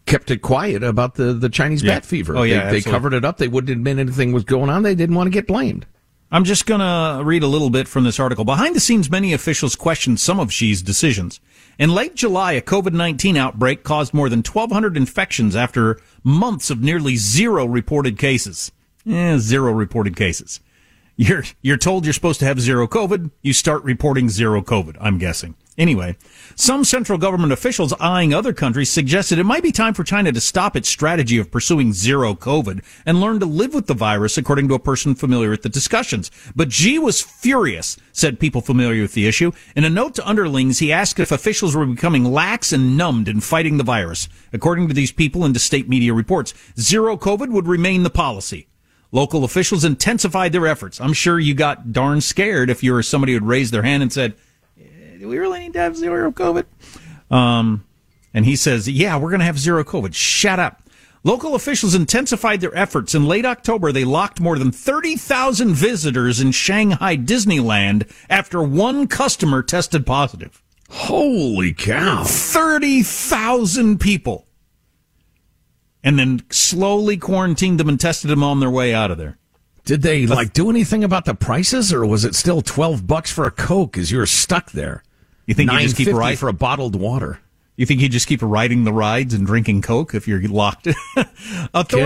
kept 0.05 0.29
it 0.31 0.41
quiet 0.41 0.83
about 0.83 1.15
the, 1.15 1.33
the 1.33 1.49
Chinese 1.49 1.83
Yeah. 1.83 1.95
bat 1.95 2.05
fever. 2.05 2.37
Oh, 2.37 2.43
yeah, 2.43 2.69
they, 2.69 2.79
they 2.79 2.91
covered 2.91 3.13
it 3.13 3.25
up. 3.25 3.37
They 3.37 3.47
wouldn't 3.47 3.71
admit 3.71 3.97
anything 3.97 4.31
was 4.33 4.43
going 4.43 4.69
on. 4.69 4.83
They 4.83 4.93
didn't 4.95 5.15
want 5.15 5.27
to 5.27 5.31
get 5.31 5.47
blamed. 5.47 5.85
I'm 6.31 6.43
just 6.43 6.65
going 6.65 6.79
to 6.81 7.23
read 7.23 7.43
a 7.43 7.47
little 7.47 7.69
bit 7.69 7.87
from 7.87 8.03
this 8.03 8.19
article. 8.19 8.45
Behind 8.45 8.75
the 8.75 8.79
scenes, 8.79 9.09
many 9.09 9.33
officials 9.33 9.75
questioned 9.75 10.19
some 10.19 10.39
of 10.39 10.51
Xi's 10.51 10.81
decisions. 10.81 11.39
In 11.79 11.91
late 11.93 12.15
July, 12.15 12.53
a 12.53 12.61
COVID 12.61 12.93
19 12.93 13.37
outbreak 13.37 13.83
caused 13.83 14.13
more 14.13 14.29
than 14.29 14.39
1,200 14.39 14.97
infections 14.97 15.55
after 15.55 15.99
months 16.23 16.69
of 16.69 16.81
nearly 16.81 17.15
zero 17.15 17.65
reported 17.65 18.17
cases. 18.17 18.71
Eh, 19.07 19.37
zero 19.37 19.71
reported 19.71 20.15
cases. 20.15 20.59
You're, 21.15 21.43
you're 21.61 21.77
told 21.77 22.05
you're 22.05 22.13
supposed 22.13 22.39
to 22.39 22.45
have 22.45 22.59
zero 22.59 22.87
COVID. 22.87 23.31
You 23.41 23.53
start 23.53 23.83
reporting 23.83 24.29
zero 24.29 24.61
COVID, 24.61 24.97
I'm 24.99 25.19
guessing. 25.19 25.55
Anyway, 25.77 26.15
some 26.55 26.83
central 26.83 27.17
government 27.17 27.51
officials 27.51 27.93
eyeing 27.99 28.31
other 28.31 28.53
countries 28.53 28.91
suggested 28.91 29.39
it 29.39 29.43
might 29.43 29.63
be 29.63 29.71
time 29.71 29.95
for 29.95 30.03
China 30.03 30.31
to 30.31 30.39
stop 30.39 30.75
its 30.75 30.87
strategy 30.87 31.39
of 31.39 31.49
pursuing 31.49 31.93
zero 31.93 32.35
COVID 32.35 32.83
and 33.07 33.19
learn 33.19 33.39
to 33.39 33.45
live 33.47 33.73
with 33.73 33.87
the 33.87 33.95
virus, 33.95 34.37
according 34.37 34.67
to 34.67 34.75
a 34.75 34.79
person 34.79 35.15
familiar 35.15 35.49
with 35.49 35.63
the 35.63 35.69
discussions. 35.69 36.29
But 36.55 36.71
Xi 36.71 36.99
was 36.99 37.21
furious, 37.21 37.97
said 38.11 38.39
people 38.39 38.61
familiar 38.61 39.01
with 39.01 39.13
the 39.13 39.27
issue. 39.27 39.51
In 39.75 39.83
a 39.83 39.89
note 39.89 40.13
to 40.15 40.29
underlings, 40.29 40.77
he 40.77 40.91
asked 40.91 41.19
if 41.19 41.31
officials 41.31 41.75
were 41.75 41.87
becoming 41.87 42.25
lax 42.25 42.71
and 42.71 42.95
numbed 42.95 43.27
in 43.27 43.41
fighting 43.41 43.77
the 43.77 43.83
virus. 43.83 44.29
According 44.51 44.87
to 44.89 44.93
these 44.93 45.11
people 45.11 45.43
and 45.43 45.55
to 45.55 45.59
state 45.59 45.89
media 45.89 46.13
reports, 46.13 46.53
zero 46.79 47.17
COVID 47.17 47.49
would 47.49 47.67
remain 47.67 48.03
the 48.03 48.11
policy. 48.11 48.67
Local 49.13 49.45
officials 49.45 49.85
intensified 49.85 50.51
their 50.51 50.67
efforts. 50.67 50.99
I'm 50.99 51.13
sure 51.13 51.39
you 51.39 51.53
got 51.53 51.93
darn 51.93 52.19
scared 52.19 52.69
if 52.69 52.83
you 52.83 52.91
were 52.91 53.03
somebody 53.03 53.31
who'd 53.33 53.43
raised 53.43 53.71
their 53.71 53.83
hand 53.83 54.03
and 54.03 54.11
said, 54.11 54.33
"Eh, 54.77 55.19
do 55.19 55.29
we 55.29 55.37
really 55.37 55.59
need 55.59 55.73
to 55.73 55.79
have 55.79 55.95
zero 55.95 56.31
COVID? 56.31 56.65
Um, 57.31 57.85
and 58.33 58.45
he 58.45 58.55
says, 58.55 58.87
yeah, 58.89 59.17
we're 59.17 59.29
going 59.29 59.39
to 59.39 59.45
have 59.45 59.59
zero 59.59 59.83
COVID. 59.83 60.13
Shut 60.13 60.59
up. 60.59 60.81
Local 61.23 61.55
officials 61.55 61.95
intensified 61.95 62.59
their 62.59 62.75
efforts. 62.75 63.15
In 63.15 63.25
late 63.25 63.45
October, 63.45 63.91
they 63.91 64.03
locked 64.03 64.41
more 64.41 64.59
than 64.59 64.71
30,000 64.71 65.73
visitors 65.73 66.41
in 66.41 66.51
Shanghai 66.51 67.15
Disneyland 67.15 68.11
after 68.29 68.61
one 68.61 69.07
customer 69.07 69.63
tested 69.63 70.05
positive. 70.05 70.61
Holy 70.89 71.73
cow. 71.73 72.23
30,000 72.25 73.99
people. 73.99 74.47
And 76.03 76.19
then 76.19 76.43
slowly 76.49 77.17
quarantined 77.17 77.79
them 77.79 77.87
and 77.89 77.99
tested 77.99 78.29
them 78.29 78.43
on 78.43 78.59
their 78.59 78.69
way 78.69 78.93
out 78.93 79.09
of 79.11 79.17
there. 79.17 79.37
Did 79.85 80.01
they 80.01 80.25
like 80.27 80.53
do 80.53 80.69
anything 80.69 81.03
about 81.03 81.25
the 81.25 81.33
prices, 81.33 81.91
or 81.91 82.05
was 82.05 82.23
it 82.23 82.35
still 82.35 82.61
twelve 82.61 83.05
bucks 83.05 83.31
for 83.31 83.45
a 83.45 83.51
Coke 83.51 83.97
as 83.97 84.11
you're 84.11 84.25
stuck 84.25 84.71
there? 84.71 85.03
You 85.45 85.53
think 85.53 85.71
you 85.71 85.79
just 85.79 85.97
keep 85.97 86.07
$9.50 86.07 86.13
right 86.13 86.37
for 86.37 86.47
a 86.47 86.53
bottled 86.53 86.95
water? 86.95 87.39
You 87.75 87.85
think 87.85 87.99
you 88.01 88.07
just 88.07 88.27
keep 88.27 88.41
riding 88.41 88.85
the 88.85 88.93
rides 88.93 89.33
and 89.33 89.45
drinking 89.45 89.81
Coke 89.81 90.13
if 90.13 90.27
you're 90.27 90.41
locked? 90.47 90.87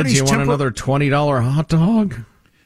Kids, 0.06 0.14
you 0.16 0.24
want 0.24 0.38
tempor- 0.38 0.43
another 0.43 0.72
twenty 0.72 1.10
dollar 1.10 1.41
hot 1.41 1.68
dog? 1.68 2.16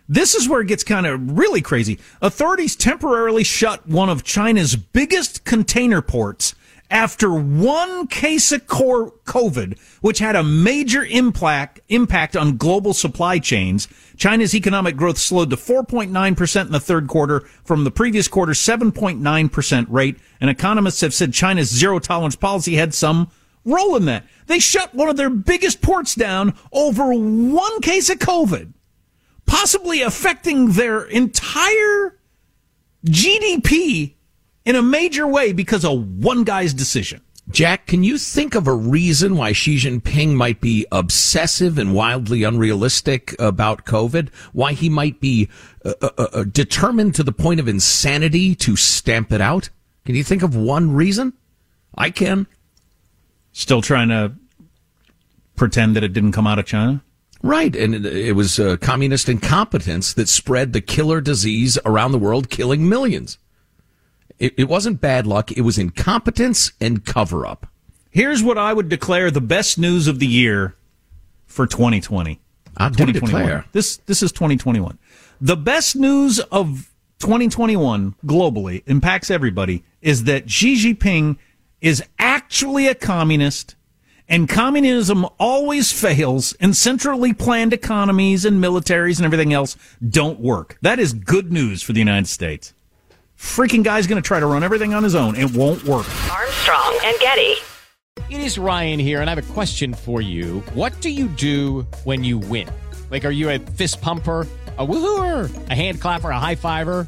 This 0.08 0.36
is 0.36 0.48
where 0.48 0.62
it 0.62 0.68
gets 0.68 0.84
kind 0.84 1.06
of 1.06 1.38
really 1.38 1.62
crazy. 1.62 2.00
Authorities 2.22 2.76
temporarily 2.76 3.44
shut 3.44 3.88
one 3.88 4.10
of 4.10 4.24
China's 4.24 4.76
biggest 4.76 5.46
container 5.46 6.02
ports 6.02 6.54
after 6.92 7.34
one 7.34 8.06
case 8.06 8.52
of 8.52 8.68
COVID, 8.68 9.80
which 10.02 10.20
had 10.20 10.36
a 10.36 10.44
major 10.44 11.04
impact, 11.04 11.80
impact 11.90 12.36
on 12.36 12.58
global 12.58 12.94
supply 12.94 13.40
chains. 13.40 13.88
China's 14.18 14.54
economic 14.54 14.96
growth 14.96 15.18
slowed 15.18 15.50
to 15.50 15.56
4.9% 15.56 16.62
in 16.66 16.72
the 16.72 16.80
third 16.80 17.08
quarter 17.08 17.40
from 17.64 17.84
the 17.84 17.92
previous 17.92 18.28
quarter's 18.28 18.60
7.9% 18.60 19.86
rate. 19.90 20.18
And 20.40 20.50
economists 20.50 21.02
have 21.02 21.14
said 21.14 21.34
China's 21.34 21.70
zero 21.70 21.98
tolerance 21.98 22.36
policy 22.36 22.76
had 22.76 22.94
some 22.94 23.32
role 23.66 23.96
in 23.96 24.06
that. 24.06 24.26
They 24.46 24.60
shut 24.60 24.94
one 24.94 25.10
of 25.10 25.18
their 25.18 25.30
biggest 25.30 25.82
ports 25.82 26.14
down 26.14 26.54
over 26.72 27.14
one 27.14 27.82
case 27.82 28.10
of 28.10 28.20
COVID 28.20 28.74
possibly 29.52 30.02
affecting 30.02 30.72
their 30.72 31.04
entire 31.04 32.18
GDP 33.06 34.16
in 34.66 34.76
a 34.76 34.82
major 34.82 35.28
way 35.28 35.54
because 35.54 35.86
of 35.86 36.24
one 36.24 36.44
guy's 36.44 36.74
decision. 36.74 37.22
Jack, 37.50 37.88
can 37.88 38.04
you 38.04 38.18
think 38.18 38.56
of 38.56 38.68
a 38.68 38.74
reason 38.74 39.36
why 39.36 39.52
Xi 39.52 39.76
Jinping 39.76 40.36
might 40.36 40.62
be 40.62 40.86
obsessive 40.92 41.78
and 41.78 41.94
wildly 41.94 42.44
unrealistic 42.44 43.36
about 43.40 43.86
COVID? 43.86 44.30
Why 44.54 44.74
he 44.74 44.90
might 44.90 45.20
be 45.20 45.50
uh, 45.84 45.94
uh, 46.02 46.10
uh, 46.18 46.44
determined 46.44 47.16
to 47.16 47.24
the 47.24 47.34
point 47.34 47.60
of 47.60 47.68
insanity 47.68 48.56
to 48.56 48.76
stamp 48.76 49.34
it 49.34 49.42
out? 49.42 49.70
Can 50.06 50.16
you 50.16 50.24
think 50.24 50.44
of 50.44 50.56
one 50.56 50.94
reason? 50.94 51.34
I 51.96 52.10
can. 52.10 52.48
Still 53.52 53.82
trying 53.82 54.10
to 54.10 54.34
pretend 55.56 55.96
that 55.96 56.04
it 56.04 56.14
didn't 56.14 56.32
come 56.32 56.48
out 56.48 56.60
of 56.60 56.66
China? 56.66 57.04
Right. 57.44 57.76
And 57.76 57.94
it, 57.94 58.06
it 58.06 58.32
was 58.34 58.60
uh, 58.60 58.78
communist 58.78 59.28
incompetence 59.28 60.14
that 60.14 60.30
spread 60.30 60.74
the 60.74 60.82
killer 60.82 61.20
disease 61.20 61.78
around 61.86 62.14
the 62.14 62.20
world, 62.20 62.50
killing 62.50 62.88
millions. 62.88 63.40
It, 64.42 64.56
it 64.58 64.64
wasn't 64.68 65.00
bad 65.00 65.28
luck. 65.28 65.52
It 65.52 65.62
was 65.62 65.78
incompetence 65.78 66.72
and 66.82 67.06
cover 67.06 67.46
up. 67.46 67.68
Here's 68.10 68.42
what 68.42 68.58
I 68.58 68.74
would 68.74 68.90
declare 68.90 69.30
the 69.30 69.40
best 69.40 69.78
news 69.78 70.08
of 70.08 70.18
the 70.18 70.26
year 70.26 70.76
for 71.46 71.68
2020. 71.68 72.42
Uh, 72.76 72.90
do 72.90 73.06
declare. 73.06 73.66
This 73.72 73.98
this 74.08 74.24
is 74.24 74.32
2021. 74.32 74.98
The 75.40 75.56
best 75.56 75.96
news 75.96 76.40
of 76.40 76.92
2021 77.20 78.16
globally 78.26 78.82
impacts 78.88 79.30
everybody 79.30 79.84
is 80.02 80.24
that 80.24 80.50
Xi 80.50 80.74
Jinping 80.76 81.38
is 81.80 82.04
actually 82.18 82.88
a 82.88 82.96
communist 82.96 83.76
And 84.28 84.48
communism 84.48 85.28
always 85.40 85.92
fails, 85.92 86.54
and 86.62 86.76
centrally 86.76 87.34
planned 87.34 87.74
economies 87.74 88.46
and 88.46 88.64
militaries 88.64 89.18
and 89.18 89.26
everything 89.26 89.52
else 89.52 89.76
don't 90.08 90.40
work. 90.40 90.78
That 90.82 91.00
is 91.00 91.12
good 91.12 91.52
news 91.52 91.84
for 91.84 91.92
the 91.92 92.00
United 92.00 92.28
States. 92.28 92.74
Freaking 93.42 93.84
guy's 93.84 94.08
going 94.08 94.22
to 94.22 94.26
try 94.26 94.40
to 94.40 94.46
run 94.46 94.64
everything 94.64 94.94
on 94.94 95.04
his 95.04 95.14
own. 95.14 95.36
It 95.36 95.52
won't 95.52 95.84
work. 95.84 96.08
Armstrong 96.32 96.98
and 97.04 97.20
Getty. 97.20 97.56
It 98.30 98.40
is 98.40 98.58
Ryan 98.58 98.98
here, 98.98 99.20
and 99.20 99.30
I 99.30 99.36
have 99.36 99.50
a 99.50 99.54
question 99.54 99.94
for 99.94 100.22
you. 100.22 100.60
What 100.74 101.02
do 101.02 101.10
you 101.10 101.28
do 101.28 101.82
when 102.06 102.24
you 102.24 102.38
win? 102.38 102.70
Like, 103.10 103.26
are 103.26 103.32
you 103.32 103.50
a 103.50 103.60
fist 103.60 104.00
pumper? 104.00 104.48
A 104.78 104.86
woohooer, 104.86 105.70
a 105.70 105.76
hand 105.76 106.00
clapper, 106.00 106.30
a 106.30 106.40
high 106.40 106.56
fiver. 106.56 107.08